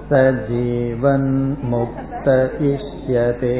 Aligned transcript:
स 0.06 0.20
जीवन्मुक्त 0.46 2.27
इष्यते 2.70 3.56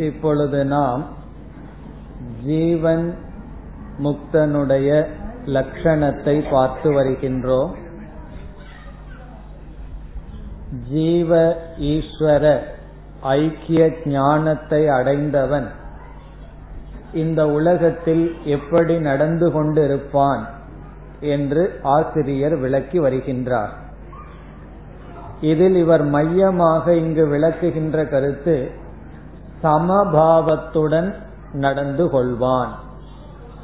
இப்பொழுது 0.00 0.60
நாம் 0.66 1.02
ஜீவன் 2.44 3.06
முக்தனுடைய 4.02 4.90
லட்சணத்தை 5.46 6.36
பார்த்து 6.50 6.88
வருகின்றோம் 6.92 7.72
ஜீவ 10.88 11.30
ஈஸ்வர 11.90 12.44
ஐக்கிய 13.34 13.82
ஞானத்தை 14.12 14.82
அடைந்தவன் 14.88 15.68
இந்த 17.14 17.40
உலகத்தில் 17.48 18.24
எப்படி 18.46 18.96
நடந்து 19.00 19.48
கொண்டிருப்பான் 19.50 20.42
என்று 21.19 21.79
ஆசிரியர் 21.83 22.57
விளக்கி 22.57 22.99
வருகின்றார். 22.99 23.69
இதில் 25.41 25.75
இவர் 25.75 26.03
மையமாக 26.03 26.93
இங்கு 26.93 27.25
விளக்குகின்ற 27.25 28.09
கருத்து 28.09 28.71
சமபாவத்துடன் 29.63 31.15
நடந்து 31.53 32.05
கொள்வான். 32.05 32.67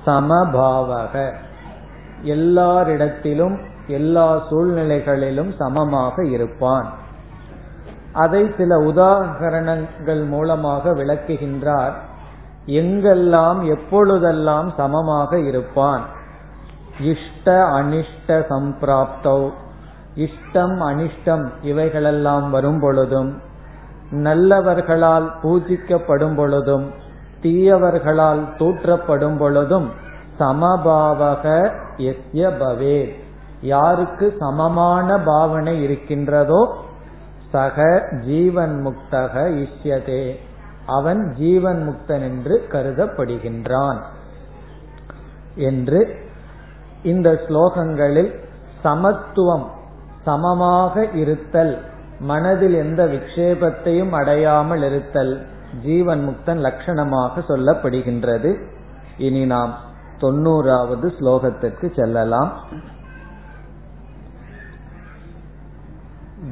சமபாவக. 0.05 1.33
எல்லாரிடத்திலும் 2.23 3.59
எல்லா 3.87 4.49
சூழ்நிலைகளிலும் 4.49 5.55
சமமாக 5.57 6.25
இருப்பான். 6.25 6.93
அதை 8.13 8.51
சில 8.57 8.77
உதாகரணங்கள் 8.77 10.27
மூலமாக 10.27 10.89
விளக்குகின்றார். 10.89 11.93
எங்கெல்லாம் 12.65 13.63
எப்பொழுதெல்லாம் 13.63 14.73
சமமாக 14.77 15.39
இருப்பான்? 15.39 16.01
இஷ்ட 17.41 17.65
அனிஷ்ட 17.65 18.27
சம்பிராப்தோ. 18.27 19.49
இஷ்டம் 20.15 20.79
அனிஷ்டம் 20.79 21.51
இவைகளெல்லாம் 21.61 22.49
வரும் 22.49 22.79
பொழுதும் 22.79 23.41
நல்லவர்களால் 24.11 25.33
பூஜிக்கப்படும் 25.43 26.35
பொழுதும் 26.35 26.91
தீயவர்களால் 27.41 28.43
தூற்றப்படும் 28.59 29.37
பொழுதும் 29.37 29.89
சமபாவக 30.39 31.71
எஸ்ய 31.97 32.49
பவே. 32.59 33.13
யாருக்கு 33.61 34.35
சமமான 34.39 35.19
பாவனை 35.19 35.83
இருக்கின்றதோ 35.83 36.77
சக 37.51 38.07
ஜீவன் 38.25 38.85
முக்தக 38.85 39.67
இஷ்யதே. 39.67 40.35
அவன் 40.85 41.33
ஜீவன் 41.33 41.81
முக்தன் 41.89 42.21
என்று 42.21 42.67
கருதப்படுகின்றான். 42.71 43.99
என்று 45.55 46.20
இந்த 47.03 47.41
ஸ்லோகங்களில் 47.47 48.35
சமத்துவம் 48.83 49.67
சமமாக 50.25 51.05
இருத்தல் 51.13 51.81
மனதில் 52.19 52.73
எந்த 52.73 53.05
விக்ஷேபத்தையும் 53.05 54.11
அடையாமல் 54.11 54.83
இருத்தல் 54.83 55.45
ஜீவன் 55.83 56.27
முக்தன் 56.27 56.61
லட்சணமாக 56.61 57.43
சொல்லப்படுகின்றது. 57.47 58.55
இனி 59.17 59.45
நாம் 59.45 59.77
தொண்ணூறாவது 60.21 61.13
ஸ்லோகத்திற்கு 61.19 61.95
செல்லலாம். 61.95 62.53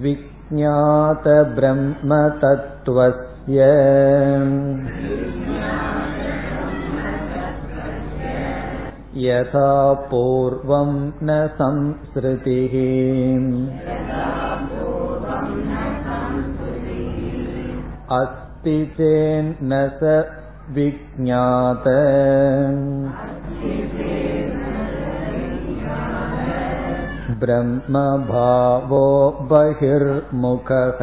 விஜாத 0.02 1.44
यथा 9.17 9.73
पूर्वं 10.11 10.95
न 11.23 11.37
संसृतिः 11.59 12.75
अस्ति 18.13 18.77
चेन्न 18.97 19.79
स 20.01 20.15
विज्ञात 20.71 21.87
ब्रह्मभावो 27.43 29.07
बहिर्मुखः 29.51 31.01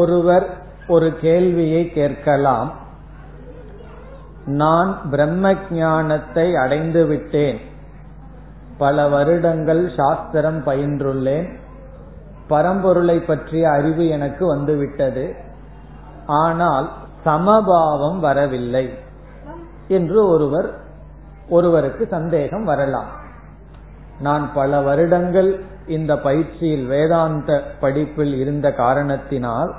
ஒருவர் 0.00 0.46
ஒரு 0.89 1.17
கேள்வியை 1.21 1.91
கேட்கலாம். 1.91 2.69
நான் 4.45 5.09
பிரம்ம 5.09 5.55
ஞானத்தை 5.71 6.55
அடைந்து 6.55 7.05
விட்டேன். 7.05 7.59
பல 8.77 9.07
வருடங்கள் 9.07 9.91
சாஸ்திரம் 9.97 10.59
பயின்றுள்ளேன். 10.65 11.49
பரம்பொருளை 12.49 13.17
பற்றிய 13.19 13.69
அறிவு 13.69 14.07
எனக்கு 14.07 14.47
வந்துவிட்டது. 14.47 15.35
ஆனால் 16.25 16.91
சமபாவம் 17.23 18.19
வரவில்லை 18.19 18.85
என்று 19.87 20.27
ஒருவர் 20.27 20.69
ஒருவருக்கு 21.49 22.07
சந்தேகம் 22.07 22.63
வரலாம். 22.63 23.11
நான் 24.19 24.53
பல 24.53 24.81
வருடங்கள் 24.81 25.51
இந்த 25.87 26.17
பயிற்சியில் 26.17 26.85
வேதாந்த 26.85 27.63
படிப்பில் 27.79 28.35
இருந்த 28.35 28.73
காரணத்தினால் 28.73 29.75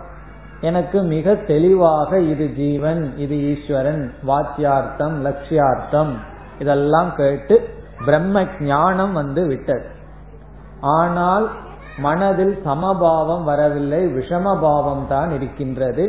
எனக்கு 0.60 1.02
மிக 1.02 1.34
தெளிவாக 1.34 2.20
இது 2.32 2.46
ஜீவன் 2.54 3.02
இது 3.16 3.36
ஈஸ்வரன் 3.52 4.02
வாத்தியார்த்தம் 4.28 5.14
லட்சியார்த்தம். 5.26 6.12
இதெல்லாம் 6.58 7.10
கேட்டு 7.14 7.56
பிரம்ம 8.04 8.42
ஞானம் 8.60 9.12
வந்து 9.12 9.46
விட்டது. 9.46 9.86
ஆனால் 10.80 11.46
மனதில் 11.98 12.54
சமபாவம் 12.64 13.44
வரவில்லை 13.44 14.02
விஷமபாவம் 14.16 15.06
தான் 15.06 15.30
இருக்கின்றது. 15.30 16.04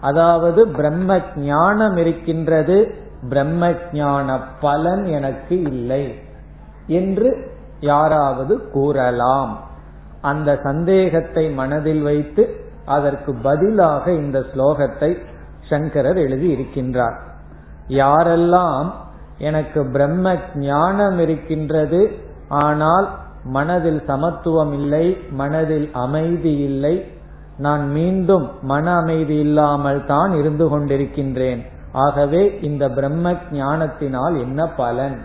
அதாவது 0.00 0.60
பிரம்ம 0.68 1.18
ஞானம் 1.36 1.96
இருக்கின்றது 1.96 2.76
பிரம்ம 3.28 3.72
ஞான 3.92 4.36
பலன் 4.60 5.04
எனக்கு 5.04 5.56
இல்லை 5.72 6.04
என்று 6.86 7.30
யாராவது 7.80 8.54
கூறலாம். 8.72 9.54
அந்த 10.20 10.50
சந்தேகத்தை 10.62 11.44
மனதில் 11.60 12.02
வைத்து 12.02 12.42
அதற்கு 12.86 13.34
பதிலாக 13.34 14.12
இந்த 14.12 14.38
ஸ்லோகத்தை 14.54 15.10
சங்கரர் 15.68 16.16
எழுதி 16.16 16.48
இருக்கின்றார் 16.54 17.16
யாரெல்லாம் 17.88 18.92
எனக்கு 19.38 19.86
பிரம்ம 19.86 20.36
ஞானம் 20.54 21.18
இருக்கின்றது 21.18 22.00
ஆனால் 22.48 23.08
மனதில் 23.44 24.02
சமத்துவம் 24.06 24.72
இல்லை 24.72 25.16
மனதில் 25.30 25.90
அமைதி 25.92 26.58
இல்லை 26.58 26.94
நான் 27.56 27.90
மீண்டும் 27.90 28.50
மன 28.62 28.94
அமைதி 28.96 29.38
இல்லாமல் 29.38 30.06
தான் 30.06 30.32
இருந்து 30.34 30.68
கொண்டிருக்கின்றேன். 30.68 31.62
ஆகவே 31.92 32.58
இந்த 32.60 32.88
பிரம்ம 32.88 33.34
ஞானத்தினால் 33.50 34.40
என்ன 34.40 34.66
பலன்? 34.66 35.18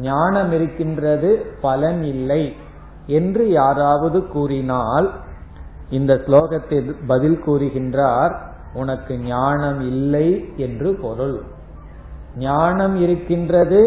ஞானம் 0.00 0.52
இருக்கின்றது 0.52 1.30
பலன் 1.60 2.02
இல்லை 2.02 2.54
என்று 3.06 3.50
யாராவது 3.50 4.26
கூறினால் 4.26 5.08
இந்த 5.90 6.14
ஸ்லோகத்தில் 6.26 6.96
பதில் 7.06 7.42
கூறுகின்றார் 7.46 8.34
உனக்கு 8.74 9.18
ஞானம் 9.18 9.80
இல்லை 9.80 10.52
என்று 10.56 10.94
பொருள். 10.94 11.42
ஞானம் 12.36 12.96
இருக்கின்றது 13.00 13.80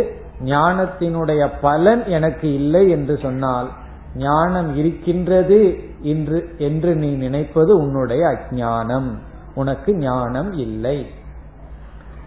ஞானத்தினுடைய 0.44 1.52
பலன் 1.62 2.06
எனக்கு 2.06 2.54
இல்லை 2.54 2.90
என்று 2.90 3.18
சொன்னால் 3.18 3.68
ஞானம் 4.16 4.76
இருக்கின்றது 4.76 5.60
என்று 6.02 6.56
என்று 6.58 6.96
நீ 6.96 7.12
நினைப்பது 7.16 7.78
உன்னுடைய 7.78 8.24
அஜானம் 8.28 9.10
உனக்கு 9.56 9.96
ஞானம் 9.96 10.52
இல்லை. 10.52 11.06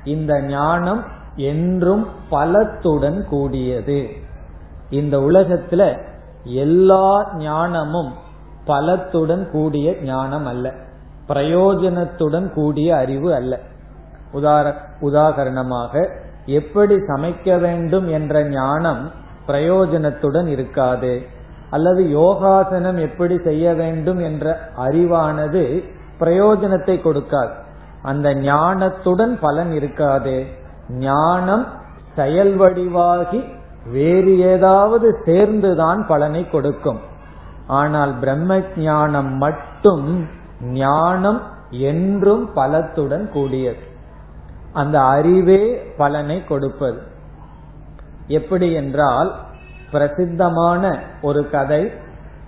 இந்த 0.04 0.42
ஞானம் 0.42 1.02
என்றும் 1.36 2.06
பலத்துடன் 2.30 3.24
கூடியது. 3.24 4.00
இந்த 4.90 5.18
உலகத்துல 5.18 5.82
எல்லா 6.44 7.32
ஞானமும் 7.36 8.12
பலத்துடன் 8.66 9.50
கூடிய 9.50 9.96
ஞானம் 10.02 10.46
அல்ல. 10.46 10.72
பிரயோஜனத்துடன் 11.28 12.52
கூடிய 12.52 12.96
அறிவு 12.96 13.34
அல்ல. 13.34 13.58
உதார 14.32 14.74
உதாகரணமாக 15.00 16.10
எப்படி 16.46 16.94
சமைக்க 16.94 17.58
வேண்டும் 17.58 18.08
என்ற 18.08 18.44
ஞானம் 18.44 19.10
பிரயோஜனத்துடன் 19.46 20.46
இருக்காது. 20.46 21.22
அல்லது 21.70 22.08
யோகாசனம் 22.08 22.98
எப்படி 22.98 23.38
செய்ய 23.44 23.74
வேண்டும் 23.74 24.18
என்ற 24.18 24.70
அறிவானது 24.76 25.84
பிரயோஜனத்தை 26.20 27.00
கொடுக்காது. 27.00 27.52
அந்த 28.02 28.34
ஞானத்துடன் 28.34 29.38
பலன் 29.40 29.72
இருக்காது. 29.72 30.46
ஞானம் 30.88 31.66
செயல் 32.16 32.58
வடிவாகி 32.58 33.44
வேறு 33.90 34.38
ஏதாவது 34.38 35.18
சேர்ந்துதான் 35.24 36.06
பலனை 36.06 36.50
கொடுக்கும். 36.50 37.00
ஆனால் 37.66 38.18
பிரம்ம 38.18 38.62
ஞானம் 38.76 39.34
மட்டும் 39.34 40.28
ஞானம் 40.62 41.42
என்றும் 41.70 42.50
பலத்துடன் 42.54 43.28
கூடியது. 43.28 43.78
அந்த 44.72 45.00
அறிவே 45.00 45.92
பலனை 45.96 46.44
கொடுப்பது. 46.44 47.02
எப்படி 48.26 48.72
என்றால் 48.72 49.34
பிரசித்தமான 49.90 50.98
ஒரு 51.22 51.50
கதை 51.50 51.92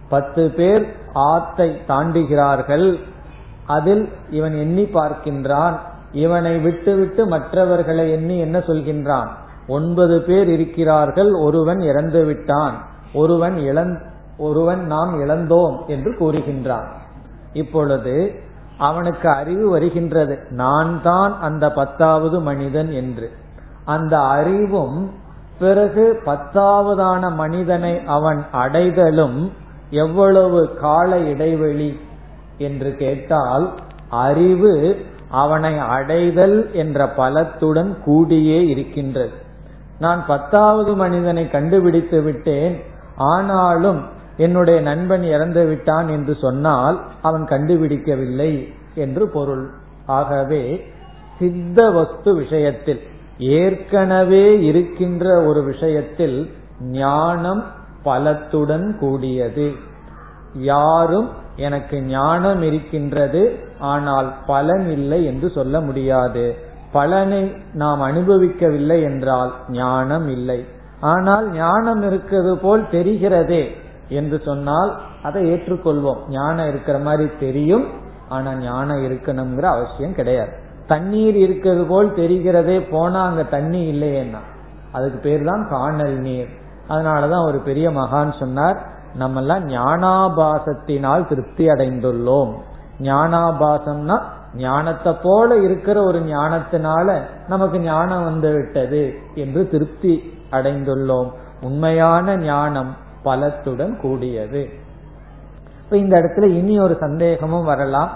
பத்து 0.08 0.50
பேர் 0.50 0.94
ஆத்தை 1.12 1.80
தாண்டுகிறார்கள். 1.88 3.00
அதில் 3.66 4.08
இவன் 4.30 4.56
எண்ணி 4.56 4.82
பார்க்கின்றான். 4.82 5.78
இவனை 6.12 6.58
விட்டுவிட்டு 6.58 7.26
மற்றவர்களை 7.26 8.10
எண்ணி 8.10 8.38
என்ன 8.38 8.58
சொல்கின்றான்? 8.58 9.28
ஒன்பது 9.68 10.22
பேர் 10.22 10.48
இருக்கிறார்கள். 10.48 11.32
ஒருவன் 11.32 11.80
இறந்து 11.80 12.24
விட்டான். 12.24 12.74
ஒருவன் 13.12 13.58
ஒருவன் 14.38 14.86
நாம் 14.86 15.20
இழந்தோம் 15.20 15.76
என்று 15.86 16.16
கூறுகின்றான். 16.20 16.86
இப்பொழுது 17.52 18.40
அவனுக்கு 18.78 19.28
அறிவு 19.28 19.70
வருகின்றது. 19.70 20.38
நான் 20.50 21.02
தான் 21.02 21.40
அந்த 21.40 21.72
பத்தாவது 21.72 22.40
மனிதன் 22.40 22.92
என்று. 22.92 23.30
அந்த 23.84 24.18
அறிவும் 24.18 25.12
பிறகு 25.58 26.20
பத்தாவதான 26.26 27.34
மனிதனை 27.34 28.04
அவன் 28.06 28.44
அடைதலும் 28.52 29.52
எவ்வளவு 29.90 30.74
கால 30.74 31.18
இடைவெளி 31.18 32.00
என்று 32.58 32.96
கேட்டால் 32.96 33.74
அறிவு 34.08 35.04
அவனை 35.30 35.78
அடைதல் 35.78 36.70
என்ற 36.72 37.06
பலத்துடன் 37.16 37.96
கூடியே 38.06 38.66
இருக்கின்றது. 38.68 39.32
நான் 39.98 40.26
பத்தாவது 40.26 40.92
மனிதனை 40.92 41.50
கண்டுபிடித்து 41.50 42.22
விட்டேன். 42.22 42.82
ஆனாலும் 43.16 44.16
என்னுடைய 44.38 44.78
நண்பன் 44.80 45.24
இறந்து 45.34 45.62
விட்டான் 45.66 46.08
என்று 46.08 46.34
சொன்னால் 46.40 46.96
அவன் 47.22 47.44
கண்டுபிடிக்கவில்லை 47.44 48.52
என்று 48.94 49.24
பொருள். 49.28 49.64
ஆகவே 50.18 50.62
சித்த 51.38 51.78
வஸ்து 51.90 52.30
விஷயத்தில் 52.34 53.02
ஏற்கனவே 53.58 54.46
இருக்கின்ற 54.60 55.24
ஒரு 55.42 55.60
விஷயத்தில் 55.62 56.38
ஞானம் 56.92 57.62
பலத்துடன் 58.04 58.86
கூடியது. 58.98 59.68
யாரும் 60.70 61.28
எனக்கு 61.56 61.96
ஞானம் 62.10 62.62
இருக்கின்றது 62.62 63.42
ஆனால் 63.92 64.28
பலன் 64.46 64.86
இல்லை 64.90 65.20
என்று 65.24 65.48
சொல்ல 65.50 65.80
முடியாது. 65.80 66.44
பலனை 66.92 67.42
நாம் 67.74 68.00
அனுபவிக்கவில்லை 68.00 68.98
என்றால் 69.02 69.52
ஞானம் 69.72 70.28
இல்லை. 70.28 70.60
ஆனால் 71.00 71.46
ஞானம் 71.52 72.02
இருக்கிறது 72.02 72.52
போல் 72.58 72.84
தெரிகிறதே 72.90 73.62
என்று 74.08 74.42
சொன்னால் 74.44 75.00
அதை 75.22 75.52
ஏற்றுக்கொள்வோம். 75.52 76.18
ஞானம் 76.28 76.68
இருக்கிற 76.68 76.98
மாதிரி 76.98 77.30
தெரியும் 77.40 77.86
ஆனா 78.28 78.54
ஞானம் 78.54 78.96
இருக்கணுங்கிற 78.96 79.62
அவசியம் 79.62 80.14
கிடையாது. 80.14 80.52
தண்ணீர் 80.86 81.36
இருக்கிறது 81.36 81.84
போல் 81.84 82.14
தெரிகிறதே 82.14 82.90
போனா 82.90 83.24
அங்க 83.24 83.42
தண்ணி 83.42 83.92
இல்லையேன்னா. 83.92 84.38
அதுக்கு 84.92 85.18
பேர் 85.18 85.44
தான் 85.44 85.68
காணல் 85.68 86.18
நீர். 86.18 86.48
அதனாலதான் 86.88 87.46
ஒரு 87.46 87.58
பெரிய 87.58 87.90
மகான் 87.90 88.38
சொன்னார் 88.38 88.86
நம்ம 89.14 89.40
எல்லாம் 89.40 89.68
ஞானாபாசத்தினால் 89.68 91.26
திருப்தி 91.26 91.66
அடைந்துள்ளோம். 91.66 92.52
ஞானாபாசம்னா 93.00 94.22
ஞானத்தை 94.54 95.16
போல 95.22 95.56
இருக்கிற 95.56 96.02
ஒரு 96.02 96.20
ஞானத்தினால 96.20 97.20
நமக்கு 97.48 97.80
ஞானம் 97.80 98.24
வந்து 98.24 98.52
விட்டது 98.52 99.14
என்று 99.34 99.68
திருப்தி 99.68 100.32
அடைந்துள்ளோம். 100.50 101.30
உண்மையான 101.62 102.36
ஞானம் 102.36 102.96
பலத்துடன் 103.28 103.94
கூடியது. 104.00 104.62
இந்த 105.90 106.14
இடத்துல 106.20 106.46
இனி 106.52 106.74
ஒரு 106.78 106.96
சந்தேகமும் 107.00 107.64
வரலாம். 107.64 108.10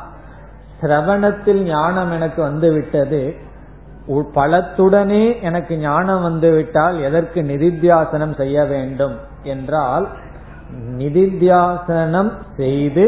சிரவணத்தில் 0.81 1.63
ஞானம் 1.63 2.13
எனக்கு 2.13 2.43
வந்து 2.43 2.73
விட்டது 2.73 3.51
பலத்துடனே 4.35 5.25
எனக்கு 5.43 5.75
ஞானம் 5.79 6.23
வந்து 6.23 6.49
விட்டால் 6.51 6.97
எதற்கு 7.01 7.41
நிதித்தியாசனம் 7.43 8.35
செய்ய 8.37 8.65
வேண்டும்? 8.65 9.15
என்றால் 9.43 10.07
நிதித்தியாசனம் 10.99 12.33
செய்து 12.57 13.05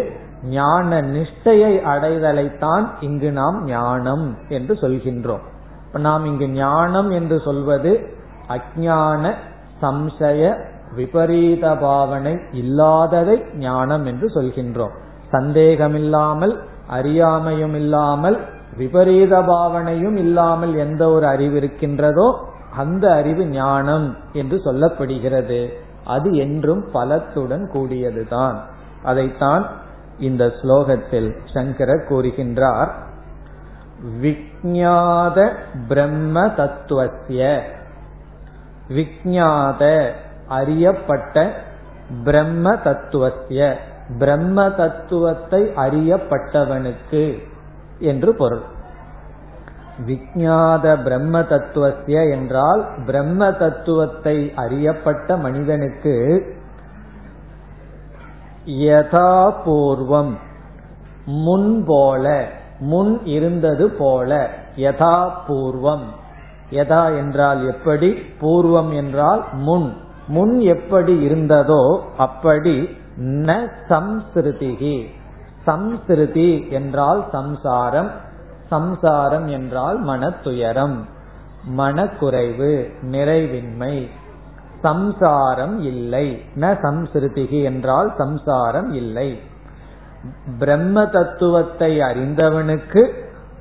ஞான 0.50 1.00
நிஷ்டையை 1.02 1.74
அடைதலைத்தான் 1.92 2.86
இங்கு 3.00 3.32
நாம் 3.32 3.58
ஞானம் 3.64 4.26
என்று 4.48 4.74
சொல்கின்றோம். 4.74 5.44
நாம் 5.98 6.24
இங்கு 6.24 6.48
ஞானம் 6.48 7.10
என்று 7.10 7.36
சொல்வது 7.40 7.92
அஜான 8.48 9.32
சம்சய 9.82 10.40
விபரீத 10.96 11.74
பாவனை 11.76 12.34
இல்லாததை 12.52 13.36
ஞானம் 13.58 14.04
என்று 14.06 14.26
சொல்கின்றோம். 14.26 14.94
சந்தேகமில்லாமல் 15.30 16.54
அறியாமையும் 16.92 17.74
இல்லாமல் 17.74 18.38
விபரீத 18.76 19.34
பாவனையும் 19.42 20.16
இல்லாமல் 20.16 20.74
எந்த 20.76 21.02
ஒரு 21.10 21.26
அறிவு 21.26 21.56
இருக்கின்றதோ 21.56 22.28
அந்த 22.76 23.04
அறிவு 23.14 23.46
ஞானம் 23.46 24.16
என்று 24.32 24.56
சொல்லப்படுகிறது. 24.64 25.60
அது 26.04 26.34
என்றும் 26.36 26.82
பலத்துடன் 26.92 27.64
கூடியதுதான். 27.72 28.56
அதைத்தான் 29.02 29.64
இந்த 30.18 30.44
ஸ்லோகத்தில் 30.58 31.30
சங்கரர் 31.52 32.08
கூறுகின்றார். 32.08 32.90
விஜாத 34.22 35.38
பிரம்ம 35.88 36.46
தத்துவசிய 36.48 37.62
விஜாத 38.88 39.82
அறியப்பட்ட 40.48 41.52
பிரம்ம 42.24 42.74
தத்துவத்திய 42.74 43.74
பிரம்ம 44.18 44.70
தத்துவத்தை 44.70 45.62
அறியப்பட்டவனுக்கு 45.62 47.42
என்று 47.98 48.34
பொருள். 48.34 48.62
விஜாத 50.06 51.02
பிரம்ம 51.02 51.40
தத்துவத்திய 51.40 52.30
என்றால் 52.30 52.86
பிரம்ம 53.06 53.52
தத்துவத்தை 53.52 54.52
அறியப்பட்ட 54.56 55.36
மனிதனுக்கு 55.36 56.46
யதா 58.66 59.52
பூர்வம் 59.66 60.32
முன் 61.26 61.84
போல 61.86 62.48
முன் 62.78 63.24
இருந்தது 63.24 63.90
போல 63.90 64.50
யதா 64.76 65.30
பூர்வம். 65.48 66.04
யதா 66.70 67.16
என்றால் 67.16 67.66
எப்படி? 67.66 68.22
பூர்வம் 68.40 68.94
என்றால் 68.94 69.44
முன். 69.52 69.92
முன் 70.26 70.60
எப்படி 70.60 71.26
இருந்ததோ 71.26 72.00
அப்படி 72.16 72.88
ந 73.18 73.68
சம்ஸ்ருதிகி 73.88 75.06
சம்ஸ்ருதி 75.66 76.70
என்றால் 76.70 77.24
சம்சாரம் 77.32 78.10
சம்சாரம் 78.68 79.46
என்றால் 79.46 80.04
மனத்துயரம். 80.04 80.96
மனக்குறைவு 81.76 82.90
நிறைவின்மை. 83.02 84.08
சம்சாரம் 84.80 85.80
இல்லை. 85.80 86.42
ந 86.54 86.64
சம்ஸ்ருதிகி 86.82 87.62
என்றால் 87.62 88.14
சம்சாரம் 88.16 88.92
இல்லை. 88.92 89.38
பிரம்ம 90.58 91.06
தத்துவத்தை 91.06 91.98
அறிந்தவனுக்கு 91.98 93.12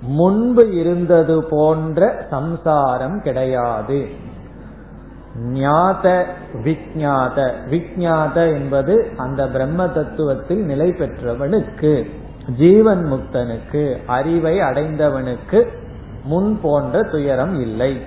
முன்பு 0.01 0.73
இருந்தது 0.73 1.43
போன்ற 1.43 2.25
சம்சாரம் 2.29 3.21
கிடையாது. 3.21 4.07
ஞாத 5.39 6.25
விஜாத 6.63 7.51
விஜாத 7.69 8.35
என்பது 8.35 9.11
அந்த 9.17 9.47
பிரம்ம 9.47 9.85
தத்துவத்தில் 9.85 10.63
நிலை 10.63 10.89
பெற்றவனுக்கு 10.89 12.09
ஜீவன் 12.57 13.11
முக்தனுக்கு 13.11 13.97
அறிவை 14.07 14.59
அடைந்தவனுக்கு 14.59 15.67
முன் 16.23 16.59
போன்ற 16.61 17.03
துயரம் 17.03 17.61
இல்லை. 17.61 18.01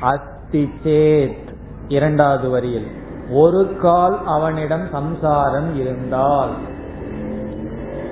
அஸ்தி 0.00 0.70
சேத். 0.84 1.44
இரண்டாவது 1.88 2.50
வரியில் 2.50 2.86
ஒரு 3.30 3.76
கால் 3.80 4.20
அவனிடம் 4.26 4.88
சம்சாரம் 4.92 5.76
இருந்தால் 5.76 6.50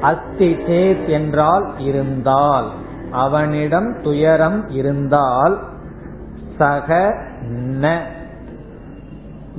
அஸ்தி 0.00 0.54
சேத் 0.54 1.08
என்றால் 1.08 1.72
இருந்தால் 1.78 2.70
அவனிடம் 3.10 4.02
துயரம் 4.02 4.70
இருந்தால் 4.70 5.58
சக 6.58 7.14
ந. 7.80 7.98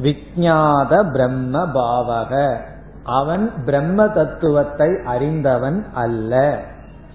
விஜாத 0.04 1.12
பிரம்ம 1.12 1.66
பாவக. 1.66 2.58
அவன் 3.04 3.52
பிரம்ம 3.66 4.08
தத்துவத்தை 4.08 5.00
அறிந்தவன் 5.06 5.86
அல்ல. 5.94 6.60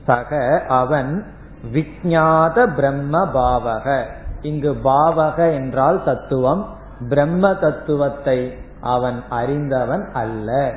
சக 0.04 0.62
அவன் 0.68 1.25
விஜாத 1.72 2.75
பிரம்ம 2.75 3.26
பாவக. 3.34 4.04
இங்கு 4.42 4.76
பாவக 4.84 5.52
என்றால் 5.52 6.04
தத்துவம். 6.04 6.66
பிரம்ம 7.08 7.54
தத்துவத்தை 7.54 8.54
அவன் 8.80 9.22
அறிந்தவன் 9.28 10.08
அல்ல. 10.12 10.75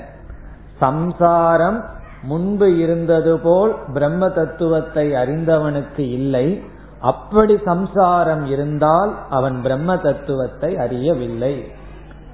சம்சாரம் 0.78 1.86
முன்பு 2.24 2.78
இருந்தது 2.78 3.40
போல் 3.40 3.76
பிரம்ம 3.94 4.30
தத்துவத்தை 4.30 5.12
அறிந்தவனுக்கு 5.12 6.00
இல்லை. 6.00 6.64
அப்படி 7.04 7.56
சம்சாரம் 7.66 8.46
இருந்தால் 8.46 9.12
அவன் 9.30 9.62
பிரம்ம 9.62 9.98
தத்துவத்தை 9.98 10.78
அறியவில்லை. 10.78 11.56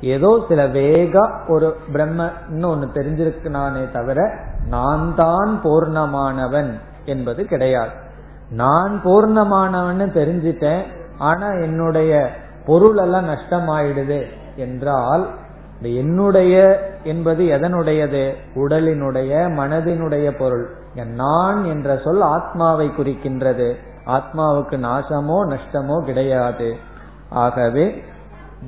ஏதோ 0.02 0.30
சில 0.48 0.62
வேக 0.68 1.24
ஒரு 1.48 1.68
பிரம்மன்னு 1.94 2.66
ஒன்னு 2.66 2.88
தெரிஞ்சிருக்கானே 2.94 3.84
தவிர 3.92 4.20
நான் 4.68 5.16
தான் 5.16 5.52
பூர்ணமானவன் 5.64 6.72
என்பது 7.06 7.46
கிடையாது. 7.46 7.94
நான் 8.50 8.94
பூர்ணமானவன் 9.04 10.16
தெரிஞ்சிட்டேன் 10.20 10.84
ஆனா 11.18 11.48
என்னுடைய 11.66 12.14
பொருள் 12.66 12.98
எல்லாம் 12.98 13.30
நஷ்டமாயிடுது 13.30 14.22
என்றால் 14.56 15.26
என்னுடைய 15.82 16.56
என்பது 17.04 17.44
எதனுடையது? 17.58 18.24
உடலினுடைய 18.56 19.32
மனதினுடைய 19.60 20.28
பொருள். 20.38 20.66
நான் 20.94 21.60
என்ற 21.66 21.90
சொல் 22.04 22.22
ஆத்மாவை 22.22 22.88
குறிக்கின்றது. 22.98 23.68
ஆத்மாவுக்கு 24.10 24.78
நாசமோ 24.86 25.40
நஷ்டமோ 25.46 25.98
கிடையாது. 26.06 26.70
ஆகவே 27.30 27.86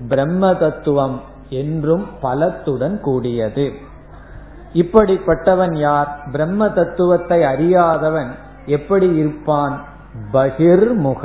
பிரம்ம 0.08 0.54
தத்துவம் 0.54 1.22
என்றும் 1.50 2.06
பலத்துடன் 2.24 3.00
கூடியது. 3.00 3.66
இப்படிப்பட்டவன் 4.74 5.78
யார்? 5.78 6.12
பிரம்ம 6.32 6.70
தத்துவத்தை 6.70 7.40
அறியாதவன் 7.44 8.32
எப்படி 8.66 9.08
இருப்பான்? 9.16 9.76
பகிர்முக 10.34 11.24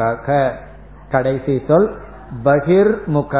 கடைசி 1.11 1.63
சொல் 1.69 1.89
பகிர்முக 2.45 3.35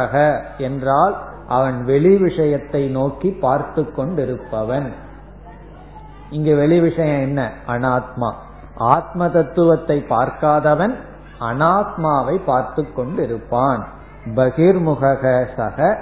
என்றால் 0.59 1.15
அவன் 1.49 1.85
வெளி 1.85 2.17
விஷயத்தை 2.17 2.83
நோக்கி 2.89 3.31
பார்த்து 3.31 3.83
கொண்டிருப்பவன். 3.97 4.89
இங்கு 6.31 6.57
வெளி 6.57 6.81
விஷயம் 6.81 7.21
என்ன? 7.21 7.41
அனாத்மா. 7.67 8.31
ஆத்ம 8.79 9.29
தத்துவத்தை 9.29 10.05
பார்க்காதவன் 10.09 10.95
அனாத்மாவை 11.41 12.41
பார்த்து 12.45 12.87
கொண்டிருப்பான் 12.97 13.83
பகிர்முக 14.35 15.37
சக 15.57 15.99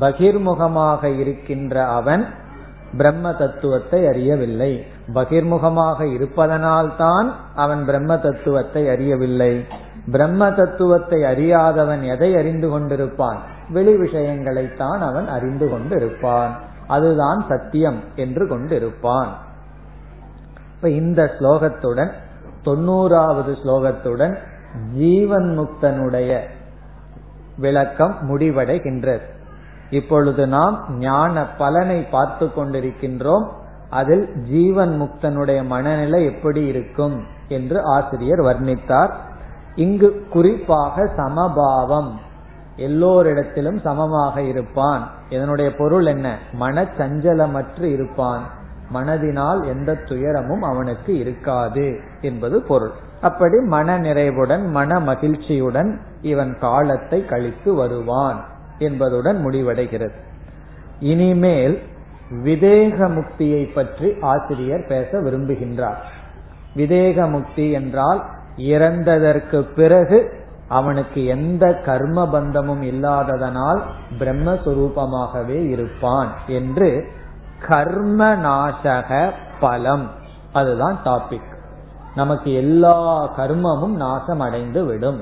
பகிர்முகமாக 0.00 1.18
இருக்கின்ற 1.18 1.84
அவன் 1.84 2.26
பிரம்ம 2.96 3.32
தத்துவத்தை 3.32 4.06
அறியவில்லை. 4.06 4.86
பகிர்முகமாக 5.14 6.12
இருப்பதனால்தான் 6.12 7.32
அவன் 7.54 7.84
பிரம்ம 7.84 8.16
தத்துவத்தை 8.18 8.88
அறியவில்லை. 8.88 9.66
பிரம்ம 10.10 10.50
தத்துவத்தை 10.50 11.22
அறியாதவன் 11.22 12.02
எதை 12.02 12.36
அறிந்து 12.36 12.78
கொண்டிருப்பான்? 12.78 13.36
வெளி 13.68 13.94
விஷயங்களைத்தான் 13.96 14.98
அவன் 14.98 15.28
அறிந்து 15.28 15.66
கொண்டிருப்பான். 15.66 16.50
அதுதான் 16.86 17.44
சத்தியம் 17.48 18.00
என்று 18.14 18.46
கொண்டிருப்பான். 18.46 19.28
இப்ப 20.78 20.90
இந்த 20.90 21.34
ஸ்லோகத்துடன் 21.38 22.10
தொண்ணூறாவது 22.64 23.56
ஸ்லோகத்துடன் 23.64 24.36
ஜீவன் 24.94 25.58
முக்தனுடைய 25.60 26.40
விளக்கம் 27.58 28.16
முடிவடைகின்றது. 28.28 29.20
இப்பொழுது 29.90 30.46
நாம் 30.46 30.84
ஞான 30.98 31.46
பலனை 31.46 32.02
பார்த்து 32.02 32.46
கொண்டிருக்கின்றோம். 32.46 33.48
அதில் 33.90 34.36
ஜீவன் 34.36 35.02
முக்தனுடைய 35.02 35.64
மனநிலை 35.64 36.24
எப்படி 36.24 36.66
இருக்கும் 36.66 37.24
என்று 37.48 37.82
ஆசிரியர் 37.82 38.38
வர்ணித்தார். 38.38 39.10
இங்கு 39.74 40.26
குறிப்பாக 40.30 41.06
சமபாவம். 41.16 42.18
எல்லோரிடத்திலும் 42.76 43.80
சமமாக 43.80 44.42
இருப்பான். 44.42 45.10
இதனுடைய 45.28 45.74
பொருள் 45.74 46.06
என்ன? 46.06 46.38
மனச்சஞ்சலமற்று 46.60 47.82
இருப்பான். 47.82 48.57
மனதினால் 48.94 49.60
எந்த 49.66 49.94
துயரமும் 49.94 50.62
அவனுக்கு 50.62 51.18
இருக்காது 51.18 51.86
என்பது 52.20 52.62
பொருள். 52.62 52.94
அப்படி 53.20 53.58
மன 53.66 53.98
நிறைவுடன் 53.98 54.70
மன 54.70 55.00
மகிழ்ச்சியுடன் 55.00 55.90
இவன் 56.22 56.58
காலத்தை 56.58 57.24
கழித்து 57.24 57.74
வருவான் 57.74 58.44
என்பதுடன் 58.78 59.38
முடிவடைகிறது. 59.46 60.16
இனிமேல் 61.00 61.76
விதேக 62.44 62.96
முக்தியை 63.08 63.72
பற்றி 63.72 64.08
ஆசிரியர் 64.20 64.86
பேச 64.86 65.20
விரும்புகின்றார். 65.20 66.00
விதேக 66.76 67.30
முக்தி 67.30 67.70
என்றால் 67.70 68.20
இறந்ததற்கு 68.56 69.58
பிறகு 69.74 70.18
அவனுக்கு 70.68 71.20
எந்த 71.26 71.64
கர்ம 71.84 72.26
பந்தமும் 72.28 72.82
இல்லாததனால் 72.82 73.80
பிரம்மஸ்வரூபமாகவே 74.18 75.60
இருப்பான் 75.68 76.30
என்று 76.46 76.88
கர்ம 77.66 78.36
நாசக 78.36 79.30
பலம். 79.60 80.10
அதுதான் 80.52 80.98
டாபிக் 81.04 81.56
நமக்கு 82.14 82.52
எல்லா 82.52 83.30
கர்மமும் 83.38 83.96
நாசம் 83.96 84.40
அடைந்து 84.40 84.84
விடும் 84.84 85.20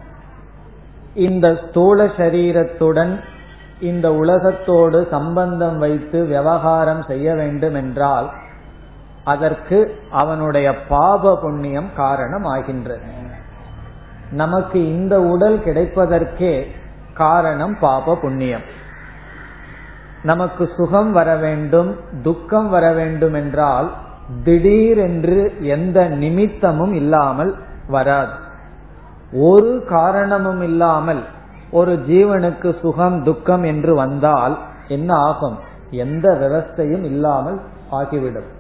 இந்த 1.20 1.48
ஸ்தூல 1.64 2.06
சரீரத்துடன் 2.20 3.14
இந்த 3.90 4.08
உலகத்தோடு 4.14 5.00
சம்பந்தம் 5.12 5.78
வைத்து 5.78 6.20
விவகாரம் 6.26 7.04
செய்ய 7.08 7.28
வேண்டும் 7.36 7.74
என்றால் 7.74 8.28
அதற்கு 9.24 9.78
அவனுடைய 10.12 10.68
பாப 10.88 11.34
புண்ணியம் 11.42 11.90
காரணம் 11.96 12.48
ஆகின்றது 12.56 13.18
நமக்கு 14.32 14.80
இந்த 14.96 15.16
உடல் 15.34 15.58
கிடைப்பதற்கே 15.58 16.54
காரணம் 17.14 17.76
பாப 17.80 18.16
புண்ணியம். 18.16 18.66
நமக்கு 20.24 20.64
சுகம் 20.78 21.12
வர 21.12 21.30
வேண்டும் 21.36 21.90
துக்கம் 22.22 22.70
வர 22.70 22.86
வேண்டும் 22.92 23.34
என்றால் 23.34 23.88
திடீரென்று 24.44 25.40
எந்த 25.76 26.00
நிமித்தமும் 26.22 26.94
இல்லாமல் 26.94 27.52
வராது. 27.88 28.36
ஒரு 29.32 29.86
காரணமும் 29.90 30.62
இல்லாமல் 30.62 31.24
ஒரு 31.72 32.00
ஜீவனுக்கு 32.08 32.80
சுகம் 32.80 33.24
துக்கம் 33.24 33.64
என்று 33.64 33.96
வந்தால் 33.96 34.58
என்ன 34.88 35.16
ஆகும்? 35.16 35.58
எந்த 35.90 36.34
விவஸ்தையும் 36.34 37.04
இல்லாமல் 37.04 37.60
ஆகிவிடும். 37.90 38.58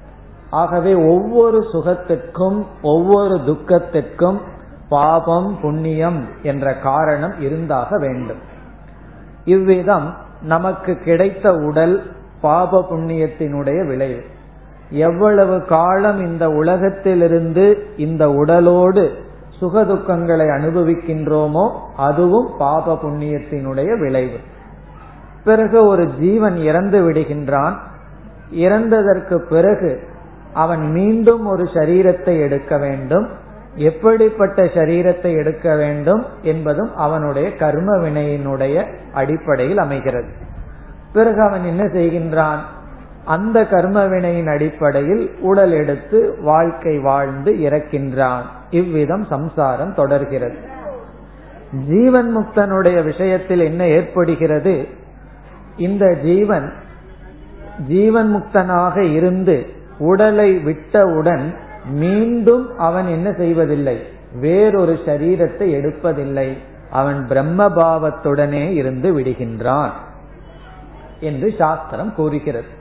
ஆகவே 0.50 0.94
ஒவ்வொரு 0.94 1.66
சுகத்திற்கும் 1.74 2.66
ஒவ்வொரு 2.82 3.36
துக்கத்திற்கும் 3.36 4.40
பாபம் 4.90 5.58
புண்ணியம் 5.62 6.26
என்ற 6.42 6.76
காரணம் 6.76 7.40
இருந்தாக 7.40 7.98
வேண்டும். 7.98 8.38
இவ்விதம் 9.46 10.16
நமக்கு 10.42 10.96
கிடைத்த 10.96 11.56
உடல் 11.56 12.12
பாப 12.42 12.86
புண்ணியத்தினுடைய 12.90 13.88
விளைவு. 13.88 14.24
எவ்வளவு 14.90 15.66
காலம் 15.66 16.20
இந்த 16.20 16.50
உலகத்திலிருந்து 16.50 17.94
இந்த 17.98 18.32
உடலோடு 18.32 19.28
சுகதுக்கங்களை 19.62 20.48
அனுபவிக்கின்றோமோ 20.50 21.72
அதுவும் 21.98 22.52
பாப 22.58 23.00
புண்ணியத்தினுடைய 23.04 24.00
விளைவு. 24.00 24.38
பிறகு 25.44 25.86
ஒரு 25.86 26.10
ஜீவன் 26.20 26.58
இறந்து 26.58 27.12
விடுகின்றான். 27.12 27.74
இறந்ததற்கு 28.54 29.36
பிறகு 29.36 30.04
அவன் 30.54 30.92
மீண்டும் 30.92 31.46
ஒரு 31.46 31.64
சரீரத்தை 31.64 32.40
எடுக்க 32.40 32.78
வேண்டும். 32.78 33.28
எப்படிப்பட்ட 33.76 34.64
சரீரத்தை 34.64 35.36
எடுக்க 35.36 35.76
வேண்டும் 35.76 36.26
என்பதும் 36.42 36.96
அவனுடைய 36.96 37.56
கர்ம 37.56 37.98
வினையினுடைய 37.98 38.86
அடிப்படையில் 39.14 39.78
அமைகிறது. 39.78 40.32
பிறகு 41.14 41.42
அவன் 41.42 41.64
என்ன 41.64 41.84
செய்கின்றான்? 41.84 42.60
அந்த 43.30 43.66
கர்ம 43.66 44.08
வினையின் 44.08 44.48
அடிப்படையில் 44.48 45.26
உடல் 45.40 45.72
எடுத்து 45.72 46.20
வாழ்க்கை 46.42 47.00
வாழ்ந்து 47.00 47.52
இறக்கின்றான். 47.52 48.46
இவ்விதம் 48.70 49.26
சம்சாரம் 49.30 49.94
தொடர்கிறது. 49.94 50.58
ஜீவன் 51.88 52.30
முக்தனுடைய 52.38 53.04
விஷயத்தில் 53.04 53.60
என்ன 53.60 53.88
ஏற்படுகிறது? 53.88 54.88
இந்த 55.78 56.06
ஜீவன் 56.24 56.74
ஜீவன் 57.88 58.30
முக்தனாக 58.36 58.98
இருந்து 59.12 59.66
உடலை 60.00 60.58
விட்டவுடன் 60.58 61.56
மீண்டும் 61.92 62.66
அவன் 62.78 63.08
என்ன 63.08 63.32
செய்வதில்லை? 63.32 63.98
வேறொரு 64.40 65.00
சரீரத்தை 65.06 65.68
எடுப்பதில்லை. 65.76 66.50
அவன் 66.92 67.28
பிரம்ம 67.28 67.70
பாவத்துடனே 67.70 68.66
இருந்து 68.74 69.20
விடுகின்றான் 69.20 69.96
என்று 71.20 71.56
சாஸ்திரம் 71.58 72.14
கூறுகிறது. 72.16 72.78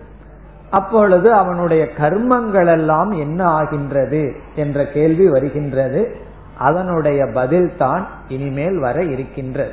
அப்பொழுது 0.70 1.32
அவனுடைய 1.32 1.88
கர்மங்கள் 2.00 2.66
எல்லாம் 2.66 3.10
என்ன 3.10 3.44
ஆகின்றது 3.44 4.36
என்ற 4.54 4.86
கேள்வி 4.86 5.28
வருகின்றது. 5.28 6.16
அதனுடைய 6.58 7.26
பதில் 7.26 7.76
தான் 7.76 8.06
இனிமேல் 8.28 8.78
வர 8.78 9.02
இருக்கின்றது. 9.02 9.72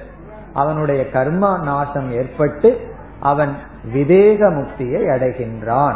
அவனுடைய 0.53 1.09
கர்ம 1.09 1.59
நாசம் 1.63 2.11
ஏற்பட்டு 2.11 2.79
அவன் 3.19 3.55
விதேக 3.93 4.53
முக்தியை 4.53 5.01
அடைகின்றான். 5.07 5.95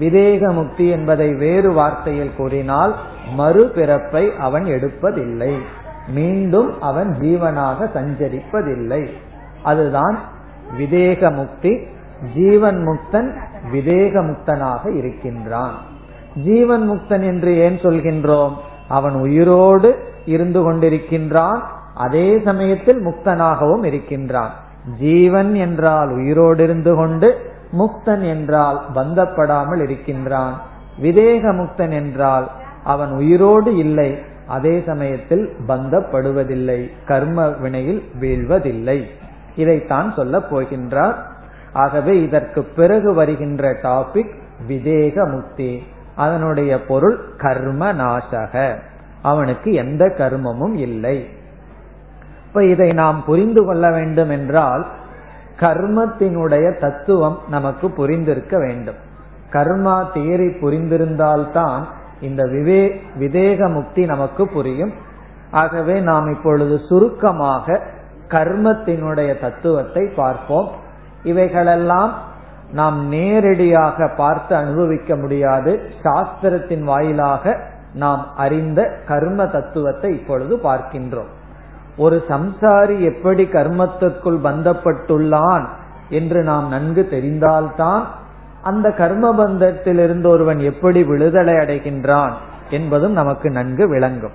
விதேக 0.00 0.52
முக்தி 0.52 0.88
என்பதை 0.88 1.34
வேறு 1.34 1.72
வார்த்தையில் 1.72 2.36
கூறினால் 2.36 2.94
மறுபிறப்பை 3.38 4.36
அவன் 4.36 4.64
எடுப்பதில்லை. 4.64 5.54
மீண்டும் 6.08 6.80
அவன் 6.80 7.16
ஜீவனாக 7.20 7.90
சஞ்சரிப்பதில்லை. 7.94 9.10
அதுதான் 9.62 10.18
விதேக 10.78 11.34
முக்தி 11.34 11.86
ஜீவன் 12.34 12.86
முக்தன் 12.86 13.36
விதேக 13.72 14.22
முக்தனாக 14.22 14.96
இருக்கின்றான். 14.96 15.74
ஜீவன் 16.34 16.90
முக்தன் 16.90 17.22
என்று 17.22 17.56
ஏன் 17.56 17.76
சொல்கின்றோம்? 17.76 18.52
அவன் 18.88 19.14
உயிரோடு 19.14 20.12
இருந்து 20.24 20.72
கொண்டிருக்கின்றான். 20.72 21.60
அதே 21.94 22.40
சமயத்தில் 22.44 23.06
முக்தனாகவும் 23.06 23.84
இருக்கின்றான். 23.84 24.50
ஜீவன் 24.98 25.54
என்றால் 25.54 26.10
உயிரோடு 26.10 26.62
இருந்து 26.62 26.94
கொண்டு 26.94 27.52
முக்தன் 27.72 28.22
என்றால் 28.22 28.86
பந்தப்படாமல் 28.94 29.82
இருக்கின்றான். 29.82 30.62
விதேக 31.02 31.52
முக்தன் 31.52 31.90
என்றால் 31.90 32.50
அவன் 32.84 33.12
உயிரோடு 33.12 33.76
இல்லை. 33.76 34.18
அதே 34.46 34.82
சமயத்தில் 34.86 35.52
பந்தப்படுவதில்லை. 35.68 36.90
கர்ம 37.06 37.48
வினையில் 37.48 38.02
வீழ்வதில்லை. 38.20 39.04
இதைத்தான் 39.56 40.12
சொல்லப் 40.14 40.56
போகின்றார். 40.56 41.14
ஆகவே 41.72 42.22
இதற்கு 42.22 42.64
பிறகு 42.64 43.14
வருகின்ற 43.14 43.72
டாபிக் 43.72 44.34
விதேக 44.68 45.30
முக்தி 45.30 45.82
அதனுடைய 46.16 46.84
பொருள் 46.84 47.34
கர்ம 47.36 47.92
நாசக 47.92 48.78
அவனுக்கு 49.22 49.72
எந்த 49.72 50.06
கர்மமும் 50.06 50.74
இல்லை. 50.74 51.28
இப்ப 52.46 52.64
இதை 52.64 52.92
நாம் 52.92 53.24
புரிந்து 53.24 53.64
கொள்ள 53.64 53.90
வேண்டும் 53.90 54.30
என்றால் 54.30 54.86
கர்மத்தினுடைய 55.60 56.80
தத்துவம் 56.80 57.38
நமக்கு 57.48 57.88
புரிந்திருக்க 57.88 58.58
வேண்டும். 58.58 58.94
கர்மா 59.52 60.06
தேரி 60.14 60.48
புரிந்திருந்தால்தான் 60.60 61.84
இந்த 62.20 62.44
விவே 62.44 63.00
விதேக 63.18 63.72
முக்தி 63.72 64.04
நமக்கு 64.04 64.48
புரியும். 64.48 64.92
ஆகவே 65.50 66.00
நாம் 66.00 66.32
இப்பொழுது 66.32 66.80
சுருக்கமாக 66.88 67.82
கர்மத்தினுடைய 68.28 69.40
தத்துவத்தை 69.40 70.06
பார்ப்போம். 70.16 70.86
இவைகளெல்லாம் 71.22 72.14
நாம் 72.72 73.08
நேரடியாக 73.08 74.08
பார்த்து 74.16 74.56
அனுபவிக்க 74.56 75.16
முடியாது. 75.16 75.90
சாஸ்திரத்தின் 76.02 76.82
வாயிலாக 76.82 77.56
நாம் 77.94 78.26
அறிந்த 78.36 79.00
கர்ம 79.06 79.46
தத்துவத்தை 79.46 80.12
இப்பொழுது 80.12 80.56
பார்க்கின்றோம். 80.56 81.30
ஒரு 81.96 82.24
சம்சாரி 82.28 83.00
எப்படி 83.00 83.44
கர்மத்திற்குள் 83.44 84.38
பந்தப்பட்டுள்ளான் 84.44 85.66
என்று 86.08 86.42
நாம் 86.42 86.68
நன்கு 86.68 87.08
தெரிந்தால்தான் 87.10 88.02
அந்த 88.62 88.90
கர்ம 88.90 89.32
பந்தத்திலிருந்து 89.32 90.26
ஒருவன் 90.26 90.58
எப்படி 90.58 91.02
விடுதலை 91.02 91.54
அடைகின்றான் 91.54 92.32
என்பதும் 92.70 93.12
நமக்கு 93.12 93.50
நன்கு 93.50 93.88
விளங்கும். 93.88 94.32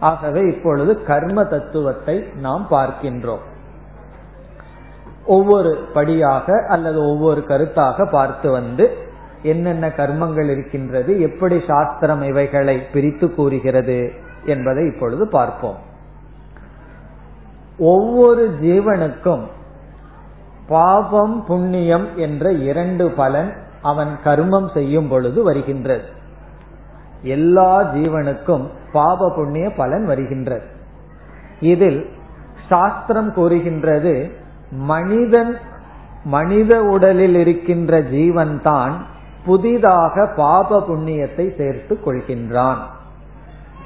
ஆகவே 0.00 0.40
இப்பொழுது 0.40 1.02
கர்ம 1.02 1.44
தத்துவத்தை 1.44 2.24
நாம் 2.40 2.66
பார்க்கின்றோம். 2.70 3.44
ஒவ்வொரு 5.34 5.72
படியாக 5.94 6.56
அல்லது 6.68 6.98
ஒவ்வொரு 7.10 7.40
கருத்தாக 7.48 8.06
பார்த்து 8.10 8.48
வந்து 8.50 8.84
என்னென்ன 9.42 9.86
கர்மங்கள் 9.98 10.48
இருக்கின்றது 10.54 11.12
எப்படி 11.20 11.56
சாஸ்திரம் 11.66 12.22
இவைகளை 12.22 12.76
பிரித்து 12.92 13.26
கூறுகிறது 13.34 13.98
என்பதை 14.44 14.82
இப்பொழுது 14.92 15.24
பார்ப்போம். 15.28 15.78
ஒவ்வொரு 17.78 18.44
ஜீவனுக்கும் 18.62 19.44
பாபம் 20.68 21.36
புண்ணியம் 21.46 22.08
என்ற 22.16 22.52
இரண்டு 22.68 23.06
பலன் 23.20 23.50
அவன் 23.82 24.12
கர்மம் 24.24 24.68
செய்யும் 24.74 25.08
பொழுது 25.08 25.40
வருகின்றது. 25.42 26.06
எல்லா 27.36 27.70
ஜீவனுக்கும் 27.94 28.66
பாப 28.92 29.30
புண்ணிய 29.36 29.66
பலன் 29.80 30.04
வருகின்றது. 30.06 30.66
இதில் 31.72 32.00
சாஸ்திரம் 32.68 33.32
கூறுகின்றது 33.34 34.14
மனிதன் 34.72 35.58
மனித 36.24 36.72
உடலில் 36.84 37.34
இருக்கின்ற 37.34 38.00
ஜீவன் 38.00 38.60
தான் 38.62 38.94
புதிதாக 39.44 40.26
பாப 40.36 40.80
புண்ணியத்தை 40.88 41.56
சேர்த்து 41.56 41.98
கொள்கின்றான். 42.04 42.80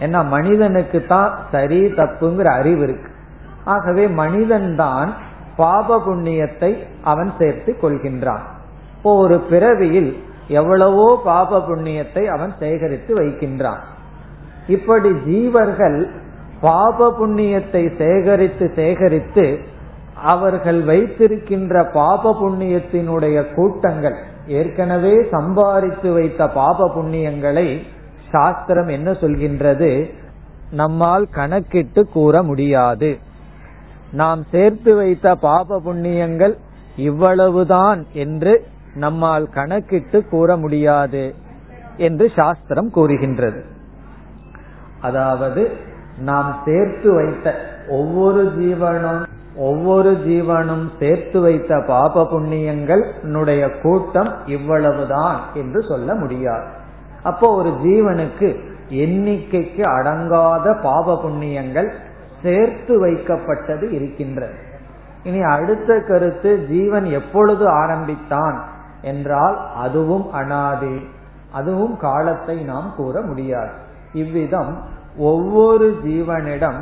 ஏன்னா 0.01 0.29
மனிதனுக்கு 0.29 1.07
தான் 1.07 1.33
சரி 1.51 1.81
தப்புங்கிற 1.87 2.45
அறிவு 2.45 2.83
இருக்கு. 2.83 3.11
ஆகவே 3.65 4.09
மனிதன் 4.09 4.77
தான் 4.77 5.15
பாப 5.57 5.99
புண்ணியத்தை 5.99 6.71
அவன் 7.03 7.33
சேர்த்து 7.39 7.77
கொள்கின்றான். 7.83 8.45
இப்போ 8.97 9.17
ஒரு 9.17 9.37
பிறவியில் 9.51 10.17
எவ்வளவோ 10.49 11.21
பாப 11.25 11.59
புண்ணியத்தை 11.59 12.25
அவன் 12.27 12.53
சேகரித்து 12.59 13.15
வைக்கின்றான். 13.15 13.83
இப்படி 14.67 15.09
ஜீவர்கள் 15.09 15.99
பாப 16.61 17.09
புண்ணியத்தை 17.19 17.97
சேகரித்து 17.97 18.73
சேகரித்து 18.75 19.45
அவர்கள் 20.23 20.83
வைத்திருக்கின்ற 20.83 21.85
பாப 21.85 22.37
புண்ணியத்தினுடைய 22.41 23.55
கூட்டங்கள் 23.55 24.15
ஏற்கனவே 24.47 25.29
சம்பாதித்து 25.31 26.13
வைத்த 26.13 26.49
பாப 26.49 26.89
புண்ணியங்களை 26.89 27.83
சாஸ்திரம் 28.31 28.89
என்ன 28.89 29.11
சொல்கின்றது? 29.11 30.11
நம்மால் 30.71 31.29
கணக்கிட்டு 31.29 32.09
கூற 32.09 32.43
முடியாது. 32.43 33.19
நாம் 34.13 34.45
சேர்த்து 34.51 34.95
வைத்த 34.95 35.35
பாப 35.35 35.81
புண்ணியங்கள் 35.81 36.57
இவ்வளவுதான் 36.97 38.07
என்று 38.13 38.67
நம்மால் 38.95 39.49
கணக்கிட்டு 39.49 40.29
கூற 40.29 40.57
முடியாது 40.57 41.35
என்று 41.97 42.33
சாஸ்திரம் 42.37 42.91
கூறுகின்றது. 42.91 43.65
அதாவது 45.01 45.71
நாம் 46.19 46.59
சேர்த்து 46.65 47.15
வைத்த 47.15 47.55
ஒவ்வொரு 47.89 48.53
ஜீவனும் 48.59 49.27
ஒவ்வொரு 49.57 50.13
ஜீவனும் 50.13 50.87
சேர்த்து 50.99 51.41
வைத்த 51.41 51.83
பாப 51.87 52.23
புண்ணியங்கள் 52.23 53.81
கூட்டம் 53.81 54.31
இவ்வளவுதான் 54.47 55.41
என்று 55.55 55.83
சொல்ல 55.83 56.15
முடியாது. 56.15 56.67
அப்போ 57.23 57.55
ஒரு 57.55 57.69
ஜீவனுக்கு 57.69 58.49
எண்ணிக்கைக்கு 58.89 59.83
அடங்காத 59.83 60.83
பாப 60.83 61.21
புண்ணியங்கள் 61.25 61.91
சேர்த்து 62.43 63.07
வைக்கப்பட்டது 63.07 63.91
இருக்கின்றது. 63.91 64.57
இனி 65.23 65.41
அடுத்த 65.43 66.01
கருத்து 66.01 66.67
ஜீவன் 66.67 67.05
எப்பொழுது 67.05 67.69
ஆரம்பித்தான் 67.69 68.65
என்றால் 69.03 69.71
அதுவும் 69.75 70.33
அனாதி 70.33 71.07
அதுவும் 71.53 71.97
காலத்தை 71.97 72.57
நாம் 72.65 72.93
கூற 72.97 73.21
முடியாது. 73.21 73.73
இவ்விதம் 74.13 74.83
ஒவ்வொரு 75.17 75.99
ஜீவனிடம் 76.05 76.81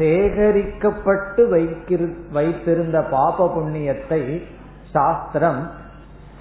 சேகரிக்கப்பட்டு 0.00 1.42
வைத்திருந்த 2.32 2.98
பாப 3.14 3.46
புண்ணியத்தை 3.56 4.22
சாஸ்திரம் 4.90 5.62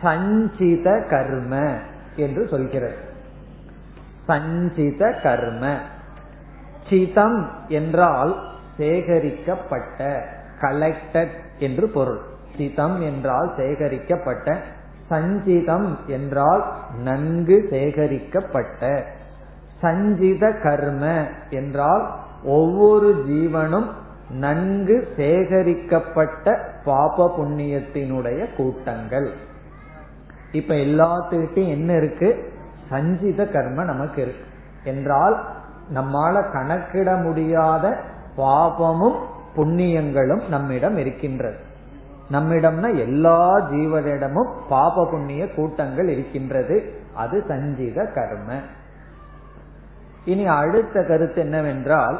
சஞ்சித 0.01 0.87
கர்ம 1.09 1.53
என்று 2.15 2.43
சொல்கிறது. 2.47 2.97
சஞ்சித 4.27 5.01
கர்ம. 5.23 5.63
சிதம் 6.89 7.39
என்றால் 7.69 8.31
சேகரிக்கப்பட்ட 8.77 9.99
கலெக்டட் 10.61 11.33
என்று 11.59 11.85
பொருள். 11.89 12.21
சிதம் 12.57 12.97
என்றால் 13.01 13.49
சேகரிக்கப்பட்ட 13.57 14.47
சஞ்சிதம் 15.09 15.89
என்றால் 16.07 16.63
நன்கு 17.03 17.57
சேகரிக்கப்பட்ட. 17.71 18.81
சஞ்சித 19.81 20.43
கர்ம 20.63 21.03
என்றால் 21.49 22.05
ஒவ்வொரு 22.43 23.23
ஜீவனும் 23.27 23.85
நன்கு 24.31 25.07
சேகரிக்கப்பட்ட 25.15 26.59
பாப 26.85 27.35
புண்ணியத்தினுடைய 27.37 28.55
கூட்டங்கள். 28.55 29.31
இப்ப 30.51 30.73
எல்லாத்துக்கிட்டையும் 30.73 31.69
என்ன 31.69 31.93
இருக்கு? 31.93 32.53
சஞ்சித 32.89 33.47
கர்ம 33.47 33.83
நமக்கு 33.83 34.21
இருக்கு. 34.21 34.45
என்றால் 34.83 35.45
நம்மால 35.93 36.51
கணக்கிட 36.51 37.15
முடியாத 37.15 37.97
பாபமும் 38.37 39.15
புண்ணியங்களும் 39.55 40.47
நம்மிடம் 40.47 40.97
இருக்கின்றது. 40.97 41.57
நம்மிடம்னா 42.31 42.97
எல்லா 42.97 43.69
ஜீவனிடமும் 43.71 44.51
பாப 44.69 45.05
புண்ணிய 45.05 45.53
கூட்டங்கள் 45.53 46.07
இருக்கின்றது. 46.07 46.93
அது 47.13 47.43
சஞ்சித 47.47 48.05
கர்ம. 48.05 48.53
இனி 50.25 50.45
அடுத்த 50.45 51.03
கருத்து 51.03 51.41
என்னவென்றால் 51.41 52.19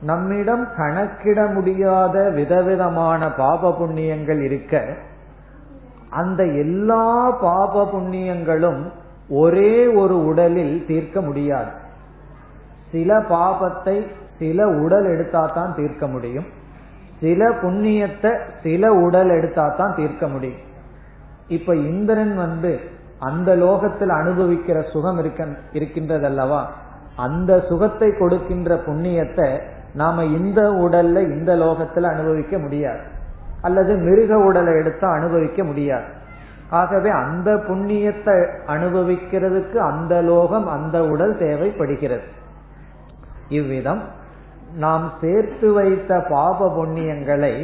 நம்மிடம் 0.00 0.68
கணக்கிட 0.76 1.46
முடியாத 1.46 2.30
விதவிதமான 2.30 3.30
பாப 3.32 3.76
புண்ணியங்கள் 3.78 4.40
இருக்க 4.40 4.96
அந்த 6.10 6.44
எல்லா 6.44 7.30
பாப 7.30 7.88
புண்ணியங்களும் 7.92 8.92
ஒரே 9.28 9.86
ஒரு 9.86 10.26
உடலில் 10.26 10.84
தீர்க்க 10.86 11.20
முடியாது. 11.20 11.70
சில 12.90 13.18
பாபத்தை 13.18 14.06
சில 14.38 14.68
உடல் 14.68 15.04
எடுத்தா 15.04 15.46
தான் 15.46 15.74
தீர்க்க 15.74 16.06
முடியும். 16.06 16.46
சில 17.20 17.48
புண்ணியத்தை 17.48 18.38
சில 18.62 18.92
உடல் 18.94 19.28
எடுத்தா 19.28 19.68
தான் 19.68 19.94
தீர்க்க 19.94 20.28
முடியும். 20.28 20.60
இப்ப 21.48 21.74
இந்திரன் 21.74 22.36
வந்து 22.36 22.80
அந்த 23.18 23.54
லோகத்தில் 23.54 24.08
அனுபவிக்கிற 24.08 24.90
சுகம் 24.90 25.18
இருக்க 25.18 25.44
இருக்கின்றதல்லவா? 25.72 26.64
அந்த 27.18 27.60
சுகத்தை 27.68 28.08
கொடுக்கின்ற 28.18 28.74
புண்ணியத்தை 28.76 29.48
நாம 29.94 30.24
இந்த 30.24 30.60
உடல்ல 30.84 31.16
இந்த 31.36 31.50
லோகத்துல 31.56 32.10
அனுபவிக்க 32.10 32.58
முடியாது. 32.58 33.02
அல்லது 33.62 33.92
மிருக 33.96 34.38
உடலை 34.38 34.72
எடுத்தா 34.74 35.08
அனுபவிக்க 35.12 35.64
முடியாது. 35.64 36.08
ஆகவே 36.70 37.10
அந்த 37.10 37.50
புண்ணியத்தை 37.68 38.36
அனுபவிக்கிறதுக்கு 38.66 39.76
அந்த 39.76 40.14
லோகம் 40.22 40.68
அந்த 40.68 40.96
உடல் 41.06 41.38
தேவைப்படுகிறது. 41.38 42.26
இவ்விதம் 43.48 44.02
நாம் 44.76 45.12
சேர்த்து 45.20 45.72
வைத்த 45.72 46.20
பாப 46.30 46.68
புண்ணியங்களை 46.76 47.54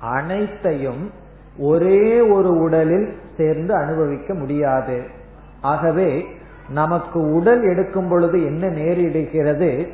அனைத்தையும் 0.00 1.10
ஒரே 1.58 2.20
ஒரு 2.20 2.50
உடலில் 2.58 3.08
சேர்ந்து 3.36 3.74
அனுபவிக்க 3.74 4.34
முடியாது. 4.34 4.96
ஆகவே 5.60 6.10
நமக்கு 6.72 7.32
உடல் 7.32 7.62
எடுக்கும் 7.62 8.08
பொழுது 8.08 8.44
என்ன 8.44 8.66
நேரிடுகிறது? 8.66 9.88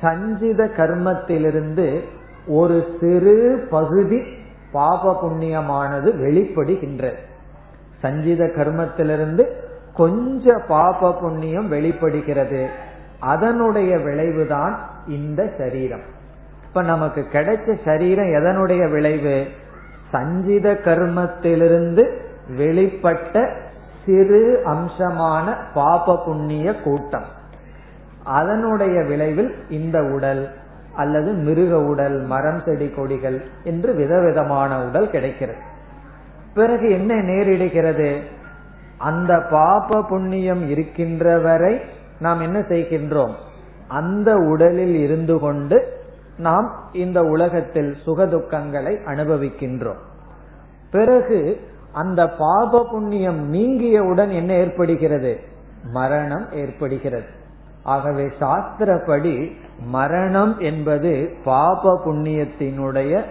சஞ்சித 0.00 0.64
கர்மத்திலிருந்து 0.76 2.00
ஒரு 2.46 2.84
சிறு 3.00 3.66
பகுதி 3.70 4.22
பாப 4.72 5.18
புண்ணியமானது 5.22 6.12
வெளிப்படுகின்றது. 6.16 7.14
சஞ்சித 8.00 8.44
கர்மத்திலிருந்து 8.44 9.46
கொஞ்ச 9.94 10.58
பாப 10.58 11.14
புண்ணியம் 11.14 11.68
வெளிப்படுகிறது. 11.68 12.68
அதனுடைய 13.20 13.98
விளைவுதான் 13.98 14.78
இந்த 15.08 15.50
சரீரம். 15.58 16.02
இப்ப 16.66 16.82
நமக்கு 16.82 17.26
கிடைச்ச 17.32 17.78
சரீரம் 17.84 18.26
எதனுடைய 18.26 18.90
விளைவு? 18.90 19.44
சஞ்சித 20.10 20.80
கர்மத்திலிருந்து 20.84 22.16
வெளிப்பட்ட 22.56 23.62
சிறு 24.06 24.62
அம்சமான 24.64 25.56
பாப 25.74 26.22
புண்ணிய 26.24 26.80
கூட்டம். 26.80 27.24
அதனுடைய 28.24 29.02
விளைவில் 29.02 29.54
இந்த 29.68 30.02
உடல் 30.02 30.50
அல்லது 30.96 31.32
மிருக 31.32 31.84
உடல் 31.84 32.20
மரம் 32.20 32.62
செடி 32.64 32.90
கொடிகள் 32.90 33.46
என்று 33.64 33.94
விதவிதமான 33.94 34.86
உடல் 34.86 35.10
கிடைக்கிறது. 35.10 35.58
பிறகு 36.54 36.90
என்ன 36.90 37.14
நேரிடுகிறது? 37.14 38.20
அந்த 38.98 39.40
பாப 39.50 40.02
புண்ணியம் 40.02 40.68
இருக்கின்ற 40.68 41.38
வரை 41.38 41.80
நாம் 42.18 42.40
என்ன 42.40 42.58
செய்கின்றோம்? 42.58 43.34
அந்த 43.88 44.36
உடலில் 44.36 44.94
இருந்து 44.94 45.38
கொண்டு 45.38 46.02
நாம் 46.36 46.74
இந்த 46.92 47.22
உலகத்தில் 47.22 47.96
சுகதுக்கங்களை 48.06 48.98
அனுபவிக்கின்றோம். 49.06 50.00
பிறகு 50.90 51.60
அந்த 51.94 52.28
பாப 52.28 52.88
புண்ணியம் 52.90 53.54
நீங்கியவுடன் 53.54 54.32
என்ன 54.32 54.52
ஏற்படுகிறது? 54.52 55.40
மரணம் 55.92 56.52
ஏற்படுகிறது. 56.52 57.26
ஆகவே 57.82 58.30
சாஸ்திரப்படி 58.40 59.52
மரணம் 59.86 60.58
என்பது 60.58 61.36
பாப 61.44 62.00
புண்ணியத்தினுடைய 62.04 63.22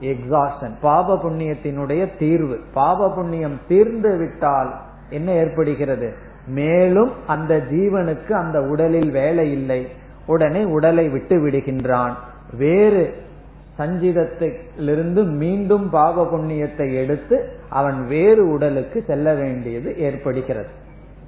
எக்ஸாஸ்டன் 0.00 0.74
பாப 0.80 1.14
புண்ணியத்தினுடைய 1.14 2.18
தீர்வு. 2.18 2.60
பாப 2.74 3.10
புண்ணியம் 3.10 3.60
தீர்ந்து 3.68 4.16
விட்டால் 4.16 4.74
என்ன 5.10 5.30
ஏற்படுகிறது? 5.32 6.14
மேலும் 6.46 7.12
அந்த 7.26 7.56
ஜீவனுக்கு 7.56 8.32
அந்த 8.32 8.62
உடலில் 8.62 9.10
வேலை 9.10 9.52
இல்லை. 9.52 9.88
உடனே 10.26 10.64
உடலை 10.64 11.08
விட்டு 11.08 11.46
விடுகின்றான். 11.46 12.12
வேறு 12.56 13.25
சஞ்சிதத்திலிருந்து 13.78 15.24
மீண்டும் 15.24 15.90
பாவ 15.90 16.24
புண்ணியத்தை 16.24 16.94
எடுத்து 17.02 17.48
அவன் 17.70 18.06
வேறு 18.06 18.52
உடலுக்கு 18.52 19.04
செல்ல 19.06 19.34
வேண்டியது 19.34 19.98
ஏற்படுகிறது. 19.98 20.68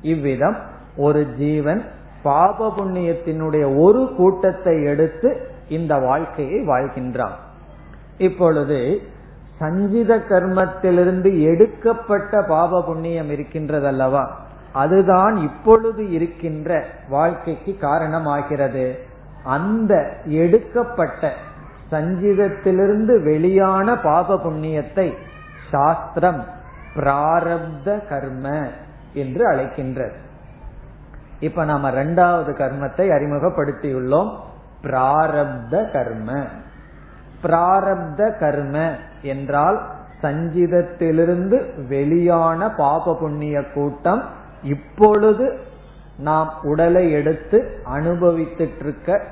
இவ்விதம் 0.02 0.56
ஒரு 0.96 1.26
ஜீவன் 1.34 1.84
பாப 2.22 2.72
புண்ணியத்தினுடைய 2.76 3.80
ஒரு 3.80 4.14
கூட்டத்தை 4.16 4.84
எடுத்து 4.84 5.46
இந்த 5.68 5.98
வாழ்க்கையை 5.98 6.66
வாழ்கின்றான். 6.66 7.36
இப்பொழுது 8.18 9.00
சஞ்சித 9.58 10.16
கர்மத்திலிருந்து 10.16 11.42
எடுக்கப்பட்ட 11.42 12.42
பாப 12.48 12.82
புண்ணியம் 12.82 13.30
இருக்கின்றதல்லவா? 13.30 14.30
அதுதான் 14.72 15.36
இப்பொழுது 15.36 16.10
இருக்கின்ற 16.10 16.84
வாழ்க்கைக்கு 17.08 17.76
காரணமாகிறது. 17.80 18.98
அந்த 19.44 20.16
எடுக்கப்பட்ட 20.24 21.32
சஞ்சிதத்திலிருந்து 21.90 23.22
வெளியான 23.22 23.98
பாப 23.98 24.34
புண்ணியத்தை 24.34 25.12
சாஸ்திரம் 25.70 26.44
பிராரப்த 26.96 28.08
கர்ம 28.08 28.68
என்று 29.12 29.50
அழைக்கின்றது. 29.50 30.12
இப்ப 31.40 31.64
நாம 31.64 31.90
ரெண்டாவது 31.90 32.50
கர்மத்தை 32.52 33.06
அறிமுகப்படுத்தியுள்ளோம். 33.10 34.30
பிராரப்த 34.82 35.92
கர்ம. 35.92 36.44
பிராரப்த 37.42 38.38
கர்ம 38.38 38.94
என்றால் 39.22 39.80
சஞ்சிதத்திலிருந்து 40.22 41.86
வெளியான 41.88 42.70
பாப 42.70 43.16
புண்ணிய 43.16 43.64
கூட்டம் 43.74 44.22
இப்பொழுது 44.62 45.58
நாம் 46.18 46.54
உடலை 46.62 47.10
எடுத்து 47.10 47.82
அனுபவித்துட்டு 47.94 48.78
இருக்க 48.80 49.22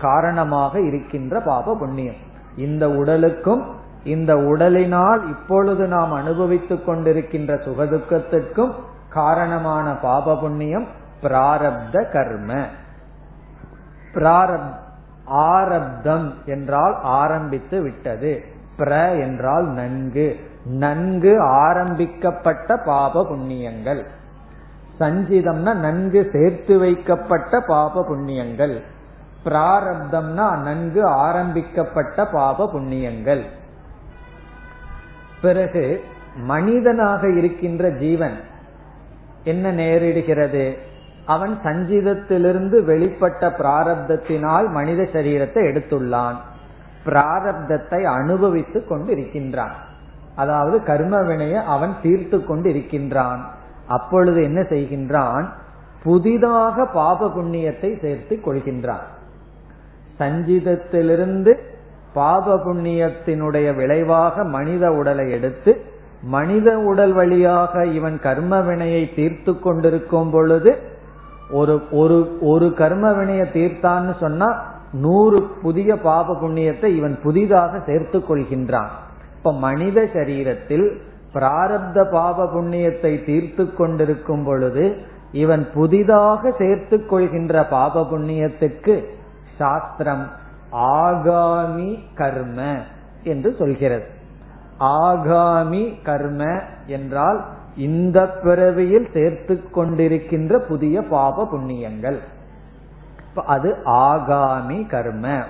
காரணமாக 0.00 0.80
இருக்கின்ற 0.80 1.40
பாப 1.40 1.76
புண்ணியம். 1.76 2.14
இந்த 2.56 2.90
உடலுக்கும் 2.90 3.74
இந்த 4.04 4.34
உடலினால் 4.34 5.28
இப்பொழுது 5.28 5.86
நாம் 5.86 6.12
அனுபவித்துக் 6.12 6.88
கொண்டிருக்கின்ற 6.88 7.54
சுகதுக்கத்திற்கும் 7.56 8.72
காரணமான 9.08 9.94
பாப 9.94 10.36
புண்ணியம் 10.36 10.86
பிராரப்த 11.22 12.10
கர்ம. 12.10 12.64
பிராரப் 14.14 14.74
ஆரப்தம் 15.24 16.34
என்றால் 16.44 16.98
ஆரம்பித்து 17.02 17.82
விட்டது. 17.82 18.44
பிர 18.78 19.20
என்றால் 19.20 19.66
நன்கு. 19.66 20.36
நன்கு 20.64 21.40
ஆரம்பிக்கப்பட்ட 21.40 22.76
பாப 22.76 23.26
புண்ணியங்கள். 23.30 24.04
சஞ்சிதம்னா 25.00 25.74
நன்கு 25.74 26.30
சேர்த்து 26.32 26.78
வைக்கப்பட்ட 26.78 27.60
பாப 27.60 28.04
புண்ணியங்கள். 28.08 28.80
பிராரப்தம்னா 29.46 30.46
நன்கு 30.62 31.02
ஆரம்பிக்கப்பட்ட 31.06 32.26
பாப 32.26 32.68
புண்ணியங்கள். 32.72 33.44
பிறகு 35.40 35.84
மனிதனாக 36.50 37.28
இருக்கின்ற 37.30 37.90
ஜீவன் 37.90 38.36
என்ன 39.44 39.72
நேரிடுகிறது? 39.72 40.64
அவன் 41.26 41.54
சஞ்சிதத்திலிருந்து 41.64 42.76
வெளிப்பட்ட 42.84 43.48
பிராரப்தத்தினால் 43.60 44.66
மனித 44.70 45.02
சரீரத்தை 45.02 45.62
எடுத்துள்ளான். 45.70 46.38
பிராரப்தத்தை 47.04 48.00
அனுபவித்துக் 48.02 48.88
கொண்டு 48.88 49.12
இருக்கின்றான் 49.12 49.74
அதாவது 50.34 50.76
கர்ம 50.82 51.22
வினையை 51.22 51.60
அவன் 51.64 51.94
தீர்த்து 52.02 52.38
கொண்டு 52.44 52.68
இருக்கின்றான் 52.70 53.42
அப்பொழுது 53.88 54.40
என்ன 54.42 54.60
செய்கின்றான்? 54.60 55.46
புதிதாக 56.02 56.86
பாப 56.86 57.28
புண்ணியத்தை 57.28 57.90
சேர்த்து 58.00 58.34
கொள்கின்றான். 58.46 59.06
சஞ்சிதத்திலிருந்து 60.18 61.54
பாப 62.14 62.56
புண்ணியத்தினுடைய 62.56 63.74
விளைவாக 63.74 64.44
மனித 64.44 64.90
உடலை 64.90 65.30
எடுத்து 65.30 65.72
மனித 66.22 66.78
உடல் 66.78 67.12
வழியாக 67.12 67.86
இவன் 67.86 68.20
கர்ம 68.20 68.60
வினையை 68.60 69.14
தீர்த்து 69.14 69.60
கொண்டிருக்கும் 69.60 70.30
பொழுது 70.30 70.76
ஒரு 71.50 71.82
ஒரு 71.90 72.38
ஒரு 72.40 72.74
கர்ம 72.74 73.12
வினையை 73.12 73.46
தீர்த்தான்னு 73.52 74.14
சொன்னா 74.20 74.48
நூறு 74.92 75.42
புதிய 75.62 75.96
பாப 75.96 76.34
புண்ணியத்தை 76.34 76.84
இவன் 76.84 77.18
புதிதாக 77.22 77.78
சேர்த்து 77.86 78.18
கொள்கின்றான். 78.18 78.92
இப்ப 79.36 79.52
மனித 79.52 80.02
சரீரத்தில் 80.02 80.86
பிராரப்த 81.34 82.10
பாப 82.10 82.44
புண்ணியத்தை 82.44 83.24
தீர்த்து 83.24 83.74
கொண்டிருக்கும் 83.74 84.44
பொழுது 84.44 84.96
இவன் 85.32 85.68
புதிதாக 85.74 86.50
சேர்த்து 86.58 87.06
கொள்கின்ற 87.06 87.64
பாப 87.66 88.02
புண்ணியத்துக்கு 88.02 88.94
சாஸ்திரம் 89.58 90.30
ஆகாமி 90.72 91.98
கர்ம 92.14 92.76
என்று 93.22 93.54
சொல்கிறது. 93.58 94.06
ஆகாமி 94.80 96.02
கர்ம 96.02 96.60
என்றால் 96.86 97.44
இந்த 97.76 98.26
பிறவியில் 98.42 99.08
சேர்த்து 99.12 99.64
கொண்டிருக்கின்ற 99.74 100.58
புதிய 100.58 101.02
பாப 101.02 101.48
புண்ணியங்கள். 101.52 102.18
அது 103.34 103.76
ஆகாமி 103.84 104.88
கர்ம. 104.88 105.42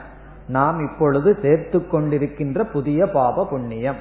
நாம் 0.48 0.80
இப்பொழுது 0.80 1.38
சேர்த்து 1.42 1.78
கொண்டிருக்கின்ற 1.78 2.64
புதிய 2.64 3.06
பாப 3.06 3.46
புண்ணியம். 3.46 3.96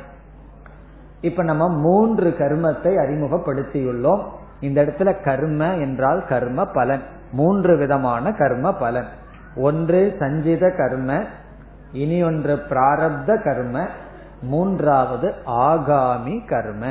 இப்ப 1.21 1.43
நம்ம 1.43 1.69
மூன்று 1.69 2.35
கர்மத்தை 2.37 2.95
அறிமுகப்படுத்தியுள்ளோம். 2.95 4.23
இந்த 4.59 4.85
இடத்துல 4.85 5.23
கர்ம 5.23 5.73
என்றால் 5.75 6.25
கர்ம 6.25 6.65
பலன். 6.65 7.01
மூன்று 7.31 7.77
விதமான 7.77 8.31
கர்ம 8.31 8.73
பலன். 8.73 9.07
ஒன்று 9.55 10.15
சஞ்சித 10.19 10.73
கர்ம 10.77 11.23
இனி 11.91 12.23
ஒன்று 12.23 12.55
பிராரப்த 12.69 13.43
கர்ம 13.43 13.85
மூன்றாவது 14.41 15.33
ஆகாமி 15.45 16.45
கர்ம. 16.45 16.85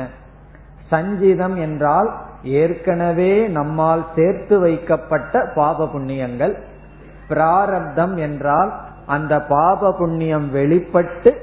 சஞ்சிதம் 0.91 1.57
என்றால் 1.57 2.11
ஏற்கனவே 2.43 3.47
நம்மால் 3.47 4.05
சேர்த்து 4.15 4.59
வைக்கப்பட்ட 4.59 5.51
பாப 5.55 5.85
புண்ணியங்கள். 5.85 6.55
பிராரப்தம் 7.27 8.15
என்றால் 8.17 8.73
அந்த 9.05 9.41
பாப 9.41 9.93
புண்ணியம் 9.93 10.51
வெளிப்பட்டு 10.51 11.33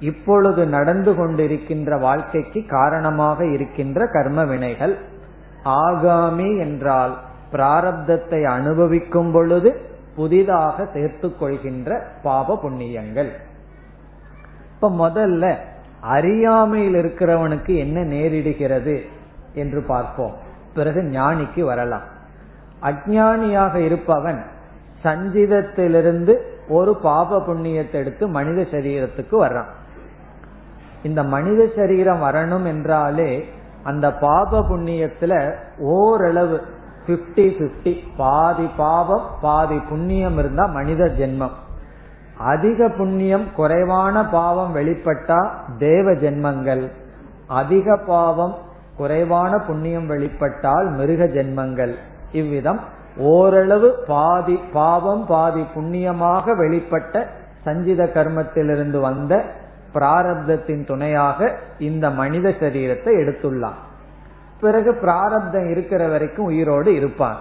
இப்பொழுது 0.00 0.66
நடந்து 0.66 1.12
கொண்டிருக்கின்ற 1.12 2.00
வாழ்க்கைக்கு 2.00 2.66
காரணமாக 2.66 3.46
இருக்கின்ற 3.46 4.06
கர்ம 4.06 4.44
வினைகள். 4.44 4.96
ஆகாமி 5.64 6.58
என்றால் 6.58 7.16
பிராரப்தத்தை 7.52 8.44
அனுபவிக்கும் 8.44 9.32
பொழுது 9.32 9.90
புதிதாக 10.16 10.86
சேர்த்து 10.92 11.36
கொள்கின்ற 11.36 12.06
பாப 12.22 12.58
புண்ணியங்கள். 12.62 13.30
இப்ப 14.74 14.90
முதல்ல 14.90 15.56
அறியாமையில் 16.00 16.94
இருக்கிறவனுக்கு 16.94 17.76
என்ன 17.76 18.00
நேரிடுகிறது 18.00 18.96
என்று 19.54 19.82
பார்ப்போம். 19.82 20.34
பிறகு 20.74 21.00
ஞானிக்கு 21.00 21.62
வரலாம். 21.62 22.06
அஜானியாக 22.82 23.74
இருப்பவன் 23.74 24.44
சஞ்சிதத்திலிருந்து 25.04 26.34
ஒரு 26.68 26.96
பாப 26.96 27.38
புண்ணியத்தை 27.38 27.92
எடுத்து 27.92 28.28
மனித 28.28 28.62
சரீரத்துக்கு 28.70 29.36
வர்றான். 29.44 29.70
இந்த 31.02 31.22
மனித 31.22 31.68
சரீரம் 31.76 32.22
வரணும் 32.22 32.66
என்றாலே 32.66 33.44
அந்த 33.82 34.12
பாப 34.14 34.60
புண்ணியத்துல 34.60 35.54
ஓரளவு 35.78 36.62
பிப்டி 37.06 37.44
பிப்டி 37.58 37.92
பாதி 38.16 38.66
பாவம் 38.76 39.26
பாதி 39.40 39.78
புண்ணியம் 39.90 40.38
இருந்தா 40.38 40.64
மனித 40.78 41.04
ஜென்மம். 41.18 41.54
அதிக 42.52 42.88
புண்ணியம் 42.88 43.46
குறைவான 43.56 44.24
பாவம் 44.26 44.72
வெளிப்பட்டா 44.76 45.40
தேவ 45.78 46.12
ஜென்மங்கள். 46.24 46.84
அதிக 47.60 47.96
பாவம் 48.06 48.54
குறைவான 48.96 49.52
புண்ணியம் 49.58 50.08
வெளிப்பட்டால் 50.10 50.88
மிருக 50.98 51.24
ஜென்மங்கள். 51.36 51.94
இவ்விதம் 52.32 52.80
ஓரளவு 53.16 53.88
பாதி 54.06 54.56
பாவம் 54.72 55.24
பாதி 55.26 55.62
புண்ணியமாக 55.74 56.54
வெளிப்பட்ட 56.54 57.24
சஞ்சித 57.64 58.02
கர்மத்திலிருந்து 58.14 59.00
வந்த 59.00 59.32
பிராரப்தத்தின் 59.94 60.84
துணையாக 60.86 61.48
இந்த 61.78 62.04
மனித 62.20 62.48
சரீரத்தை 62.60 63.12
எடுத்துள்ளான். 63.22 63.78
பிறகு 64.62 64.90
பிராரப்தம் 64.94 65.68
இருக்கிற 65.70 66.02
வரைக்கும் 66.08 66.44
உயிரோடு 66.44 66.90
இருப்பான். 66.94 67.38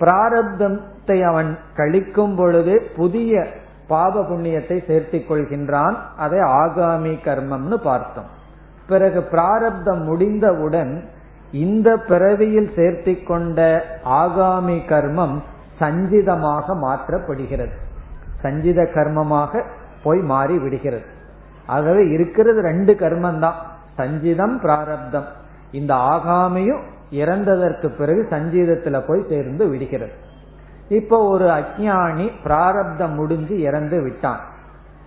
பிராரப்தத்தை 0.00 1.16
அவன் 1.22 1.58
கழிக்கும் 1.76 2.36
பொழுது 2.36 2.74
புதிய 2.96 3.46
பாப 3.88 4.20
புண்ணியத்தை 4.20 4.76
சேர்த்திக் 4.88 5.28
கொள்கின்றான். 5.30 5.96
அதை 6.16 6.38
ஆகாமி 6.38 7.14
கர்மம்னு 7.26 7.78
பார்த்தோம். 7.82 8.30
பிறகு 8.86 9.20
பிராரப்தம் 9.22 10.02
முடிந்தவுடன் 10.02 10.92
இந்த 11.52 11.88
பிறவியில் 12.10 12.70
சேர்த்தி 12.76 13.14
கொண்ட 13.26 13.60
ஆகாமி 14.04 14.78
கர்மம் 14.92 15.36
சஞ்சிதமாக 15.80 16.76
மாற்றப்படுகிறது. 16.84 17.76
சஞ்சித 18.40 18.80
கர்மமாக 18.94 19.62
போய் 20.02 20.22
மாறி 20.32 20.58
விடுகிறது. 20.58 21.06
ஆகவே 21.66 22.02
இருக்கிறது 22.08 22.60
ரெண்டு 22.62 22.92
கர்மம் 23.00 23.38
தான் 23.38 23.58
சஞ்சிதம் 23.98 24.56
பிராரப்தம். 24.66 25.28
இந்த 25.72 25.94
ஆகாமியும் 25.94 26.80
இறந்ததற்கு 27.12 27.96
பிறகு 27.96 28.26
சஞ்சீதத்துல 28.30 29.02
போய் 29.06 29.24
சேர்ந்து 29.28 29.68
விடுகிறது. 29.68 30.12
இப்ப 30.88 31.28
ஒரு 31.28 31.44
அஜானி 31.44 32.30
பிராரப்தம் 32.42 33.14
முடிஞ்சு 33.14 33.60
இறந்து 33.60 34.02
விட்டான். 34.02 34.40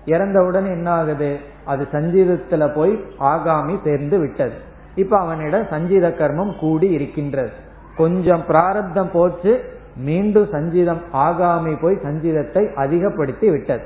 இறந்தவுடன் 0.05 0.65
என்ன 0.65 0.89
ஆகுது 0.89 1.37
அது 1.65 1.87
சஞ்சீதத்துல 1.91 2.73
போய் 2.75 3.05
ஆகாமி 3.19 3.83
சேர்ந்து 3.83 4.19
விட்டது. 4.19 4.53
இப்ப 4.95 5.17
அவனிடம் 5.17 5.67
சஞ்சீத 5.69 6.09
கர்மம் 6.09 6.59
கூடி 6.59 6.89
இருக்கின்றது. 6.89 7.49
கொஞ்சம் 7.95 8.45
பிராரப்தம் 8.47 9.11
போச்சு 9.11 9.63
மீண்டும் 9.95 10.47
சஞ்சீதம் 10.51 11.01
ஆகாமி 11.13 11.81
போய் 11.81 11.95
சஞ்சீதத்தை 11.95 12.73
அதிகப்படுத்தி 12.73 13.49
விட்டது. 13.49 13.83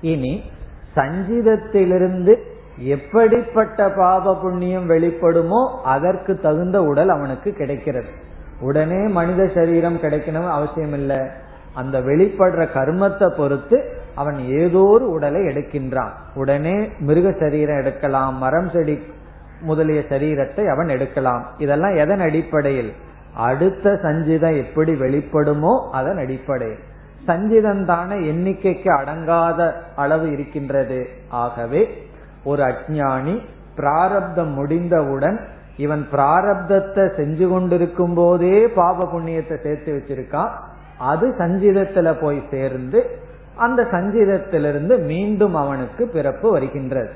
இனி 0.00 0.42
சஞ்சீதத்திலிருந்து 0.96 2.38
எப்படிப்பட்ட 2.78 3.88
பாவ 3.90 4.34
புண்ணியம் 4.34 4.88
வெளிப்படுமோ 4.90 5.60
அதற்கு 5.82 6.40
தகுந்த 6.40 6.82
உடல் 6.82 7.08
அவனுக்கு 7.08 7.52
கிடைக்கிறது. 7.52 8.08
உடனே 8.60 9.06
மனித 9.06 9.50
சரீரம் 9.54 9.96
கிடைக்கணும் 9.96 10.48
அவசியம் 10.50 10.92
இல்லை 10.92 11.16
அந்த 11.74 12.00
வெளிப்படுற 12.00 12.62
கர்மத்தை 12.74 13.28
பொறுத்து 13.36 13.92
அவன் 14.14 14.38
ஏதோ 14.38 14.78
ஒரு 14.78 15.10
உடலை 15.10 15.40
எடுக்கின்றான். 15.40 16.10
உடனே 16.34 16.88
மிருக 16.98 17.34
சரீரம் 17.38 17.76
எடுக்கலாம் 17.76 18.36
மரம் 18.36 18.70
செடி 18.70 19.02
முதலிய 19.60 20.00
சரீரத்தை 20.08 20.66
அவன் 20.66 20.88
எடுக்கலாம். 20.88 21.44
இதெல்லாம் 21.58 21.94
எதன் 21.96 22.20
அடிப்படையில்? 22.20 22.92
அடுத்த 23.34 23.90
சஞ்சிதம் 24.02 24.56
எப்படி 24.56 24.92
வெளிப்படுமோ 24.92 25.90
அதன் 25.90 26.16
அடிப்படையில். 26.16 26.78
சஞ்சிதம் 27.26 27.84
தானே 27.84 28.16
எண்ணிக்கைக்கு 28.32 28.90
அடங்காத 29.00 29.74
அளவு 29.96 30.32
இருக்கின்றது. 30.32 31.06
ஆகவே 31.28 32.06
ஒரு 32.44 32.62
அஜானி 32.62 33.40
பிராரப்தம் 33.76 34.52
முடிந்தவுடன் 34.52 35.40
இவன் 35.76 36.06
பிராரப்தத்தை 36.12 37.04
செஞ்சு 37.16 37.48
கொண்டிருக்கும் 37.48 38.14
போதே 38.14 38.68
பாப 38.68 39.04
புண்ணியத்தை 39.04 39.56
சேர்த்து 39.62 39.90
வச்சிருக்கான். 39.92 40.48
அது 40.98 41.34
சஞ்சிதத்துல 41.38 42.20
போய் 42.20 42.42
சேர்ந்து 42.50 43.20
அந்த 43.56 43.82
சஞ்சிதத்திலிருந்து 43.82 45.04
மீண்டும் 45.04 45.54
அவனுக்கு 45.54 46.06
பிறப்பு 46.06 46.50
வருகின்றது. 46.50 47.08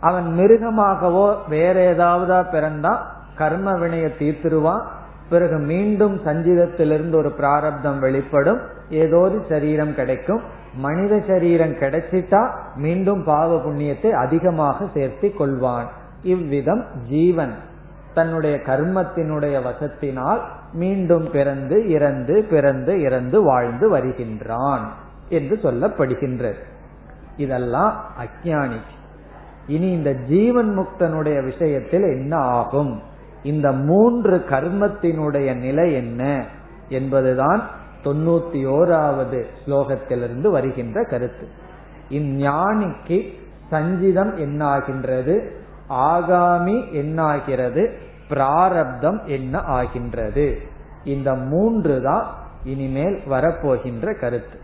அவன் 0.00 0.26
மிருகமாகவோ 0.38 1.36
வேற 1.48 1.94
ஏதாவதா 1.94 2.40
பிறந்தா 2.52 2.96
கர்ம 3.36 3.72
வினைய 3.72 4.08
தீர்த்திருவான். 4.18 4.82
பிறகு 5.28 5.58
மீண்டும் 5.58 6.20
சஞ்சிதத்திலிருந்து 6.24 7.14
ஒரு 7.14 7.30
பிராரப்தம் 7.30 8.00
வெளிப்படும். 8.00 8.60
ஏதோ 8.88 9.18
ஒரு 9.18 9.44
சரீரம் 9.48 9.94
கிடைக்கும். 9.94 10.40
மனித 10.76 11.22
சரீரம் 11.26 11.72
கிடைச்சிட்டா 11.72 12.50
மீண்டும் 12.76 13.24
பாவ 13.24 13.56
புண்ணியத்தை 13.56 14.10
அதிகமாக 14.10 14.86
சேர்த்து 14.94 15.34
கொள்வான். 15.38 15.86
இவ்விதம் 16.22 16.84
ஜீவன். 17.08 17.54
தன்னுடைய 18.14 18.56
கர்மத்தினுடைய 18.56 19.60
வசத்தினால் 19.62 20.40
மீண்டும் 20.72 21.30
பிறந்து 21.30 21.88
இறந்து 21.88 22.46
பிறந்து 22.50 23.00
இறந்து 23.00 23.42
வாழ்ந்து 23.42 23.90
வருகின்றான் 23.90 24.82
என்று 25.28 25.58
சொல்லப்படுகின்றது. 25.62 26.58
இதெல்லாம் 27.36 28.04
அஜானி. 28.22 28.78
இனி 29.66 29.90
இந்த 29.90 30.12
ஜீவன் 30.12 30.78
முக்தனுடைய 30.78 31.44
விஷயத்தில் 31.44 32.02
என்ன 32.02 32.36
ஆகும்? 32.36 33.02
இந்த 33.42 33.72
மூன்று 33.72 34.44
கர்மத்தினுடைய 34.48 35.56
நிலை 35.56 35.92
என்ன? 35.92 36.44
என்பதுதான் 36.88 37.62
தொண்ணூத்தி 38.04 38.66
ஓராவது 38.66 39.44
ஸ்லோகத்திலிருந்து 39.66 40.50
வருகின்ற 40.50 41.04
கருத்து. 41.04 41.48
இஞ்ஞானிக்கு 42.10 43.42
சஞ்சிதம் 43.70 44.36
என்னாகின்றது? 44.36 45.50
ஆகாமி 45.88 46.76
என்னாகிறது? 46.92 47.92
பிராரப்தம் 48.28 49.20
என்ன 49.26 49.58
ஆகின்றது? 49.58 50.58
இந்த 51.04 51.34
மூன்று 51.34 52.02
தான் 52.02 52.34
இனிமேல் 52.64 53.22
வரப்போகின்ற 53.30 54.18
கருத்து. 54.18 54.58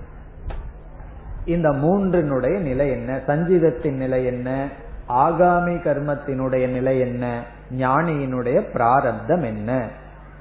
இந்த 1.44 1.68
மூன்றினுடைய 1.68 2.58
நிலை 2.58 2.90
என்ன? 2.90 3.20
சஞ்சிதத்தின் 3.26 3.96
நிலை 3.96 4.24
என்ன? 4.24 4.68
ஆகாமி 5.08 5.76
கர்மத்தினுடைய 5.82 6.68
நிலை 6.68 7.00
என்ன? 7.00 7.44
ஞானியினுடைய 7.78 8.70
பிராரப்தம் 8.72 9.42
என்ன? 9.42 9.88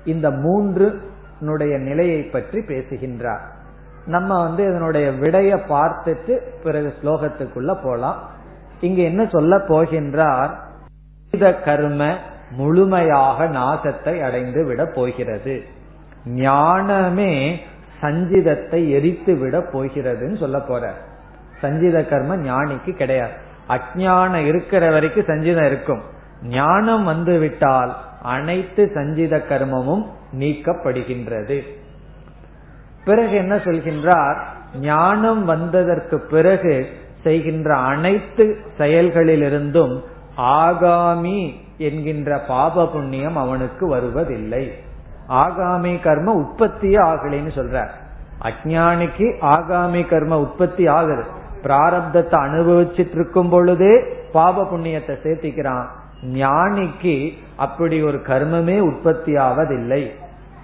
இந்த 0.06 0.32
மூன்று 0.32 1.09
நிலையை 1.42 2.22
பற்றி 2.22 2.62
பேசுகின்றார். 2.62 3.42
நம்ம 4.06 4.42
வந்து 4.42 4.70
இதனுடைய 4.70 5.12
விடைய 5.12 5.60
பார்த்துட்டு 5.70 6.40
பிறகு 6.64 6.94
ஸ்லோகத்துக்குள்ள 7.04 7.78
போலாம். 7.84 8.30
இங்க 8.82 9.02
என்ன 9.02 9.28
சொல்ல 9.32 9.58
போகின்றார்? 9.58 10.50
இந்த 11.32 11.56
கர்ம 11.56 12.18
முழுமையாக 12.52 13.46
நாசத்தை 13.46 14.22
அடைந்து 14.22 14.66
விட 14.66 14.86
போகிறது. 14.86 15.64
ஞானமே 16.26 17.62
சஞ்சிதத்தை 18.02 18.90
எரித்து 18.90 19.36
விட 19.36 19.58
போகிறதுன்னு 19.58 20.38
சொல்ல 20.40 20.60
போற. 20.60 20.94
சஞ்சித 21.62 22.06
கர்ம 22.06 22.38
ஞானிக்கு 22.38 22.92
கிடையாது. 22.94 23.32
அஜானம் 23.70 24.46
இருக்கிற 24.46 24.92
வரைக்கும் 24.92 25.26
சஞ்சிதம் 25.26 25.66
இருக்கும். 25.66 26.02
ஞானம் 26.44 27.04
வந்து 27.04 27.40
விட்டால் 27.40 27.96
அனைத்து 28.22 28.92
சஞ்சித 28.94 29.38
கர்மமும் 29.38 30.06
நீக்கப்படுகின்றது. 30.38 31.62
பிறகு 33.06 33.36
என்ன 33.36 33.56
சொல்கின்றார்? 33.56 34.38
ஞானம் 34.80 35.46
வந்ததற்கு 35.46 36.20
பிறகு 36.20 36.88
செய்கின்ற 37.24 37.76
அனைத்து 37.76 38.58
செயல்களிலிருந்தும் 38.78 40.04
ஆகாமி 40.38 41.54
என்கின்ற 41.78 42.40
பாப 42.40 42.88
புண்ணியம் 42.88 43.36
அவனுக்கு 43.36 43.88
வருவதில்லை. 43.88 44.74
ஆகாமி 45.30 46.02
கர்ம 46.02 46.34
உற்பத்தியே 46.34 46.98
ஆகலைன்னு 46.98 47.52
சொல்ற 47.56 47.88
அஜானிக்கு 48.44 49.36
ஆகாமி 49.42 50.08
கர்ம 50.08 50.40
உற்பத்தி 50.40 50.88
ஆகுது 50.88 51.24
பிராரப்தத்தை 51.64 52.38
அனுபவிச்சிட்டு 52.46 53.12
இருக்கும் 53.12 53.50
பொழுதே 53.50 54.04
பாப 54.32 54.64
புண்ணியத்தை 54.64 55.16
சேர்த்திக்கிறான். 55.24 55.86
ஞானிக்கு 56.26 57.34
அப்படி 57.56 58.02
ஒரு 58.02 58.18
கர்மமே 58.18 58.80
உற்பத்தி 58.80 59.34
ஆவதில்லை 59.34 60.12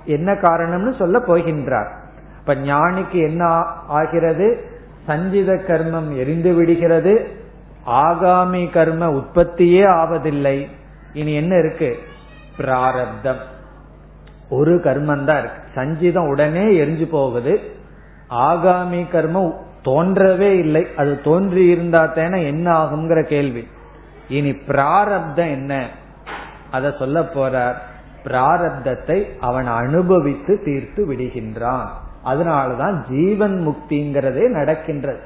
என்ன 0.05 0.33
காரணம்னு 0.33 0.95
சொல்ல 0.95 1.19
போகின்றார். 1.19 1.89
இப்ப 2.39 2.55
ஞானிக்கு 2.55 3.11
என்ன 3.11 3.45
ஆகிறது? 3.87 4.69
சஞ்சித 5.05 5.53
கர்மம் 5.53 6.15
எரிந்து 6.15 6.53
விடுகிறது. 6.53 7.29
ஆகாமி 7.87 8.71
கர்ம 8.71 9.09
உற்பத்தியே 9.09 9.83
ஆவதில்லை. 9.83 10.67
இனி 11.13 11.33
என்ன 11.33 11.57
இருக்கு? 11.57 11.97
பிராரப்தம். 12.57 13.39
ஒரு 14.49 14.75
கர்மம் 14.75 15.23
தான் 15.23 15.39
இருக்கு. 15.39 15.61
சஞ்சிதம் 15.75 16.27
உடனே 16.27 16.63
எரிஞ்சு 16.63 17.09
போகுது. 17.09 17.59
ஆகாமி 18.29 19.05
கர்மம் 19.11 19.53
தோன்றவே 19.85 20.51
இல்லை. 20.59 20.87
அது 20.95 21.21
தோன்றி 21.21 21.65
இருந்தா 21.65 22.05
தானே 22.05 22.45
என்ன 22.45 22.85
ஆகுங்கிற 22.85 23.23
கேள்வி. 23.23 23.67
இனி 24.29 24.53
பிராரப்தம் 24.53 25.49
என்ன? 25.49 25.89
அத 26.71 26.95
சொல்ல 26.99 27.21
போறார். 27.21 27.75
பிராரப்தத்தை 28.23 29.25
அவன் 29.39 29.67
அனுபவித்து 29.67 30.61
தீர்த்து 30.65 31.07
விடுகின்றான். 31.11 31.85
அதனாலதான் 32.25 33.09
ஜீவன் 33.09 33.67
முக்திங்கிறதே 33.67 34.49
நடக்கின்றது. 34.49 35.19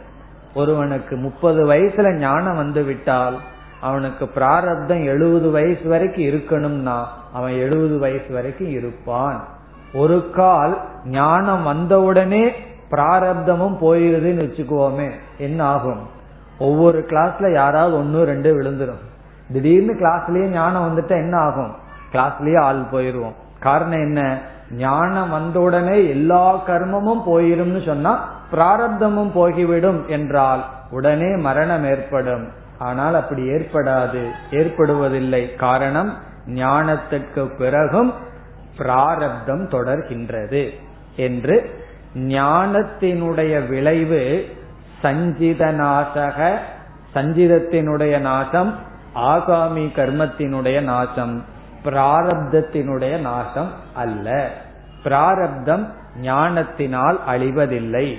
ஒருவனுக்கு 0.53 1.15
முப்பது 1.15 1.73
வயசுல 1.73 2.13
ஞானம் 2.13 2.55
வந்து 2.55 2.83
விட்டால் 2.83 3.37
அவனுக்கு 3.81 4.27
பிராரப்தம் 4.27 5.05
எழுபது 5.05 5.51
வயசு 5.51 5.89
வரைக்கும் 5.89 6.23
இருக்கணும்னா 6.23 7.03
அவன் 7.33 7.51
எழுபது 7.51 7.99
வயசு 7.99 8.33
வரைக்கும் 8.33 8.69
இருப்பான். 8.69 9.47
ஒரு 9.93 10.29
கால் 10.29 10.81
ஞானம் 11.05 11.63
வந்தவுடனே 11.63 12.49
பிராரப்தமும் 12.91 13.77
போயிருதுன்னு 13.81 14.43
வச்சுக்குவோமே 14.43 15.11
என்ன 15.37 15.63
ஆகும்? 15.63 16.17
ஒவ்வொரு 16.59 17.05
கிளாஸ்ல 17.09 17.53
யாராவது 17.53 17.97
ஒன்னு 17.97 18.23
ரெண்டு 18.23 18.61
விழுந்துடும் 18.61 19.07
திடீர்னு 19.53 19.93
கிளாஸ்லயே 19.93 20.47
ஞானம் 20.47 20.87
வந்துட்டா 20.87 21.09
என்ன 21.09 21.37
ஆகும்? 21.37 21.75
கிளாஸ்லயே 22.11 22.59
ஆள் 22.59 22.83
போயிருவோம். 22.91 23.33
காரணம் 23.59 23.99
என்ன? 23.99 24.37
ஞானம் 24.71 25.29
வந்தவுடனே 25.29 26.09
எல்லா 26.09 26.67
கர்மமும் 26.67 27.21
போயிரும்னு 27.25 27.85
சொன்னா 27.85 28.29
பிராரப்தமும் 28.51 29.31
போகிவிடும் 29.35 30.05
என்றால் 30.05 30.65
உடனே 30.91 31.35
மரணம் 31.35 31.85
ஏற்படும். 31.85 32.47
ஆனால் 32.77 33.15
அப்படி 33.15 33.41
ஏற்படாது. 33.41 34.29
ஏற்படுவதில்லை. 34.51 35.55
காரணம் 35.55 36.13
ஞானத்திற்கு 36.47 37.45
பிறகும் 37.57 38.13
பிராரப்தம் 38.77 39.69
தொடர்கின்றது. 39.69 40.69
என்று 41.15 41.83
ஞானத்தினுடைய 42.15 43.67
விளைவு 43.67 44.45
சஞ்சித 45.01 45.73
நாசக 45.73 46.55
சஞ்சிதத்தினுடைய 47.15 48.19
நாசம் 48.19 48.75
ஆகாமி 49.15 49.85
கர்மத்தினுடைய 49.95 50.81
நாசம் 50.81 51.43
பிராரப்தத்தினுடைய 51.85 53.19
நாசம் 53.19 53.71
அல்ல. 53.93 54.51
பிராரப்தம் 55.03 55.93
ஞானத்தினால் 56.21 57.19
அழிவதில்லை. 57.27 58.15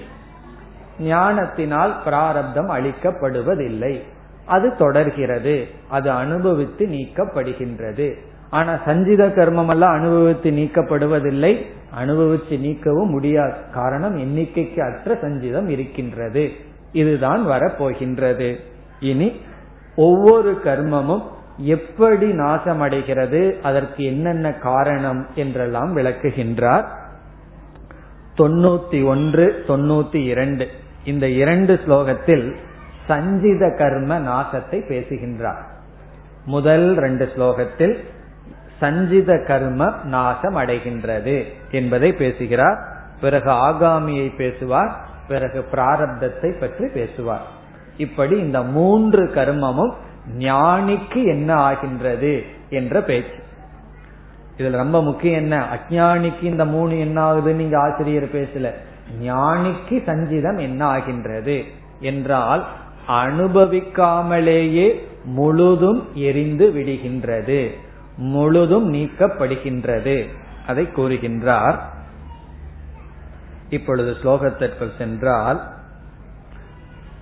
ஞானத்தினால் 1.01 2.03
பிராரப்தம் 2.05 2.69
அழிக்கப்படுவதில்லை. 2.69 4.03
அது 4.47 4.77
தொடர்கிறது. 4.77 5.66
அது 5.88 6.11
அனுபவித்து 6.11 6.87
நீக்கப்படுகின்றது. 6.87 8.14
ஆனா 8.51 8.73
சஞ்சித 8.85 9.27
கர்மம் 9.27 9.69
எல்லாம் 9.69 9.93
அனுபவித்து 9.93 10.51
நீக்கப்படுவதில்லை. 10.51 11.66
அனுபவித்து 11.90 12.57
நீக்கவும் 12.57 13.11
முடியாது. 13.11 13.55
காரணம் 13.75 14.19
எண்ணிக்கைக்கு 14.19 14.81
அற்ற 14.81 15.14
சஞ்சிதம் 15.14 15.69
இருக்கின்றது. 15.69 16.69
இதுதான் 16.92 17.46
வரப்போகின்றது. 17.46 18.61
இனி 19.00 19.40
ஒவ்வொரு 19.96 20.61
கர்மமும் 20.64 21.22
எப்படி 21.57 22.33
நாசமடைகிறது 22.33 23.61
அதற்கு 23.61 24.05
என்னென்ன 24.05 24.53
காரணம் 24.53 25.26
என்றெல்லாம் 25.35 25.96
விளக்குகின்றார். 25.96 26.85
தொண்ணூத்தி 28.38 29.05
ஒன்று 29.05 29.64
தொண்ணூத்தி 29.68 30.24
இரண்டு. 30.24 30.68
இந்த 31.05 31.29
இரண்டு 31.29 31.81
ஸ்லோகத்தில் 31.87 32.55
சஞ்சித 33.07 33.74
கர்ம 33.79 34.20
நாசத்தை 34.20 34.88
பேசுகின்றார். 34.88 35.66
முதல் 36.44 36.94
ரெண்டு 36.94 37.29
ஸ்லோகத்தில் 37.37 37.98
சஞ்சித 38.81 39.44
கர்ம 39.46 39.94
நாசம் 40.05 40.57
அடைகின்றது 40.57 41.44
என்பதை 41.70 42.12
பேசுகிறார். 42.12 42.79
பிறகு 43.20 43.50
ஆகாமியை 43.50 44.35
பேசுவார். 44.37 45.09
பிறகு 45.31 45.61
பிராரப்தத்தை 45.73 46.51
பற்றி 46.61 46.87
பேசுவார். 46.95 47.47
இப்படி 47.97 48.35
இந்த 48.38 48.59
மூன்று 48.77 49.23
கர்மமும் 49.35 49.95
ஞானிக்கு 50.39 51.20
என்ன 51.26 51.51
ஆகின்றது 51.68 52.33
என்ற 52.70 53.03
பேச்சு. 53.03 53.39
இதுல 54.59 54.78
ரொம்ப 54.85 54.99
முக்கியம் 55.03 55.41
என்ன? 55.41 55.57
அஜானிக்கு 55.76 56.43
இந்த 56.43 56.64
மூணு 56.64 56.95
என்ன 56.99 57.18
ஆகுதுன்னு 57.28 57.61
நீங்க 57.62 57.76
ஆசிரியர் 57.78 58.35
பேசல. 58.35 58.68
ஞானிக்கு 59.22 59.97
சஞ்சிதம் 60.09 60.59
என்ன 60.61 60.81
ஆகின்றது 60.87 61.57
என்றால் 62.01 62.62
அனுபவிக்காமலேயே 63.22 64.89
முழுதும் 65.37 66.01
எரிந்து 66.14 66.66
விடுகின்றது 66.76 67.61
முழுதும் 68.16 68.87
நீக்கப்படுகின்றது 68.95 70.16
அதை 70.66 70.85
கூறுகின்றார். 70.97 71.78
இப்பொழுது 73.71 74.16
ஸ்லோகத்திற்குள் 74.23 74.97
சென்றால் 74.99 75.62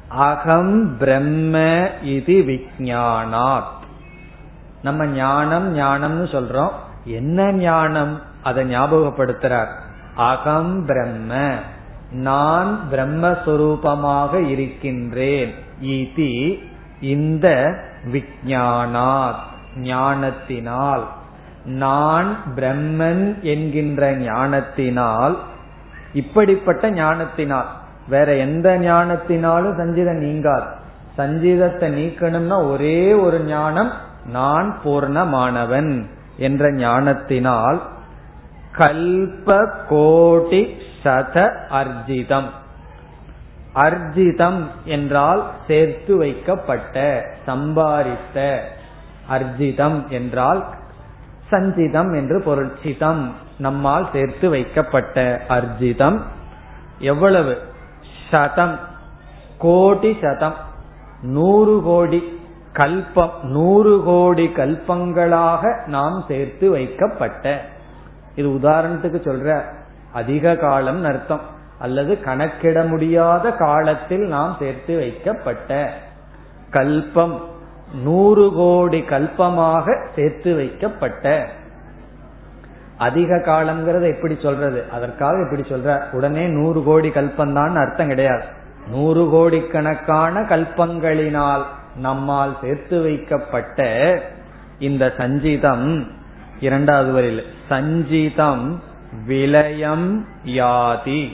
அகம் 0.08 0.96
பிரம்ம 0.98 1.88
இது 2.02 2.34
விஜயானாத் 2.34 3.76
நம்ம 4.82 5.06
ஞானம் 5.06 5.78
ஞானம்னு 5.78 6.28
சொல்றோம். 6.28 6.70
என்ன 7.04 7.52
ஞானம்? 7.52 8.20
அதை 8.42 8.76
ஞாபகப்படுத்துறார். 8.76 9.72
அகம் 10.14 10.86
பிரம்ம 10.86 11.54
நான் 12.10 12.80
பிரம்மஸ்வரூபமாக 12.92 14.48
இருக்கின்றேன். 14.48 15.54
இதி 15.82 16.58
இந்த 17.00 17.74
விஜானாத் 18.12 19.44
ஞானத்தினால். 19.76 21.08
நான் 21.64 22.36
பிரம்மன் 22.56 23.40
என்கின்ற 23.40 24.16
ஞானத்தினால் 24.16 25.38
இப்படிப்பட்ட 26.12 26.90
ஞானத்தினால் 26.90 27.66
வேற 28.08 28.34
எந்த 28.34 28.78
ஞானத்தினாலும் 28.78 29.78
சஞ்சிதம் 29.78 30.20
நீங்காது. 30.20 30.66
சஞ்சிதத்தை 31.16 31.88
நீக்கணும்னா 31.98 32.70
ஒரே 32.70 33.12
ஒரு 33.12 33.40
ஞானம் 33.40 33.92
நான் 34.32 34.78
பூர்ணமானவன் 34.84 36.04
என்ற 36.36 36.72
ஞானத்தினால் 36.72 37.82
கல்ப 38.72 39.68
கோடி 39.88 40.76
சத 41.04 41.50
அர்ஜிதம். 41.70 42.48
அர்ஜிதம் 43.74 44.60
என்றால் 44.84 45.42
சேர்த்து 45.66 46.16
வைக்கப்பட்ட 46.16 47.24
சம்பாரித்த 47.46 48.58
அர்ஜிதம் 49.30 50.08
என்றால் 50.08 50.64
சஞ்சிதம் 51.50 52.14
என்று 52.16 52.42
பொருட்சிதம் 52.46 53.32
நம்மால் 53.58 54.08
சேர்த்து 54.12 54.50
வைக்கப்பட்ட 54.50 55.42
அர்ஜிதம் 55.48 56.20
எவ்வளவு? 56.98 57.58
சதம். 58.30 58.78
கோடி 59.58 60.18
சதம். 60.22 60.54
நூறு 61.22 61.82
கோடி 61.82 62.40
கல்பம். 62.72 63.42
நூறு 63.42 64.02
கோடி 64.04 64.46
கல்பங்களாக 64.46 65.86
நாம் 65.86 66.24
சேர்த்து 66.28 66.70
வைக்கப்பட்ட. 66.70 67.64
இது 68.34 68.48
உதாரணத்துக்கு 68.48 69.28
சொல்ற 69.28 69.62
அதிக 70.12 70.56
காலம் 70.56 71.04
அர்த்தம். 71.04 71.40
அல்லது 71.78 72.20
கணக்கிட 72.20 72.82
முடியாத 72.82 73.50
காலத்தில் 73.50 74.26
நாம் 74.26 74.56
சேர்த்து 74.58 74.96
வைக்கப்பட்ட 74.96 75.92
கல்பம். 76.70 77.40
நூறு 78.02 78.52
கோடி 78.52 79.00
கல்பமாக 79.00 80.06
சேர்த்து 80.14 80.54
வைக்கப்பட்ட. 80.54 81.48
அதிக 82.98 83.36
காலம்ங்கிறத 83.36 84.16
எப்படி 84.16 84.38
சொல்றது? 84.42 84.84
அதற்காக 84.92 85.42
இப்படி 85.42 85.62
சொல்ற. 85.62 86.10
உடனே 86.12 86.46
நூறு 86.46 86.82
கோடி 86.82 87.08
கல்பந்தான் 87.08 87.74
அர்த்தம் 87.74 88.08
கிடையாது. 88.08 88.44
நூறு 88.90 89.28
கோடி 89.30 89.66
கணக்கான 89.66 90.40
கல்பங்களினால் 90.40 91.62
நம்மால் 91.96 92.56
சேர்த்து 92.62 93.02
வைக்கப்பட்ட 93.02 93.88
இந்த 94.78 95.12
சஞ்சீதம் 95.16 96.10
இரண்டாவது 96.60 97.12
வரையில் 97.12 97.44
சஞ்சீதம் 97.68 98.82
விலயம் 99.26 100.26
யாதி. 100.44 101.28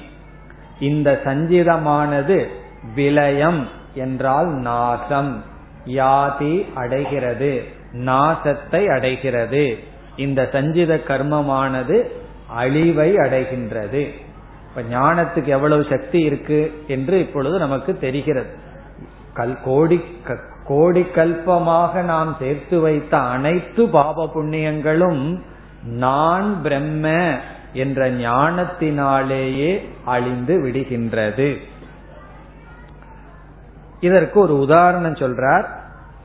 இந்த 0.81 1.21
சஞ்சிதமானது 1.25 2.47
விலயம் 2.95 3.69
என்றால் 3.95 4.47
நாசம். 4.47 5.43
யாதி 5.87 6.73
அடைகிறது 6.75 7.65
நாசத்தை 7.93 8.87
அடைகிறது. 8.87 9.79
இந்த 10.17 10.49
சஞ்சித 10.53 11.01
கர்மமானது 11.07 12.09
அழிவை 12.49 13.15
அடைகின்றது. 13.15 14.11
இப்ப 14.69 14.97
ஞானத்துக்கு 14.97 15.45
எவ்வளவு 15.45 15.87
சக்தி 15.91 16.19
இருக்கு 16.19 16.85
என்று 16.87 17.19
இப்பொழுது 17.19 17.59
நமக்கு 17.59 17.99
தெரிகிறது. 17.99 18.55
கல் 19.35 19.59
கோடி 19.65 20.05
கோடி 20.67 21.07
கல்பமாக 21.15 22.03
நாம் 22.03 22.37
சேர்த்து 22.39 22.81
வைத்த 22.81 23.19
அனைத்து 23.19 23.89
பாப 23.89 24.31
புண்ணியங்களும் 24.35 25.41
நான் 25.83 26.63
பிரம்ம 26.63 27.37
என்ற 27.73 28.11
ஞானத்தினாலேயே 28.11 29.89
அழிந்து 30.05 30.59
விடுகின்றது. 30.63 31.57
இதற்கு 34.01 34.41
ஒரு 34.41 34.59
உதாரணம் 34.59 35.15
சொல்றார். 35.15 35.67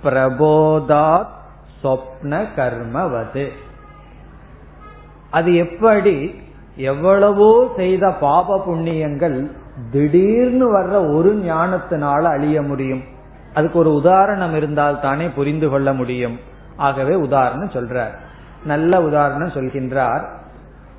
பிரபோதாத் 0.04 1.28
சொப்ன 1.84 2.46
கர்மவது. 2.56 3.50
அது 5.32 5.56
எப்படி? 5.56 6.36
எவ்வளவோ 6.76 7.74
செய்த 7.76 8.12
பாப 8.12 8.64
புண்ணியங்கள் 8.66 9.52
திடீர்னு 9.92 10.80
வர்ற 10.80 11.16
ஒரு 11.16 11.44
ஞானத்தினால 11.46 12.22
அழிய 12.22 12.62
முடியும். 12.62 13.04
அதுக்கு 13.54 13.80
ஒரு 13.80 13.94
உதாரணம் 13.94 14.56
இருந்தால் 14.56 15.02
தானே 15.02 15.30
புரிந்து 15.30 15.70
கொள்ள 15.70 15.94
முடியும். 15.94 16.40
ஆகவே 16.76 17.16
உதாரணம் 17.16 17.70
சொல்றார். 17.70 18.18
நல்ல 18.64 19.02
உதாரணம் 19.02 19.48
சொல்கின்றார். 19.48 20.28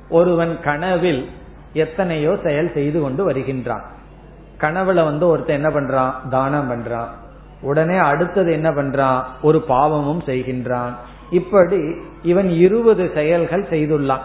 ஒருவன் 0.09 0.61
கனவில் 0.61 1.29
எத்தனையோ 1.73 2.37
செயல் 2.45 2.73
செய்து 2.75 3.01
கொண்டு 3.01 3.31
வருகின்றான். 3.31 3.83
கனவுல 4.59 5.05
வந்து 5.05 5.27
ஒருத்தன் 5.27 5.65
என்ன 5.65 5.69
பண்றான்? 5.69 6.29
தானம் 6.29 6.71
பண்றான். 6.71 7.09
உடனே 7.61 7.97
அடுத்தது 7.97 8.53
என்ன 8.53 8.71
பண்றான்? 8.71 9.23
ஒரு 9.43 9.61
பாவமும் 9.61 10.23
செய்கின்றான். 10.23 10.93
இப்படி 11.31 11.95
இவன் 12.23 12.49
இருபது 12.49 13.11
செயல்கள் 13.15 13.67
செய்துள்ளான். 13.71 14.21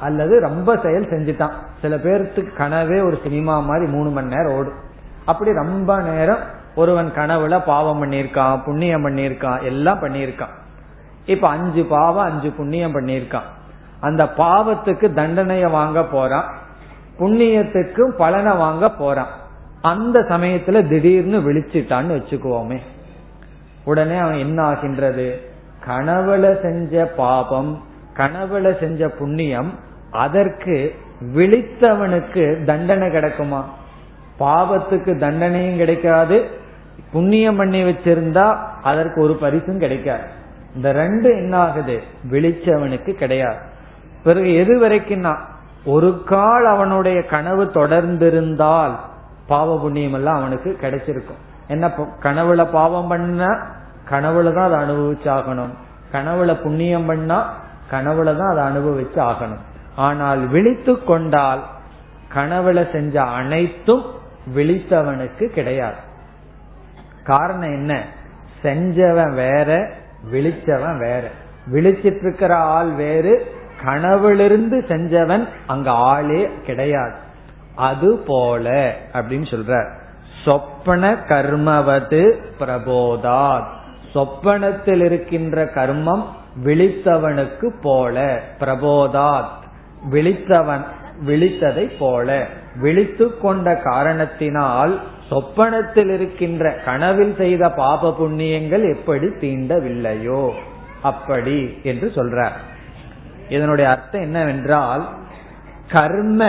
அல்லது 0.00 0.40
ரொம்ப 0.40 0.78
செயல் 0.82 1.08
செஞ்சுட்டான். 1.08 1.52
சில 1.82 1.96
பேர்த்துக்கு 1.96 2.48
கனவே 2.58 3.04
ஒரு 3.04 3.18
சினிமா 3.22 3.58
மாதிரி 3.58 3.90
மூணு 3.90 4.10
மணி 4.10 4.26
நேரம் 4.26 4.52
ஓடும். 4.52 4.78
அப்படி 5.24 5.52
ரொம்ப 5.52 6.00
நேரம் 6.00 6.38
ஒருவன் 6.74 7.12
கனவுல 7.16 7.64
பாவம் 7.64 8.04
பண்ணியிருக்கான் 8.04 8.64
புண்ணியம் 8.64 9.06
பண்ணியிருக்கான் 9.06 9.62
எல்லாம் 9.62 10.00
பண்ணியிருக்கான். 10.00 10.54
இப்ப 11.26 11.48
அஞ்சு 11.48 11.84
பாவம் 11.84 12.24
அஞ்சு 12.24 12.50
புண்ணியம் 12.50 12.94
பண்ணியிருக்கான். 12.94 13.46
அந்த 14.00 14.24
பாவத்துக்கு 14.24 15.08
தண்டனைய 15.08 15.70
வாங்க 15.70 16.04
போறான். 16.04 16.54
புண்ணியத்துக்கும் 17.18 18.16
பலனை 18.16 18.56
வாங்க 18.56 18.90
போறான். 18.90 19.28
அந்த 19.82 20.20
சமயத்துல 20.20 20.88
திடீர்னு 20.88 21.38
விழிச்சிட்டான்னு 21.38 22.22
வச்சுக்குவோமே. 22.22 22.78
உடனே 23.84 24.16
அவன் 24.16 24.38
என்ன 24.38 24.62
ஆகின்றது 24.62 25.54
கனவுல 25.86 26.62
செஞ்ச 26.62 27.06
பாபம் 27.06 27.82
கனவுல 28.16 28.80
செஞ்ச 28.80 29.08
புண்ணியம் 29.08 29.72
அதற்கு 30.10 30.94
விழித்தவனுக்கு 31.34 32.64
தண்டனை 32.64 33.10
கிடைக்குமா? 33.10 33.68
பாவத்துக்கு 34.40 35.18
தண்டனையும் 35.18 35.76
கிடைக்காது. 35.76 36.50
புண்ணியம் 37.12 37.56
பண்ணி 37.56 37.84
வச்சிருந்தா 37.84 38.56
அதற்கு 38.82 39.20
ஒரு 39.20 39.34
பரிசும் 39.34 39.78
கிடைக்காது. 39.78 40.22
இந்த 40.74 40.92
ரெண்டு 40.92 41.30
என்ன 41.30 41.56
ஆகுது 41.56 42.02
விழிச்சவனுக்கு 42.30 43.12
கிடையாது. 43.12 43.58
பிறகு 44.24 44.54
எது 44.54 44.80
வரைக்கும்னா 44.80 45.36
ஒரு 45.84 46.22
கால் 46.24 46.66
அவனுடைய 46.66 47.24
கனவு 47.24 47.64
தொடர்ந்திருந்தால் 47.64 48.94
பாவ 49.46 49.78
புண்ணியம் 49.78 50.12
எல்லாம் 50.12 50.36
அவனுக்கு 50.36 50.76
கிடைச்சிருக்கும். 50.80 51.42
என்ன 51.68 51.92
கனவுல 52.22 52.70
பாவம் 52.70 53.08
பண்ண 53.08 53.56
கனவுல 54.10 54.52
தான் 54.52 54.72
அதை 54.72 54.78
அனுபவிச்சாகணும். 54.78 55.74
கனவுல 56.12 56.60
புண்ணியம் 56.60 57.06
பண்ணா 57.06 57.52
கனவுல 57.90 58.36
தான் 58.36 58.56
அதை 58.56 58.64
அனுபவிச்சு 58.64 59.16
ஆகணும். 59.16 59.64
ஆனால் 59.96 60.46
விழித்து 60.46 61.04
கொண்டால் 61.04 61.62
கனவுல 62.34 62.92
செஞ்ச 62.92 63.22
அனைத்தும் 63.22 64.04
விழித்தவனுக்கு 64.54 65.46
கிடையாது. 65.46 65.96
காரணம் 67.24 67.72
என்ன? 67.72 68.02
செஞ்சவன் 68.62 69.34
வேற 69.34 69.90
விழிச்சவன் 70.32 70.98
வேற. 70.98 71.22
விழிச்சிட்டு 71.72 72.20
இருக்கிற 72.20 72.56
ஆள் 72.56 72.90
வேறு 72.90 73.54
கனவுலிருந்து 73.84 74.84
செஞ்சவன் 74.88 75.48
அங்க 75.66 75.90
ஆளே 75.90 76.50
கிடையாது. 76.66 77.14
அது 77.74 78.24
போல 78.26 78.94
அப்படின்னு 79.12 79.54
சொல்ற 79.54 79.90
சொப்பன 80.44 81.12
கர்மவது 81.12 82.36
பிரபோதாத். 82.60 83.74
சொப்பனத்தில் 84.16 85.04
இருக்கின்ற 85.04 85.64
கர்மம் 85.64 86.24
விழித்தவனுக்கு 86.64 87.72
போல 87.82 88.40
பிரபோதாத். 88.60 89.56
விழித்தவன் 90.12 90.84
விழித்ததை 91.26 91.90
போல. 91.98 92.46
விழித்து 92.80 93.38
கொண்ட 93.38 93.74
காரணத்தினால் 93.84 95.00
சொப்பனத்தில் 95.30 96.10
இருக்கின்ற 96.14 96.72
கனவில் 96.84 97.34
செய்த 97.38 97.70
பாப 97.70 98.16
புண்ணியங்கள் 98.20 98.96
எப்படி 98.96 99.26
தீண்டவில்லையோ 99.26 100.52
அப்படி 101.02 101.78
என்று 101.82 102.12
சொல்றார். 102.14 102.56
இதனுடைய 103.48 103.90
அர்த்தம் 103.90 104.20
என்னவென்றால் 104.20 105.08
கர்ம 105.92 106.44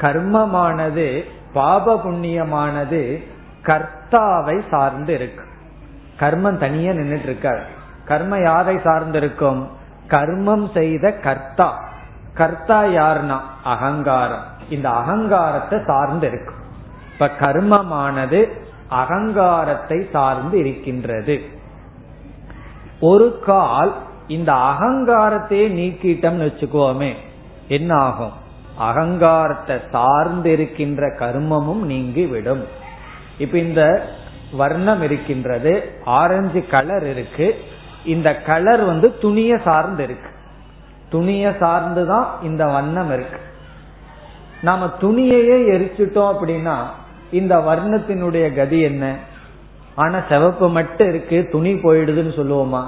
கர்மமானது 0.00 1.24
பாப 1.52 2.00
புண்ணியமானது 2.04 3.24
கர்த்தாவை 3.62 4.62
சார்ந்து 4.70 5.14
இருக்கு. 5.14 5.45
கர்மம் 6.20 6.56
தனியா 6.56 6.92
நின்றுட்டு 6.92 7.28
இருக்காரு 7.30 7.62
கர்ம 8.04 8.38
யாரை 8.38 8.74
சார்ந்திருக்கும்? 8.76 9.62
கர்மம் 10.08 10.66
செய்த 10.74 11.12
கர்த்தா. 11.12 11.68
கர்த்தா 12.34 12.82
யார்னா 12.82 13.38
அகங்காரம். 13.64 14.44
இந்த 14.68 14.88
அகங்காரத்தை 14.90 15.84
சார்ந்து 15.86 16.26
இருக்கும் 16.26 16.62
இப்ப 17.12 17.30
கர்மமானது 17.40 18.40
அகங்காரத்தை 18.90 19.98
சார்ந்து 20.12 20.58
இருக்கின்றது. 20.58 21.36
ஒரு 23.00 23.38
கால் 23.46 23.94
இந்த 24.26 24.52
அகங்காரத்தையே 24.52 25.66
நீக்கிட்டோம்னு 25.78 26.46
வச்சுக்கோமே 26.48 27.12
என்ன 27.68 27.94
ஆகும் 27.94 28.32
அகங்காரத்தை 28.78 29.76
சார்ந்து 29.90 30.52
இருக்கின்ற 30.52 31.06
கர்மமும் 31.06 31.82
நீங்கி 31.82 32.26
விடும் 32.26 32.64
இப்ப 33.38 33.58
இந்த 33.58 33.82
வர்ணம் 34.56 35.02
இருக்கின்றது. 35.02 35.92
ஆரஞ்சு 36.04 36.66
கலர் 36.66 37.06
இருக்கு. 37.06 37.56
இந்த 38.04 38.36
கலர் 38.36 38.84
வந்து 38.84 39.18
துணிய 39.18 39.58
சார்ந்து 39.64 40.04
இருக்கு. 40.04 40.30
துணியை 41.10 41.52
சார்ந்துதான் 41.52 42.26
இந்த 42.42 42.66
வண்ணம் 42.66 43.12
இருக்கு. 43.12 43.40
நாம 44.62 44.90
துணியையே 45.00 45.58
எரிச்சிட்டோம் 45.74 46.34
அப்படின்னா 46.34 46.76
இந்த 47.30 47.58
வர்ணத்தினுடைய 47.58 48.54
கதி 48.54 48.80
என்ன? 48.80 49.16
ஆனா 49.94 50.18
சிவப்பு 50.28 50.68
மட்டும் 50.68 51.08
இருக்கு 51.08 51.48
துணி 51.50 51.74
போயிடுதுன்னு 51.74 52.32
சொல்லுவோமா? 52.36 52.84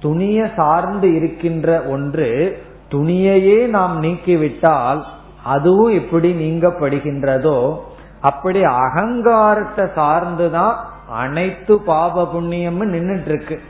துணியை 0.00 0.48
சார்ந்து 0.56 1.14
இருக்கின்ற 1.14 1.82
ஒன்று 1.82 2.62
துணியையே 2.90 3.66
நாம் 3.66 4.02
நீக்கிவிட்டால் 4.02 5.02
அதுவும் 5.44 5.92
எப்படி 5.92 6.32
நீங்கப்படுகின்றதோ 6.32 7.78
அப்படி 8.20 8.62
அகங்காரத்தை 8.62 9.84
சார்ந்துதான் 9.84 10.74
அனைத்து 11.10 11.78
பாப 11.78 12.32
புண்ணியமும் 12.34 12.92
நின்றுட்டு 12.92 13.24
இருக்கு 13.24 13.60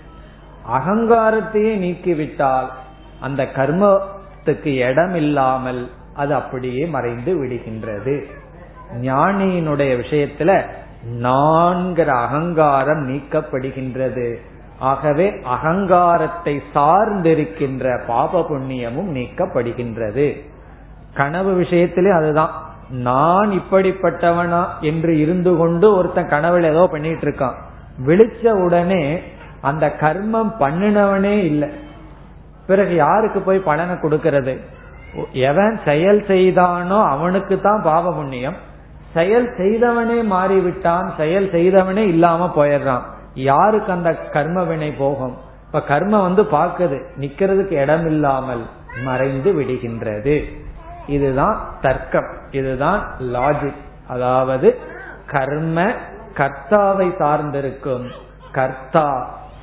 அகங்காரத்தையே 0.72 1.74
நீக்கிவிட்டால் 1.76 2.66
அந்த 3.20 3.48
கர்மத்துக்கு 3.54 4.66
இடம் 4.66 5.14
இல்லாமல் 5.14 5.90
அது 6.14 6.34
அப்படியே 6.34 6.86
மறைந்து 6.86 7.44
விடுகின்றது. 7.44 8.24
ஞானியினுடைய 9.00 9.92
விஷயத்துல 10.00 10.62
நான்கிற 11.22 12.06
அகங்காரம் 12.06 13.08
நீக்கப்படுகின்றது. 13.08 14.34
ஆகவே 14.78 15.32
அகங்காரத்தை 15.44 16.62
சார்ந்திருக்கின்ற 16.74 18.06
பாப 18.06 18.40
புண்ணியமும் 18.40 19.12
நீக்கப்படுகின்றது. 19.14 20.40
கனவு 21.14 21.60
விஷயத்திலே 21.60 22.16
அதுதான். 22.16 22.69
நான் 22.90 23.50
இப்படிப்பட்டவனா 23.50 24.62
என்று 24.80 25.18
இருந்து 25.18 25.56
கொண்டு 25.56 25.94
ஒருத்தன் 25.96 26.32
கனவுல 26.32 26.70
ஏதோ 26.70 26.86
பண்ணிட்டு 26.86 27.26
இருக்கான் 27.26 27.58
விழிச்ச 28.06 28.48
உடனே 28.48 29.22
அந்த 29.60 29.96
கர்மம் 30.00 30.50
பண்ணினவனே 30.60 31.36
இல்லை. 31.38 31.68
பிறகு 32.66 32.94
யாருக்கு 32.94 33.40
போய் 33.40 33.58
பலனை 33.58 33.94
கொடுக்கறது? 33.94 34.58
எவன் 35.32 35.80
செயல் 35.84 36.24
செய்தானோ 36.26 36.98
அவனுக்கு 37.04 37.60
தான் 37.60 37.82
பாவ 37.82 38.12
புண்ணியம். 38.12 38.56
செயல் 39.12 39.48
செய்தவனே 39.56 40.18
மாறிவிட்டான் 40.34 41.06
செயல் 41.16 41.48
செய்தவனே 41.50 42.04
இல்லாம 42.04 42.50
போயிடுறான். 42.56 43.02
யாருக்கு 43.34 43.92
அந்த 43.92 44.12
கர்ம 44.14 44.62
வினை 44.62 44.90
போகும்? 44.92 45.36
இப்ப 45.66 45.82
கர்மம் 45.88 46.26
வந்து 46.28 46.42
பார்க்குது 46.42 47.00
நிக்கிறதுக்கு 47.20 47.72
இடம் 47.72 48.06
இல்லாமல் 48.06 48.66
மறைந்து 49.04 49.52
விடுகின்றது. 49.52 50.44
இதுதான் 51.16 51.58
தர்க்கம். 51.80 52.30
இதுதான் 52.50 53.02
லாஜிக் 53.34 53.82
அதாவது 54.08 54.68
கர்ம 55.32 55.78
கர்த்தாவை 56.38 57.08
சார்ந்திருக்கும். 57.20 58.06
கர்த்தா 58.58 59.08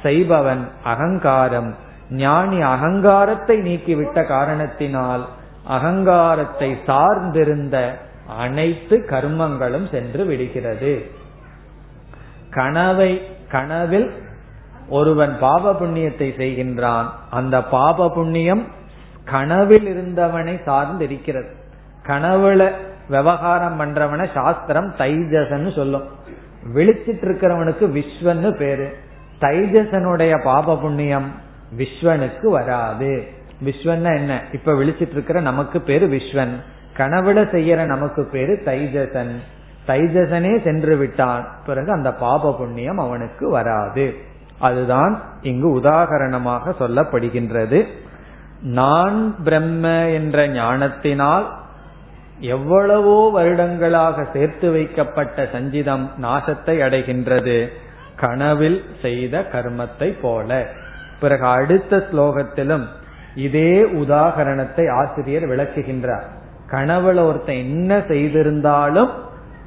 செய்பவன் 0.03 0.63
அகங்காரம். 0.83 1.71
ஞானி 2.23 2.59
அகங்காரத்தை 2.73 3.55
நீக்கிவிட்ட 3.69 4.17
காரணத்தினால் 4.27 5.23
அகங்காரத்தை 5.67 6.69
சார்ந்திருந்த 6.87 7.77
அனைத்து 8.37 8.95
கர்மங்களும் 9.09 9.87
சென்று 9.91 10.23
விடுகிறது. 10.29 10.93
கனவை 12.57 13.11
கனவில் 13.51 14.09
ஒருவன் 14.89 15.33
பாப 15.39 15.71
புண்ணியத்தை 15.79 16.29
செய்கின்றான். 16.41 17.07
அந்த 17.29 17.55
பாப 17.75 18.09
புண்ணியம் 18.09 18.63
கனவில் 19.31 19.87
இருந்தவனை 19.87 20.63
சார்ந்து 20.63 21.03
இருக்கிறது 21.03 21.49
கனவுல 22.07 22.71
விவகாரம் 23.09 23.79
பண்றவனை 23.79 24.29
சாஸ்திரம் 24.33 24.93
தைஜசன்னு 24.97 25.75
சொல்லும். 25.75 26.03
விழிச்சிட்டு 26.75 27.21
இருக்கிறவனுக்கு 27.21 28.01
விஸ்வன்னு 28.01 28.51
பேரு. 28.51 28.97
தைஜசனுடைய 29.41 30.43
பாப 30.43 30.77
புண்ணியம் 30.77 31.31
விஸ்வனுக்கு 31.77 32.47
வராது. 32.47 33.27
விஸ்வன்னா 33.65 34.15
என்ன? 34.15 34.41
இப்ப 34.51 34.71
விழிச்சிட்டு 34.71 35.11
இருக்கிற 35.11 35.41
நமக்கு 35.41 35.81
பேரு 35.81 36.07
விஸ்வன். 36.07 36.53
கனவுல 36.97 37.43
செய்யற 37.53 37.85
நமக்கு 37.85 38.23
பேரு 38.23 38.61
தைஜசன். 38.65 39.35
தைஜசனே 39.87 40.63
சென்று 40.63 40.95
விட்டான். 40.95 41.47
பிறகு 41.65 41.91
அந்த 41.91 42.13
பாப 42.13 42.55
புண்ணியம் 42.57 42.97
அவனுக்கு 42.97 43.49
வராது. 43.49 44.15
அதுதான் 44.59 45.21
இங்கு 45.41 45.79
உதாகரணமாக 45.79 46.73
சொல்லப்படுகின்றது. 46.79 47.85
நான் 48.61 49.35
பிரம்ம 49.43 50.09
என்ற 50.09 50.47
ஞானத்தினால் 50.47 51.47
எவ்வளவோ 52.39 53.29
வருடங்களாக 53.31 54.25
சேர்த்து 54.33 54.71
வைக்கப்பட்ட 54.71 55.49
சஞ்சிதம் 55.53 56.09
நாசத்தை 56.21 56.75
அடைகின்றது. 56.81 57.69
கனவில் 58.15 58.83
செய்த 59.01 59.47
கர்மத்தை 59.51 60.19
போல. 60.21 60.67
பிறகு 61.19 61.45
அடுத்த 61.45 62.07
ஸ்லோகத்திலும் 62.11 62.85
இதே 63.35 63.81
உதாகரணத்தை 63.83 64.91
ஆசிரியர் 64.91 65.43
விளக்குகின்றார். 65.43 66.27
கனவுல 66.71 67.25
ஒருத்தன் 67.25 67.55
என்ன 67.55 67.99
செய்திருந்தாலும் 68.07 69.09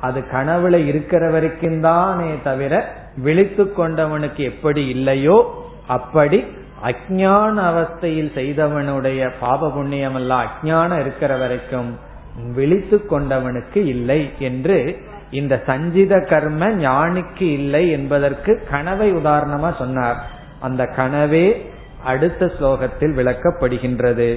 அது 0.00 0.20
கனவுல 0.20 0.86
இருக்கிற 0.86 1.30
வரைக்கும் 1.30 1.80
தானே 1.80 2.34
தவிர 2.42 2.94
விழித்து 3.16 3.64
கொண்டவனுக்கு 3.64 4.36
எப்படி 4.36 4.86
இல்லையோ 4.86 5.66
அப்படி 5.86 6.44
அஜான 6.83 7.55
அவஸ்தையில் 7.71 8.31
செய்தவனுடைய 8.35 9.21
பாப 9.39 9.69
புண்ணியம் 9.69 10.15
எல்லாம் 10.15 10.47
அஜானம் 10.47 10.99
இருக்கிற 10.99 11.33
வரைக்கும் 11.37 11.91
விழித்து 12.55 12.97
கொண்டவனுக்கு 13.09 13.81
இல்லை 13.85 14.21
என்று 14.39 14.77
இந்த 15.31 15.53
சஞ்சித 15.65 16.13
கர்ம 16.29 16.69
ஞானிக்கு 16.81 17.47
இல்லை 17.59 17.83
என்பதற்கு 17.89 18.53
கனவை 18.69 19.09
உதாரணமா 19.13 19.69
சொன்னார் 19.77 20.19
அந்த 20.61 20.83
கனவே 20.97 21.47
அடுத்த 22.03 22.51
ஸ்லோகத்தில் 22.57 23.15
விளக்கப்படுகின்றது 23.15 24.29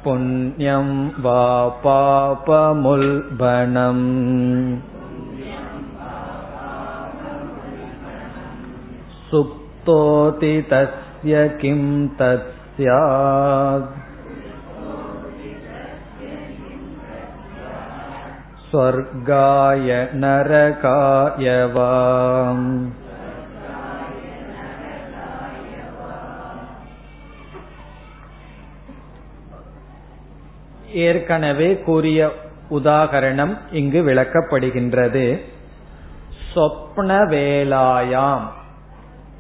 पुण्यं 0.04 0.90
वा 1.26 1.44
पापमुल्बणम् 1.86 2.74
सुप्तोति 9.30 10.54
तस्य 10.72 11.48
किं 11.62 11.82
तत् 12.20 12.52
स्यात् 12.76 13.94
स्वर्गाय 18.72 19.90
नरकाय 20.22 21.48
वा 21.76 21.92
ஏற்கனவே 30.93 31.79
கூறிய 31.79 32.33
உதாகரணம் 32.71 33.59
இங்கு 33.71 34.03
விளக்கப்படுகின்றது. 34.03 35.41
சொப்ன 36.55 37.27
வேலாயாம் 37.31 38.47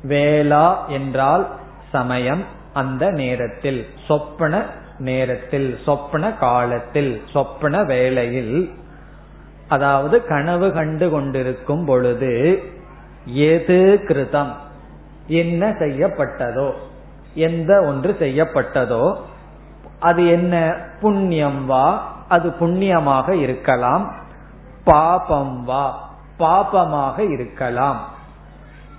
வேலா 0.09 0.87
என்றால் 0.89 1.49
சமயம் 1.93 2.45
அந்த 2.73 3.11
நேரத்தில். 3.11 3.87
சொப்பன 4.07 4.65
நேரத்தில் 4.99 5.79
சொப்பன 5.85 6.33
காலத்தில் 6.33 7.23
சொப்பன 7.33 7.83
வேளையில். 7.83 8.71
அதாவது 9.69 10.25
கனவு 10.25 10.73
கண்டு 10.73 11.11
கொண்டிருக்கும் 11.11 11.85
பொழுது 11.85 12.63
எது 13.25 14.01
கிருதம்? 14.09 14.53
என்ன 15.27 15.69
செய்யப்பட்டதோ? 15.69 16.73
எந்த 17.35 17.81
ஒன்று 17.81 18.17
செய்யப்பட்டதோ 18.19 19.17
அது 20.01 20.29
என்ன? 20.29 20.77
புண்ணியம் 21.01 21.67
வா. 21.67 22.13
அது 22.29 22.51
புண்ணியமாக 22.51 23.35
இருக்கலாம். 23.35 24.15
பாபம் 24.85 25.65
வா. 25.65 26.09
பாபமாக 26.39 27.31
இருக்கலாம். 27.31 28.01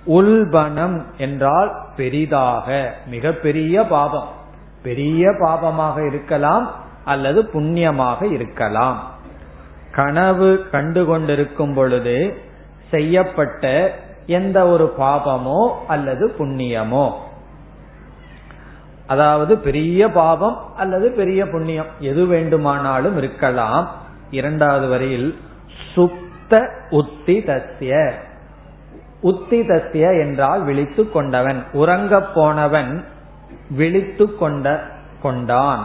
உல்பனம் 0.06 1.02
என்றால் 1.18 1.72
பெரிதாக 1.96 2.94
மிகப்பெரிய 3.06 3.86
பாபம். 3.86 4.28
பெரிய 4.82 5.30
பாபமாக 5.30 6.06
இருக்கலாம் 6.06 6.70
அல்லது 7.04 7.46
புண்ணியமாக 7.46 8.26
இருக்கலாம். 8.26 9.02
கனவு 9.90 10.66
கண்டு 10.70 11.04
கொண்டிருக்கும் 11.04 11.74
பொழுது 11.74 12.42
செய்யப்பட்ட 12.90 13.94
எந்த 14.26 14.66
ஒரு 14.66 14.94
பாபமோ 14.98 15.72
அல்லது 15.88 16.34
புண்ணியமோ. 16.38 17.12
அதாவது 19.12 19.52
பெரிய 19.58 20.08
பாபம் 20.08 20.56
அல்லது 20.76 21.06
பெரிய 21.10 21.40
புண்ணியம். 21.48 21.90
எது 22.10 22.22
வேண்டுமானாலும் 22.26 23.16
இருக்கலாம். 23.16 23.84
இரண்டாவது 24.30 24.86
வரையில் 24.88 25.30
சுப்த 25.94 26.60
உத்தி 26.90 27.36
தஸ்ய 27.46 28.12
உத்தி 29.20 29.58
தஸ்ய 29.60 30.04
என்றால் 30.20 30.62
விழித்து 30.64 31.02
கொண்டவன். 31.10 31.60
உறங்க 31.72 32.20
போனவன் 32.36 32.92
விழித்து 33.70 34.24
கொண்ட 34.36 34.66
கொண்டான். 35.22 35.82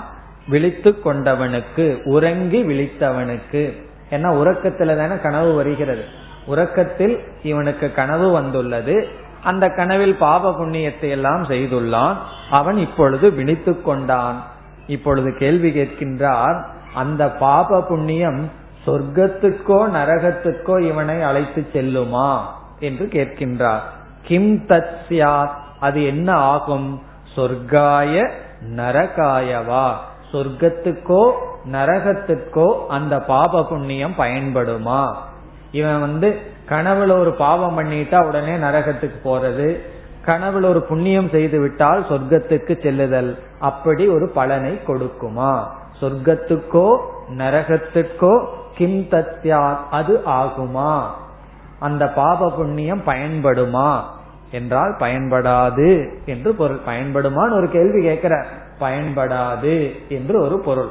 விழித்து 0.48 0.90
கொண்டவனுக்கு 1.06 1.86
உறங்கி 2.04 2.60
விழித்தவனுக்கு. 2.64 3.64
ஏன்னா 4.12 4.30
உறக்கத்துல 4.42 4.98
தானே 4.98 5.22
கனவு 5.22 5.54
வருகிறது. 5.54 6.06
உறக்கத்தில் 6.46 7.16
இவனுக்கு 7.44 7.88
கனவு 7.94 8.28
வந்துள்ளது. 8.32 8.96
அந்த 9.44 9.70
கனவில் 9.70 10.16
பாப 10.16 10.52
புண்ணியத்தை 10.52 11.10
எல்லாம் 11.10 11.44
செய்துள்ளான். 11.44 12.16
அவன் 12.50 12.78
இப்பொழுது 12.78 13.32
விழித்து 13.32 13.82
கொண்டான். 13.82 14.44
இப்பொழுது 14.88 15.36
கேள்வி 15.38 15.70
கேட்கின்றார் 15.70 16.64
அந்த 16.94 17.30
பாப 17.30 17.82
புண்ணியம் 17.82 18.52
சொர்க்கத்துக்கோ 18.86 19.88
நரகத்துக்கோ 19.94 20.80
இவனை 20.80 21.22
அழைத்து 21.22 21.68
செல்லுமா? 21.74 22.38
என்று 22.80 23.06
கேட்கின்றார். 23.06 23.80
கிம் 24.24 24.58
தத்யாத் 24.58 25.52
அது 25.80 26.06
என்ன 26.06 26.34
ஆகும்? 26.34 27.02
சொர்க்காய 27.36 28.32
நரகாயவா? 28.76 29.92
சொர்க்கத்துக்கோ 30.32 31.32
நரகத்துக்கோ 31.72 32.86
அந்த 32.88 33.20
பாப 33.20 33.66
புண்ணியம் 33.66 34.14
பயன்படுமா? 34.18 35.14
இவன் 35.72 36.00
வந்து 36.00 36.38
கனவுல 36.70 37.20
ஒரு 37.20 37.34
பாவம் 37.34 37.80
பண்ணிட்டா 37.80 38.24
உடனே 38.24 38.56
நரகத்துக்கு 38.56 39.20
போறது. 39.24 39.80
கனவுல 40.26 40.66
ஒரு 40.66 40.82
புண்ணியம் 40.82 41.30
செய்து 41.30 41.60
விட்டால் 41.60 42.06
சொர்க்கத்துக்கு 42.10 42.82
செல்லுதல். 42.82 43.40
அப்படி 43.60 44.08
ஒரு 44.08 44.30
பலனை 44.30 44.80
கொடுக்குமா? 44.88 45.66
சொர்க்கத்துக்கோ 46.02 46.98
நரகத்துக்கோ 47.38 48.46
கிம் 48.76 49.08
தத்யா 49.10 49.78
அது 49.92 50.22
ஆகுமா? 50.26 51.04
அந்த 51.80 52.08
பாப 52.08 52.50
புண்ணியம் 52.50 53.02
பயன்படுமா? 53.06 54.00
என்றால் 54.52 54.96
பயன்படாது 55.00 56.10
என்று 56.26 56.54
பொருள். 56.54 56.80
பயன்படுமான்னு 56.88 57.52
ஒரு 57.52 57.70
கேள்வி 57.70 58.02
கேட்கிற. 58.02 58.46
பயன்படாது 58.80 60.08
என்று 60.10 60.42
ஒரு 60.42 60.60
பொருள். 60.60 60.90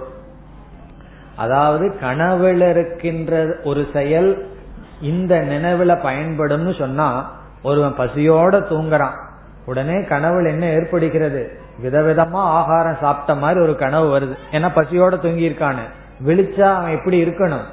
அதாவது 1.36 1.94
கனவுல 2.02 2.70
இருக்கின்ற 2.70 3.56
ஒரு 3.64 3.86
செயல் 3.92 4.54
இந்த 5.01 5.36
நினைவுல 5.36 5.99
பயன்படும்னு 5.99 6.78
சொன்னா 6.78 7.32
ஒருவன் 7.62 7.94
பசியோட 7.99 8.55
தூங்குறான். 8.57 9.24
உடனே 9.66 9.92
கனவுல 9.92 10.49
என்ன 10.49 10.66
ஏற்படுகிறது? 10.66 11.61
விதவிதமா 11.82 12.34
ஆகாரம் 12.34 12.97
சாப்பிட்ட 13.01 13.34
மாதிரி 13.34 13.61
ஒரு 13.61 13.76
கனவு 13.76 14.20
வருது. 14.20 14.55
ஏன்னா 14.55 14.70
பசியோட 14.74 15.18
தூங்கி 15.18 15.49
இருக்கானு 15.49 15.82
விழிச்சா 16.26 16.61
அவன் 16.61 16.90
எப்படி 16.90 17.24
இருக்கணும்? 17.24 17.64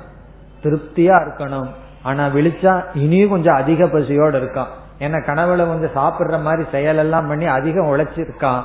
திருப்தியா 0.64 1.28
இருக்கணும். 1.28 1.68
ஆனா 2.04 2.26
விழிச்சா 2.26 2.84
இனியும் 2.94 3.30
கொஞ்சம் 3.30 3.56
அதிக 3.56 3.86
பசியோட 3.86 4.34
இருக்கான். 4.34 4.68
ஏன்னா 5.00 5.22
கனவுல 5.24 5.68
கொஞ்சம் 5.68 5.96
சாப்பிடுற 5.96 6.42
மாதிரி 6.42 6.70
செயல் 6.72 6.98
எல்லாம் 6.98 7.28
பண்ணி 7.28 7.46
அதிகம் 7.46 7.86
உழைச்சிருக்கான். 7.86 8.62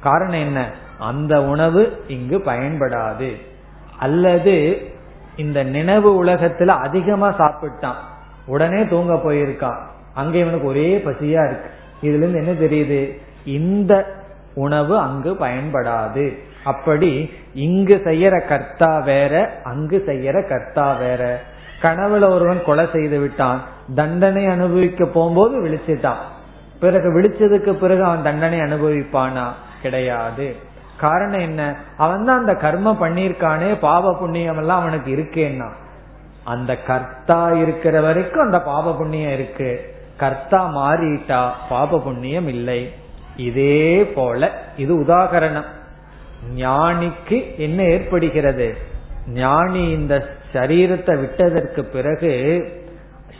காரணம் 0.00 0.40
என்ன? 0.40 0.70
அந்த 0.98 1.42
உணவு 1.42 2.04
இங்கு 2.06 2.38
பயன்படாது. 2.38 3.36
அல்லது 3.98 4.82
இந்த 5.36 5.62
நினைவு 5.62 6.24
உலகத்துல 6.24 6.66
அதிகமா 6.66 7.38
சாப்பிட்டான். 7.38 8.00
உடனே 8.46 8.86
தூங்க 8.86 9.14
போயிருக்கான் 9.14 9.78
அங்க 10.14 10.38
இவனுக்கு 10.38 10.66
ஒரே 10.66 11.02
பசியா 11.04 11.46
இருக்கு. 11.46 11.70
இதுல 12.02 12.16
இருந்து 12.16 12.44
என்ன 12.44 12.50
தெரியுது? 12.50 13.18
இந்த 13.44 14.06
உணவு 14.54 14.98
அங்கு 14.98 15.32
பயன்படாது. 15.32 16.38
அப்படி 16.64 17.32
இங்கு 17.54 18.00
செய்யற 18.04 18.46
கர்த்தா 18.46 18.98
வேற 18.98 19.60
அங்கு 19.64 20.02
செய்யற 20.06 20.48
கர்த்தா 20.48 20.92
வேற. 20.92 21.40
கனவுல 21.82 22.30
ஒருவன் 22.30 22.64
கொலை 22.64 22.88
செய்து 22.92 23.18
விட்டான். 23.18 23.62
தண்டனை 23.94 24.46
அனுபவிக்க 24.46 25.04
போகும்போது 25.04 25.60
விழிச்சிட்டான். 25.62 26.22
பிறகு 26.80 27.20
விழிச்சதுக்கு 27.20 27.72
பிறகு 27.72 28.04
அவன் 28.04 28.22
தண்டனை 28.22 28.58
அனுபவிப்பானா? 28.58 29.44
கிடையாது. 29.82 30.56
காரணம் 31.02 31.44
என்ன? 31.48 31.62
அவன் 31.96 32.24
தான் 32.26 32.40
அந்த 32.42 32.54
கர்மம் 32.64 33.02
பண்ணியிருக்கானே 33.02 33.68
பாவ 33.86 34.14
புண்ணியம் 34.20 34.60
எல்லாம் 34.62 34.80
அவனுக்கு 34.80 35.10
இருக்கேன்னா. 35.16 35.68
அந்த 36.52 36.72
கர்த்தா 36.88 37.40
இருக்கிற 37.62 37.96
வரைக்கும் 38.00 38.44
அந்த 38.44 38.58
பாப 38.70 38.94
புண்ணியம் 38.94 39.34
இருக்கு. 39.38 39.70
கர்த்தா 40.22 40.60
மாறிட்டா 40.78 41.42
பாப 41.68 41.98
புண்ணியம் 41.98 42.48
இல்லை. 42.54 42.80
இதே 43.48 43.86
போல 44.16 44.50
இது 44.76 44.92
உதாகரணம். 45.04 45.68
ஞானிக்கு 46.56 47.38
என்ன 47.56 47.78
ஏற்படுகிறது? 47.94 48.68
ஞானி 49.40 49.82
இந்த 49.98 50.14
சரீரத்தை 50.54 51.14
விட்டதற்கு 51.20 51.82
பிறகு 51.94 52.32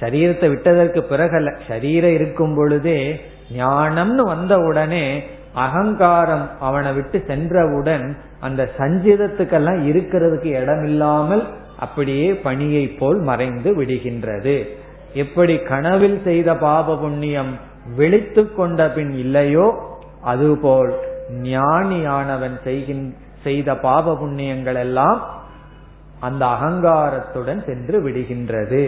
சரீரத்தை 0.00 0.46
விட்டதற்கு 0.52 1.00
பிறகு 1.10 1.34
அல்ல 1.36 1.50
சரீரம் 1.68 2.14
இருக்கும் 2.18 2.54
பொழுதே 2.56 2.98
ஞானம்னு 3.56 4.22
வந்த 4.34 4.54
உடனே 4.68 5.04
அகங்காரம் 5.54 6.46
அவனை 6.60 6.92
விட்டு 6.92 7.18
சென்றவுடன் 7.26 8.06
அந்த 8.40 8.62
சஞ்சிதத்துக்கெல்லாம் 8.78 9.80
இருக்கிறதுக்கு 9.90 10.50
இடம் 10.62 10.84
இல்லாமல் 10.84 11.44
அப்படியே 11.78 12.28
பணியை 12.34 12.84
போல் 12.88 13.20
மறைந்து 13.20 13.70
விடுகின்றது. 13.80 14.56
எப்படி 15.14 15.54
கனவில் 15.58 16.18
செய்த 16.24 16.50
பாப 16.56 16.96
புண்ணியம் 16.96 17.52
விழித்து 17.96 18.42
கொண்ட 18.54 18.88
பின் 18.88 19.12
இல்லையோ 19.14 19.66
அதுபோல் 20.32 20.92
ஞானியானவன் 21.42 22.58
செய்த 23.42 23.74
பாப 23.86 24.14
புண்ணியங்கள் 24.14 24.78
எல்லாம் 24.86 25.20
அந்த 26.20 26.42
அகங்காரத்துடன் 26.46 27.62
சென்று 27.64 27.96
விடுகின்றது. 28.00 28.84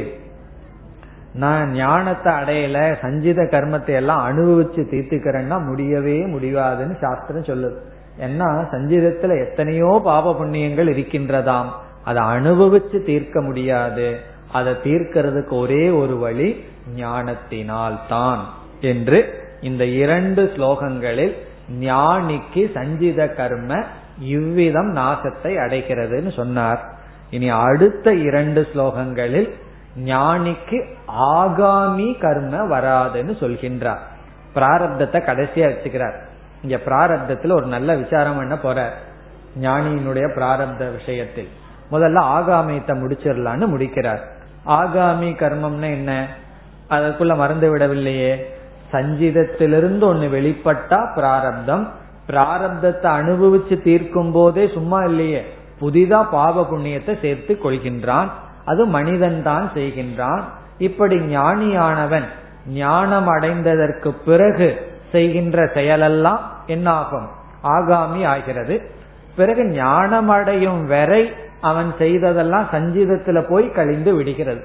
நான் 1.43 1.71
ஞானத்தை 1.73 2.33
அடையல 2.33 2.79
சஞ்சித 3.01 3.43
கர்மத்தை 3.43 3.95
எல்லாம் 3.95 4.23
அனுபவிச்சு 4.31 4.83
தீர்த்துக்கிறேன்னா 4.93 5.57
முடியவே 5.69 6.19
முடியாதுன்னு 6.27 6.97
சாஸ்திரம் 7.01 7.49
சொல்லுது. 7.51 7.79
ஏன்னா 8.19 8.49
சஞ்சிதத்துல 8.73 9.39
எத்தனையோ 9.47 10.01
பாப 10.05 10.35
புண்ணியங்கள் 10.41 10.93
இருக்கின்றதாம். 10.95 11.71
அதை 12.05 12.23
அனுபவிச்சு 12.37 12.99
தீர்க்க 13.03 13.41
முடியாது. 13.41 14.09
அதை 14.53 14.73
தீர்க்கிறதுக்கு 14.85 15.55
ஒரே 15.65 15.85
ஒரு 15.91 16.17
வழி 16.17 16.49
ஞானத்தினால் 16.97 17.99
தான் 18.09 18.43
என்று 18.93 19.19
இந்த 19.61 19.85
இரண்டு 20.03 20.43
ஸ்லோகங்களில் 20.57 21.35
ஞானிக்கு 21.81 22.63
சஞ்சித 22.73 23.21
கர்ம 23.29 23.71
இவ்விதம் 24.37 24.91
நாசத்தை 24.97 25.53
அடைகிறதுன்னு 25.65 26.33
சொன்னார். 26.33 26.83
இனி 27.31 27.49
அடுத்த 27.49 28.07
இரண்டு 28.29 28.61
ஸ்லோகங்களில் 28.73 29.49
ஞானிக்கு 29.99 30.85
ஆகாமி 31.21 32.21
கர்ம 32.21 32.79
வராதுன்னு 32.79 33.33
சொல்கின்றார். 33.41 33.99
பிராரப்தத்தை 34.55 35.21
கடைசியா 35.23 35.73
வச்சுக்கிறார் 35.73 36.15
இங்க 36.63 36.81
பிராரப்தத்தில் 36.87 37.53
ஒரு 37.53 37.67
நல்ல 37.67 37.95
விசாரம் 37.95 38.37
பண்ண 38.37 38.57
போற 38.57 38.93
ஞானியினுடைய 39.61 40.29
பிராரப்த 40.37 40.93
விஷயத்தில். 40.93 41.49
முதல்ல 41.91 42.21
ஆகாமியத்தை 42.21 42.93
முடிச்சிடலான்னு 42.99 43.67
முடிக்கிறார். 43.67 44.21
ஆகாமி 44.67 45.31
கர்மம்னா 45.35 45.83
என்ன? 45.83 46.27
அதற்குள்ள 46.91 47.37
மறந்து 47.37 47.77
விடவில்லையே. 47.77 48.45
சஞ்சிதத்திலிருந்து 48.93 50.03
ஒன்னு 50.03 50.29
வெளிப்பட்டா 50.33 51.15
பிராரப்தம். 51.15 51.91
பிராரப்தத்தை 52.29 53.07
அனுபவிச்சு 53.07 53.83
தீர்க்கும் 53.83 54.33
போதே 54.33 54.71
சும்மா 54.75 55.03
இல்லையே. 55.03 55.45
புதிதா 55.81 56.31
பாவ 56.31 56.67
புண்ணியத்தை 56.71 57.21
சேர்த்து 57.21 57.59
கொள்கின்றான். 57.65 58.29
அது 58.65 58.87
மனிதன் 58.87 59.43
தான் 59.43 59.71
செய்கின்றான். 59.75 60.43
இப்படி 60.79 61.17
ஞானியானவன் 61.17 62.25
ஞானம் 62.69 63.29
அடைந்ததற்கு 63.29 64.15
பிறகு 64.25 64.93
செய்கின்ற 65.13 65.65
செயலெல்லாம் 65.65 66.41
என்னாகும்? 66.67 67.29
ஆகாமி 67.65 68.25
ஆகிறது. 68.25 68.83
பிறகு 69.37 69.65
ஞானம் 69.65 70.29
அடையும் 70.29 70.87
வரை 70.87 71.33
அவன் 71.61 71.95
செய்ததெல்லாம் 71.99 72.69
சஞ்சீதத்துல 72.73 73.49
போய் 73.49 73.71
கழிந்து 73.71 74.15
விடுகிறது. 74.15 74.65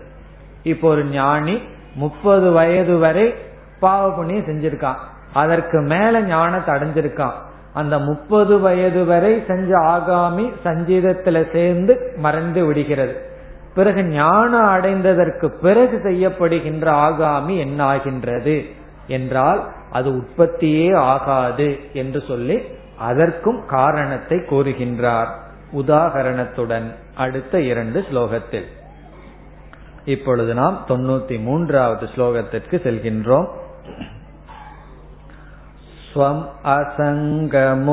இப்போ 0.64 0.90
ஒரு 0.90 1.06
ஞானி 1.06 1.62
முப்பது 1.96 2.52
வயது 2.52 2.98
வரை 2.98 3.34
பாவ 3.80 4.12
புண்ணியம் 4.12 4.46
செஞ்சிருக்கான். 4.46 5.00
அதற்கு 5.34 5.82
மேல 5.82 6.22
ஞானத்தை 6.22 6.76
அடைஞ்சிருக்கான். 6.76 7.38
அந்த 7.74 8.00
முப்பது 8.00 8.60
வயது 8.60 9.06
வரை 9.06 9.44
செஞ்ச 9.48 9.78
ஆகாமி 9.78 10.52
சஞ்சீதத்துல 10.66 11.52
சேர்ந்து 11.52 12.14
மறைந்து 12.18 12.66
விடுகிறது. 12.66 13.16
பிறகு 13.80 14.02
ஞானம் 14.04 14.70
அடைந்ததற்கு 14.76 15.48
பிறகு 15.62 15.98
செய்யப்படுகின்ற 16.04 16.86
ஆகாமி 17.08 17.56
என்ன 17.58 17.80
ஆகின்றது 17.84 18.56
என்றால் 19.08 19.62
அது 19.92 20.10
உற்பத்தியே 20.18 20.88
ஆகாது 21.12 21.68
என்று 21.94 22.20
சொல்லி 22.28 22.58
அதற்கும் 23.10 23.60
காரணத்தை 23.68 24.38
கூறுகின்றார். 24.38 25.32
உதாகரணத்துடன் 25.82 26.88
அடுத்த 27.16 27.62
இரண்டு 27.72 28.00
ஸ்லோகத்தில். 28.10 28.68
இப்பொழுது 30.06 30.54
நாம் 30.54 30.78
தொண்ணூத்தி 30.88 31.38
மூன்றாவது 31.42 32.06
ஸ்லோகத்திற்கு 32.16 32.76
செல்கின்றோம். 32.86 33.50
ஸ்வம் 36.10 36.44
அசங்கமுதாசீனம் 36.76 37.88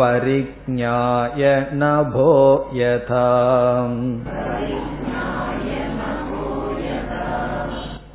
परिज्ञाय 0.00 1.44
नभो 1.82 2.34
यथा 2.74 3.24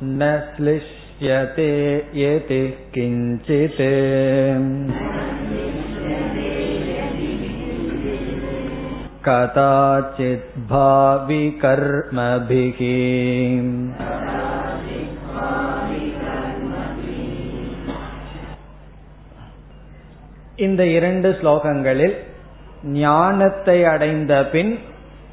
न 0.02 0.30
श्लिष्यति 0.56 0.96
दृश्यते 1.20 1.70
यति 2.14 2.58
किञ्चित् 2.94 3.80
कदाचित् 9.24 10.44
இந்த 20.55 20.85
இரண்டு 20.85 21.37
ஸ்லோகங்களில் 21.41 22.15
ஞானத்தை 22.83 23.85
அடைந்த 23.85 24.45
பின் 24.45 24.79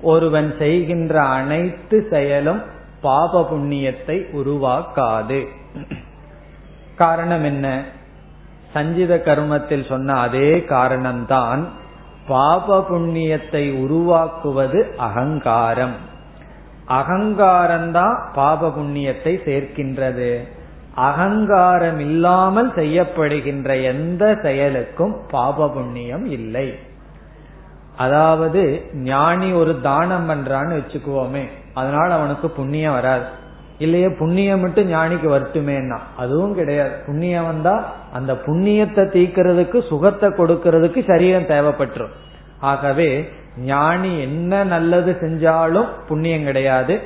ஒருவன் 0.03 0.55
செய்கின்ற 0.59 1.23
அனைத்து 1.23 2.07
செயலும் 2.11 2.63
பாப 3.01 3.49
புண்ணியத்தை 3.51 4.25
உருவாக்காது. 4.33 5.47
காரணம் 6.97 7.45
என்ன? 7.45 7.83
சஞ்சித 8.73 9.17
கர்மத்தில் 9.17 9.87
சொன்ன 9.87 10.13
அதே 10.13 10.65
காரணம்தான் 10.69 11.65
பாப 12.27 12.87
புண்ணியத்தை 12.91 13.79
உருவாக்குவது 13.79 14.95
அகங்காரம். 14.97 15.95
அகங்காரம்தான் 16.89 18.33
பாப 18.35 18.69
புண்ணியத்தை 18.69 19.45
சேர்க்கின்றது. 19.45 20.59
அகங்காரம் 20.95 21.99
இல்லாமல் 21.99 22.71
செய்யப்படுகின்ற 22.77 23.83
எந்த 23.83 24.39
செயலுக்கும் 24.43 25.17
பாப 25.31 25.69
புண்ணியம் 25.69 26.27
இல்லை. 26.27 26.75
அதாவது 27.97 28.83
ஞானி 28.95 29.53
ஒரு 29.53 29.81
தானம் 29.81 30.29
பண்றான்னு 30.31 30.79
வச்சுக்குவோமே 30.79 31.45
அதனால 31.75 32.15
அவனுக்கு 32.15 32.51
புண்ணியம் 32.51 32.93
வராது. 32.93 33.25
இல்லையே 33.79 34.09
புண்ணியம் 34.09 34.61
மட்டும் 34.61 34.89
ஞானிக்கு 34.89 35.29
வருத்துமேனா 35.35 35.99
அதுவும் 36.17 36.55
கிடையாது. 36.55 36.95
புண்ணியம் 37.07 37.47
வந்தா 37.47 37.93
அந்த 38.13 38.33
புண்ணியத்தை 38.35 39.05
தீக்கிறதுக்கு 39.17 39.79
சுகத்தை 39.89 40.31
கொடுக்கறதுக்கு 40.31 41.03
சரீரம் 41.07 41.51
தேவைப்பட்டுரும். 41.55 42.17
ஆகவே 42.61 43.31
ஞானி 43.57 44.21
என்ன 44.21 44.65
நல்லது 44.65 45.17
செஞ்சாலும் 45.21 45.89
புண்ணியம் 46.09 46.45
கிடையாது. 46.45 47.01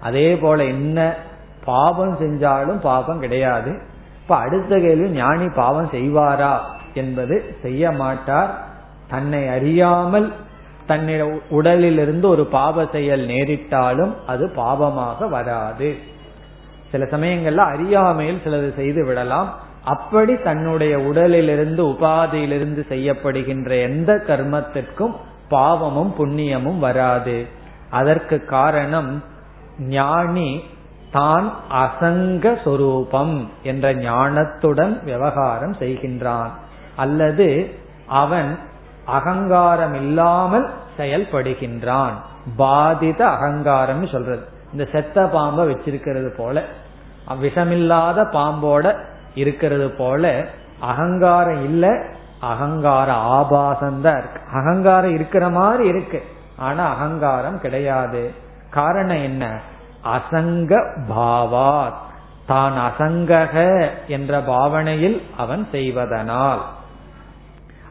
அதே 0.00 0.36
போல 0.36 0.64
என்ன 0.64 1.16
பாவம் 1.66 2.16
செஞ்சாலும் 2.20 2.80
பாவம் 2.80 3.20
கிடையாது. 3.20 3.72
இப்ப 4.22 4.36
அடுத்த 4.36 4.78
கேள்வி 4.78 5.08
ஞானி 5.10 5.48
பாவம் 5.48 5.90
செய்வாரா 5.92 6.54
என்பது 6.94 7.36
செய்ய 7.62 7.92
மாட்டார். 7.92 8.52
தன்னை 9.08 9.48
அறியாமல் 9.48 10.28
தன்னை 10.86 11.14
உடலிலிருந்து 11.50 12.26
ஒரு 12.28 12.44
பாவ 12.46 12.86
செயல் 12.92 13.24
நேரிட்டாலும் 13.26 14.12
அது 14.26 14.44
பாவமாக 14.56 15.28
வராது. 15.28 15.88
சில 16.90 17.04
சமயங்கள்ல 17.04 17.64
அறியாமையில் 17.74 18.42
சிலது 18.44 18.68
செய்து 18.74 19.04
விடலாம். 19.04 19.48
அப்படி 19.84 20.34
தன்னுடைய 20.36 20.94
உடலிலிருந்து 21.00 21.82
உபாதியிலிருந்து 21.86 22.82
செய்யப்படுகின்ற 22.92 23.70
எந்த 23.82 24.10
கர்மத்திற்கும் 24.28 25.14
பாவமும் 25.48 26.12
புண்ணியமும் 26.18 26.78
வராது. 26.78 27.36
அதற்கு 27.90 28.36
காரணம் 28.44 29.10
ஞானி 29.78 30.50
தான் 31.12 31.52
அசங்க 31.70 32.58
சொரூபம் 32.64 33.50
என்ற 33.62 33.94
ஞானத்துடன் 33.94 35.04
விவகாரம் 35.04 35.72
செய்கின்றான். 35.72 36.50
அல்லது 36.96 37.74
அவன் 38.06 38.58
அகங்காரம் 39.04 39.94
இல்லாமல் 39.94 40.70
செயல்படுகின்றான். 40.98 42.12
பாதித 42.56 43.26
அகங்காரம் 43.26 44.06
சொல்றது. 44.06 44.48
இந்த 44.72 44.88
செத்த 44.92 45.26
பாம்பை 45.26 45.74
வச்சிருக்கிறது 45.74 46.28
போல 46.28 46.64
விஷமில்லாத 47.40 48.24
பாம்போட 48.32 48.96
இருக்கிறது 49.34 49.90
போல 49.90 50.46
அகங்காரம் 50.80 51.64
இல்ல 51.64 52.02
அகங்கார 52.40 53.12
ஆபாசம் 53.12 54.00
தான் 54.00 54.18
இருக்கு. 54.18 54.40
அகங்காரம் 54.52 55.14
இருக்கிற 55.14 55.48
மாதிரி 55.48 55.88
இருக்கு. 55.88 56.22
ஆனா 56.56 56.88
அகங்காரம் 56.88 57.60
கிடையாது. 57.60 58.32
காரணம் 58.70 59.22
என்ன? 59.22 59.60
அசங்க 60.14 60.84
பாவாத். 61.08 62.04
தான் 62.46 62.72
அசங்கக 62.72 63.86
என்ற 64.06 64.40
பாவனையில் 64.40 65.22
அவன் 65.36 65.68
செய்வதனால். 65.70 66.60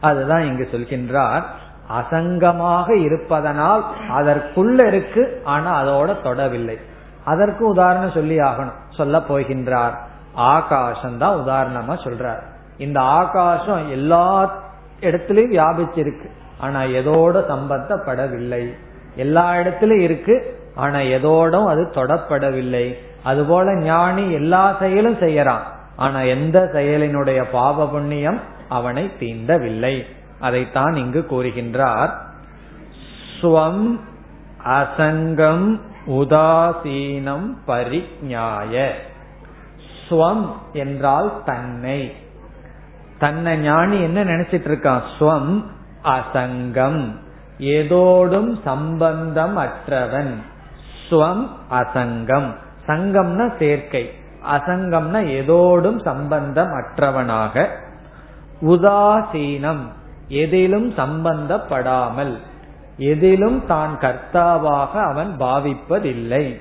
அதுதான் 0.00 0.46
இங்கு 0.46 0.68
சொல்கின்றார். 0.72 1.42
அசங்கமாக 2.00 2.96
இருப்பதனால் 2.96 3.84
அதற்குள்ள 4.16 4.86
இருக்கு 4.86 5.42
ஆனா 5.44 5.82
அதோட 5.82 6.16
தொடவில்லை. 6.22 6.80
அதற்கு 7.24 7.66
உதாரணம் 7.66 8.10
சொல்லி 8.10 8.38
ஆகணும். 8.38 8.74
சொல்ல 8.90 9.18
போகின்றார். 9.18 9.94
ஆகாசம் 10.34 11.18
தான் 11.18 11.38
உதாரணமா 11.38 11.92
சொல்றார். 11.92 12.42
இந்த 12.78 13.00
ஆகாசம் 13.00 13.90
எல்லா 13.90 14.54
இடத்திலையும் 15.00 15.52
வியாபிச்சிருக்கு. 15.52 16.30
ஆனா 16.58 16.80
எதோட 16.80 17.44
சம்பந்தப்படவில்லை. 17.48 18.76
எல்லா 19.16 19.56
இடத்திலும் 19.56 20.00
இருக்கு 20.00 20.55
ஆனா 20.76 20.98
எதோடும் 20.98 21.66
அது 21.66 21.90
தொடப்படவில்லை. 21.94 22.94
அதுபோல 23.22 23.74
ஞானி 23.76 24.32
எல்லா 24.32 24.76
செயலும் 24.78 25.20
செய்யறான். 25.20 25.64
ஆனா 25.96 26.20
எந்த 26.20 26.70
செயலினுடைய 26.72 27.44
பாவ 27.52 27.88
புண்ணியம் 27.88 28.40
அவனை 28.68 29.10
தீண்டவில்லை. 29.20 30.02
அதைத்தான் 30.40 30.94
இங்கு 30.94 31.26
கூறுகின்றார். 31.30 32.10
ஸ்வம் 33.40 34.00
அசங்கம் 34.66 35.80
உதாசீனம் 36.06 37.56
பரிஞாய 37.66 38.90
ஸ்வம் 40.08 40.46
என்றால் 40.72 41.42
தன்னை. 41.44 42.14
தன்னை 43.18 43.56
ஞானி 43.56 44.00
என்ன 44.02 44.24
நினைச்சிட்டு 44.24 44.68
இருக்கான்? 44.68 45.02
ஸ்வம் 45.18 45.64
அசங்கம். 46.04 47.16
ஏதோடும் 47.58 48.60
சம்பந்தம் 48.64 49.56
அற்றவன். 49.56 50.42
ஸ்வம் 51.08 51.50
அசங்கம். 51.70 52.54
சங்கம்னா 52.86 53.58
சேர்க்கை. 53.58 54.10
அசங்கம்னா 54.52 55.26
ஏதோடும் 55.26 56.00
சம்பந்தம் 56.00 56.72
அற்றவனாக 56.72 57.68
உதாசீனம். 58.62 59.84
எதிலும் 60.28 60.90
சம்பந்தப்படாமல். 60.90 62.38
எதிலும் 62.96 63.66
தான் 63.66 63.98
கர்த்தாவாக 64.00 64.92
அவன் 64.92 65.36
பாவிப்பதில்லை. 65.38 66.60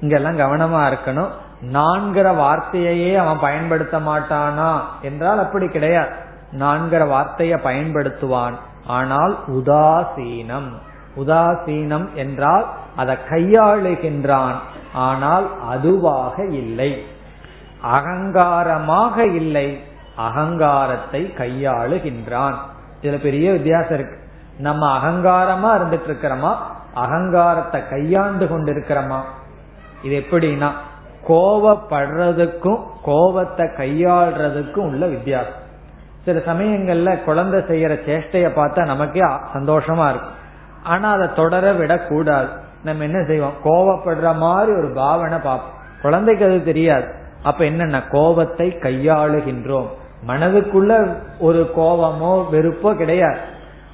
இங்கெல்லாம் 0.00 0.38
கவனமா 0.38 0.92
இருக்கணும். 0.92 1.30
நான்கிற 1.72 2.32
வார்த்தையையே 2.32 3.16
அவன் 3.16 3.38
பயன்படுத்த 3.40 3.98
மாட்டானா? 3.98 4.80
என்றால் 5.02 5.38
அப்படி 5.38 5.68
கிடையாது. 5.68 6.10
நான்கிற 6.52 7.08
வார்த்தையை 7.08 7.58
பயன்படுத்துவான். 7.64 8.54
ஆனால் 8.86 9.38
உதாசீனம். 9.46 10.72
உதாசீனம் 11.16 12.12
என்றால் 12.14 12.66
அதை 12.96 13.16
கையாளுகின்றான். 13.30 14.54
ஆனால் 14.92 15.46
அதுவாக 15.68 16.44
இல்லை. 16.44 17.04
அகங்காரமாக 17.92 19.16
இல்லை. 19.18 19.80
அகங்காரத்தை 20.16 21.32
கையாளுகின்றான். 21.38 22.54
இதுல 23.02 23.22
பெரிய 23.22 23.52
வித்தியாசம் 23.52 23.94
இருக்கு. 23.94 24.18
நம்ம 24.58 24.98
அகங்காரமா 24.98 25.70
இருந்துட்டு 25.78 26.08
இருக்கிறோமா 26.08 26.54
அகங்காரத்தை 26.94 27.88
கையாண்டு 27.88 28.44
கொண்டிருக்கிறோமா? 28.44 29.20
இது 30.02 30.24
எப்படின்னா 30.24 30.70
கோவப்படுறதுக்கும் 31.28 32.82
கோவத்தை 33.06 33.66
கையாள்றதுக்கும் 33.78 34.88
உள்ள 34.90 35.06
வித்தியாசம். 35.06 35.62
சில 36.24 36.38
சமயங்கள்ல 36.38 37.24
குழந்தை 37.24 37.60
செய்யற 37.60 37.88
சேஷ்டைய 37.88 38.46
பார்த்தா 38.56 38.84
நமக்கே 38.84 39.20
சந்தோஷமா 39.54 40.08
இருக்கும். 40.08 40.42
ஆனா 40.84 41.12
அதை 41.12 41.28
தொடர 41.36 41.72
விடக்கூடாது. 41.72 42.48
நம்ம 42.84 43.02
என்ன 43.02 43.24
செய்வோம்? 43.26 43.58
கோவப்படுற 43.64 44.36
மாதிரி 44.36 44.72
ஒரு 44.72 44.92
பாவனை 44.94 45.38
பார்ப்போம். 45.38 45.74
குழந்தைக்கு 46.02 46.44
அது 46.44 46.64
தெரியாது. 46.64 47.06
அப்ப 47.42 47.64
என்னென்ன 47.64 48.02
கோபத்தை 48.02 48.78
கையாளுகின்றோம். 48.80 49.86
மனதுக்குள்ள 50.26 51.16
ஒரு 51.38 51.70
கோபமோ 51.76 52.44
வெறுப்போ 52.52 52.94
கிடையாது. 52.94 53.38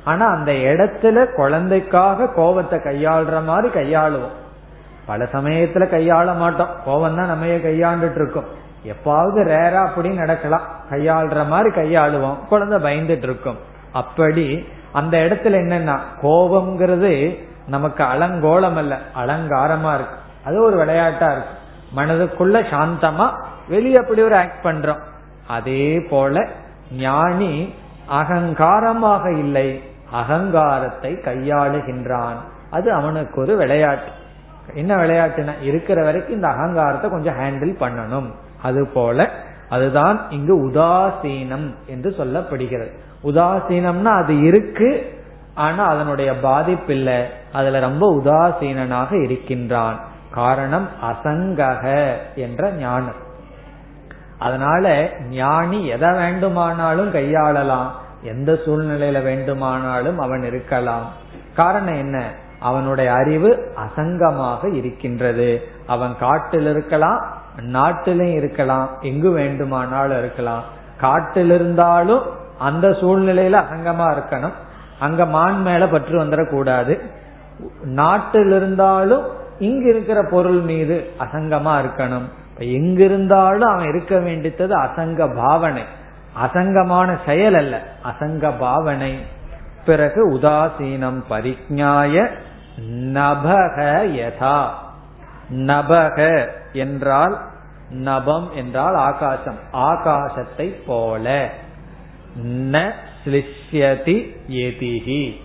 ஆனா 0.05 0.27
அந்த 0.27 0.53
இடத்துல 0.53 1.35
குழந்தைக்காக 1.35 2.27
கோபத்தை 2.27 2.79
கையாளுற 2.79 3.45
மாதிரி 3.45 3.69
கையாளுவோம். 3.75 4.35
பல 5.07 5.25
சமயத்துல 5.25 5.85
கையாள 5.89 6.37
மாட்டோம். 6.37 6.69
கோபம் 6.85 7.17
தான் 7.17 7.27
நம்ம 7.27 7.47
கையாண்டுட்டு 7.47 8.21
இருக்கோம் 8.21 8.59
எப்பாவது 8.85 9.41
ரேரா 9.47 9.87
அப்படி 9.87 10.09
நடக்கலாம். 10.09 10.67
கையாளுற 10.91 11.47
மாதிரி 11.47 11.71
கையாளுவோம். 11.75 12.47
குழந்தை 12.49 12.79
பயந்துட்டு 12.79 13.23
இருக்கும் 13.23 13.59
அப்படி 13.93 14.67
அந்த 14.93 15.19
இடத்துல 15.19 15.47
என்னன்னா 15.47 15.99
கோபம்ங்கிறது 16.23 17.39
நமக்கு 17.67 18.05
அலங்கோலம் 18.05 18.77
அல்ல 18.77 18.99
அலங்காரமா 19.19 19.95
இருக்கு. 19.95 20.17
அது 20.45 20.63
ஒரு 20.63 20.77
விளையாட்டா 20.77 21.33
இருக்கு. 21.33 21.59
மனதுக்குள்ள 21.97 22.63
சாந்தமா 22.71 23.31
வெளியே 23.69 23.97
அப்படி 23.97 24.23
ஒரு 24.23 24.37
ஆக்ட் 24.37 24.65
பண்றோம். 24.65 25.01
அதே 25.47 26.01
போல 26.01 26.49
ஞானி 26.93 27.75
அகங்காரமாக 28.11 29.39
இல்லை 29.39 29.83
அகங்காரத்தை 30.11 31.13
கையாளுகின்றான். 31.13 32.37
அது 32.71 32.93
அவனுக்கு 32.93 33.41
ஒரு 33.41 33.57
விளையாட்டு. 33.57 34.11
என்ன 34.75 34.97
விளையாட்டுனா 34.97 35.63
இருக்கிற 35.63 36.05
வரைக்கும் 36.05 36.35
இந்த 36.35 36.49
அகங்காரத்தை 36.49 37.11
கொஞ்சம் 37.11 37.39
ஹேண்டில் 37.39 37.83
பண்ணணும். 37.83 38.31
அது 38.63 38.87
போல 38.87 39.31
அதுதான் 39.71 40.31
இங்கு 40.31 40.69
உதாசீனம் 40.69 41.75
என்று 41.87 42.15
சொல்லப்படுகிறது. 42.19 42.89
உதாசீனம்னா 43.25 44.05
அது 44.05 44.41
இருக்கு 44.41 45.19
ஆனா 45.55 45.85
அதனுடைய 45.85 46.37
பாதிப்பு 46.37 46.95
இல்லை 46.95 47.23
அதுல 47.53 47.81
ரொம்ப 47.81 48.21
உதாசீனனாக 48.25 49.23
இருக்கின்றான். 49.23 50.01
காரணம் 50.31 50.89
அசங்கக 51.03 52.13
என்ற 52.35 52.71
ஞானம். 52.71 53.29
அதனால 54.39 55.11
ஞானி 55.31 55.87
எதை 55.87 56.11
வேண்டுமானாலும் 56.11 57.15
கையாளலாம். 57.15 57.87
எந்த 58.23 58.53
சூழ்நிலையில 58.53 59.23
வேண்டுமானாலும் 59.23 60.19
அவன் 60.19 60.43
இருக்கலாம். 60.43 61.07
காரணம் 61.57 61.95
என்ன? 61.95 62.25
அவனுடைய 62.61 63.13
அறிவு 63.13 63.75
அசங்கமாக 63.77 64.75
இருக்கின்றது. 64.75 65.63
அவன் 65.87 66.17
காட்டில் 66.21 66.67
இருக்கலாம் 66.67 67.40
நாட்டிலும் 67.59 68.33
இருக்கலாம் 68.33 68.89
எங்கு 69.01 69.31
வேண்டுமானாலும் 69.31 70.19
இருக்கலாம். 70.19 70.63
காட்டில் 71.01 71.51
இருந்தாலும் 71.51 72.23
அந்த 72.59 72.89
சூழ்நிலையில 72.89 73.63
அசங்கமா 73.63 74.19
இருக்கணும். 74.19 74.53
அங்க 74.99 75.27
மான் 75.27 75.63
மேல 75.63 75.87
பற்று 75.87 76.25
வந்துடக்கூடாது. 76.25 77.01
நாட்டில் 77.85 78.51
இருந்தாலும் 78.51 79.27
இங்க 79.59 79.89
இருக்கிற 79.89 80.23
பொருள் 80.23 80.61
மீது 80.61 81.11
அசங்கமா 81.19 81.85
இருக்கணும். 81.85 82.29
எங்கிருந்தாலும் 82.59 83.69
அவன் 83.69 83.89
இருக்க 83.89 84.19
வேண்டியது 84.19 84.79
அசங்க 84.79 85.35
பாவனை. 85.35 85.83
அசங்கமான 86.45 87.19
செயல் 87.27 87.55
அல்ல 87.55 87.83
அசங்க 88.05 88.53
பாவனை. 88.59 89.19
பிறகு 89.85 90.35
உதாசீனம் 90.35 91.23
பரிஜாய 91.31 92.31
நபக 93.13 94.03
யதா. 94.05 94.67
நபக 95.51 96.49
என்றால் 96.73 97.49
நபம் 97.91 98.51
என்றால் 98.55 98.95
ஆகாசம். 98.95 99.59
ஆகாசத்தை 99.73 100.75
போல. 100.87 101.51
ந 102.47 102.93
ஸ்லிஷ்யதி 103.25 104.37
எதிகி 104.49 105.41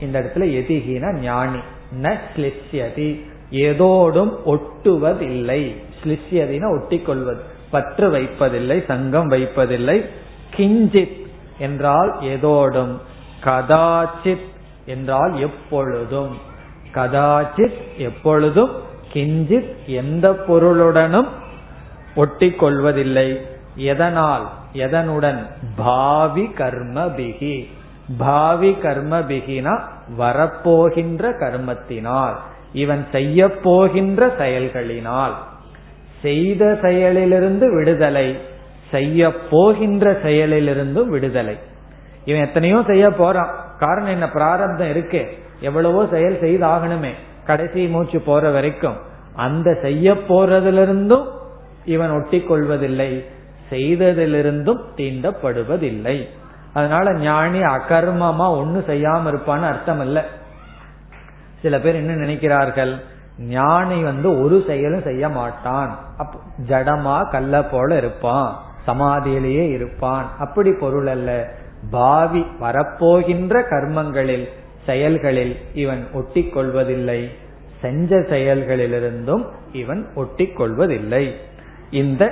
இந்த 0.00 0.20
இடத்துல 0.20 0.38
எதிகினா 0.38 1.12
ஞானி. 1.12 1.58
ந 2.02 2.18
ஸ்லிஷ்யதி. 2.36 3.26
ஏதோடும் 3.50 4.38
ஒட்டுவதில்லை. 4.46 5.76
ஸ்லிஷ்யதினா 6.04 6.78
ஒட்டிக்கொள்வது. 6.78 7.40
பற்று 7.70 8.10
வைப்பதில்லை 8.10 8.84
சங்கம் 8.84 9.30
வைப்பதில்லை. 9.30 10.06
கிஞ்சித் 10.56 11.26
என்றால் 11.58 12.18
ஏதோடும். 12.20 13.00
கதாச்சித் 13.44 14.46
என்றால் 14.86 15.40
எப்பொழுதும். 15.40 16.38
கதாச்சித் 16.94 17.76
எப்பொழுதும் 17.96 18.87
கிஞ்சித் 19.12 19.74
எந்த 19.86 20.32
பொருளுடனும் 20.48 21.28
ஒட்டி 22.14 22.50
கொள்வதில்லை 22.50 23.40
எதனால்? 23.76 24.48
எதனுடன்? 24.72 25.38
பாவி 25.76 26.46
கர்ம 26.46 27.04
பிகி. 27.04 27.68
பாவி 28.18 28.74
கர்ம 28.74 29.18
பிகினா 29.18 29.80
வரப்போகின்ற 30.18 31.30
கர்மத்தினால். 31.30 32.34
இவன் 32.72 33.06
செய்ய 33.12 33.60
போகின்ற 33.60 34.26
செயல்களினால். 34.26 35.32
செய்த 36.22 36.78
செயலிலிருந்து 36.82 37.74
விடுதலை. 37.74 38.38
செய்ய 38.90 39.34
போகின்ற 39.50 40.12
செயலிலிருந்தும் 40.12 41.08
விடுதலை. 41.08 41.58
இவன் 42.24 42.40
எத்தனையோ 42.40 42.82
செய்ய 42.86 43.10
போறான். 43.10 43.54
காரணம் 43.78 44.08
என்ன? 44.08 44.30
பிராரப்தம் 44.30 44.90
இருக்கு. 44.90 45.38
எவ்வளவோ 45.60 46.06
செயல் 46.10 46.38
செய்தாகணுமே. 46.40 47.10
கடைசி 47.48 47.88
மூச்சு 47.88 48.20
போற 48.20 48.50
வரைக்கும் 48.50 48.96
அந்த 49.36 49.78
செய்ய 49.82 50.12
போறதிலிருந்தும் 50.12 51.26
இவன் 51.84 52.10
ஒட்டி 52.10 52.40
கொள்வதில்லை 52.40 53.24
செய்ததிலிருந்தும் 53.70 54.80
தீண்டப்படுவதில்லை. 54.96 56.16
அதனால 56.72 57.14
ஞானி 57.14 57.60
அகர்மமா 57.60 58.46
ஒண்ணு 58.60 58.80
செய்யாம 58.90 59.22
இருப்பான்னு 59.26 59.68
அர்த்தம் 59.68 60.00
இல்ல 60.00 60.24
சில 61.62 61.80
பேர் 61.80 61.94
என்ன 61.94 62.14
நினைக்கிறார்கள்? 62.14 63.00
ஞானி 63.38 64.02
வந்து 64.02 64.42
ஒரு 64.42 64.64
செயலும் 64.66 65.02
செய்ய 65.02 65.28
மாட்டான். 65.28 65.98
அப்ப 66.18 66.38
ஜடமா 66.68 67.30
கல்ல 67.30 67.64
போல 67.64 67.96
இருப்பான். 67.96 68.60
சமாதியிலேயே 68.86 69.68
இருப்பான். 69.68 70.30
அப்படி 70.38 70.72
பொருள் 70.72 71.06
அல்ல. 71.06 71.48
பாவி 71.90 72.46
வரப்போகின்ற 72.60 73.62
கர்மங்களில் 73.70 74.48
செயல்களில் 74.88 75.54
இவன் 75.74 76.02
ஒட்டிக்கொள்வதில்லை. 76.14 77.20
செஞ்ச 77.82 78.10
செயல்களிலிருந்தும் 78.32 79.44
இவன் 79.72 80.02
ஒட்டிக்கொள்வதில்லை. 80.16 81.24
இந்த 82.02 82.22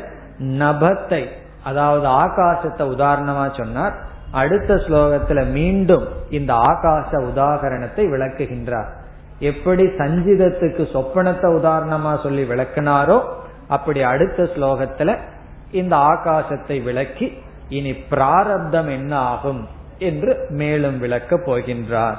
நபத்தை 0.61 1.22
அதாவது 1.62 2.07
ஆகாசத்தை 2.24 2.84
உதாரணமா 2.94 3.46
சொன்னார். 3.61 3.94
அடுத்த 4.40 4.74
ஸ்லோகத்துல 4.84 5.40
மீண்டும் 5.50 6.07
இந்த 6.30 6.52
ஆகாச 6.70 7.11
உதாகரணத்தை 7.30 8.04
விளக்குகின்றார். 8.14 8.90
எப்படி 9.50 9.84
சஞ்சிதத்துக்கு 10.00 10.82
சொப்பனத்தை 10.92 11.48
உதாரணமா 11.61 12.12
சொல்லி 12.22 12.44
விளக்குனாரோ 12.52 13.18
அப்படி 13.68 14.00
அடுத்த 14.12 14.40
ஸ்லோகத்துல 14.54 15.11
இந்த 15.70 15.94
ஆகாசத்தை 16.11 16.76
விளக்கி 16.82 17.26
இனி 17.68 17.92
பிராரப்தம் 18.11 18.88
என்ன 18.88 19.12
ஆகும் 19.30 19.62
என்று 20.09 20.32
மேலும் 20.61 20.98
விளக்கப் 20.98 21.46
போகின்றார். 21.46 22.18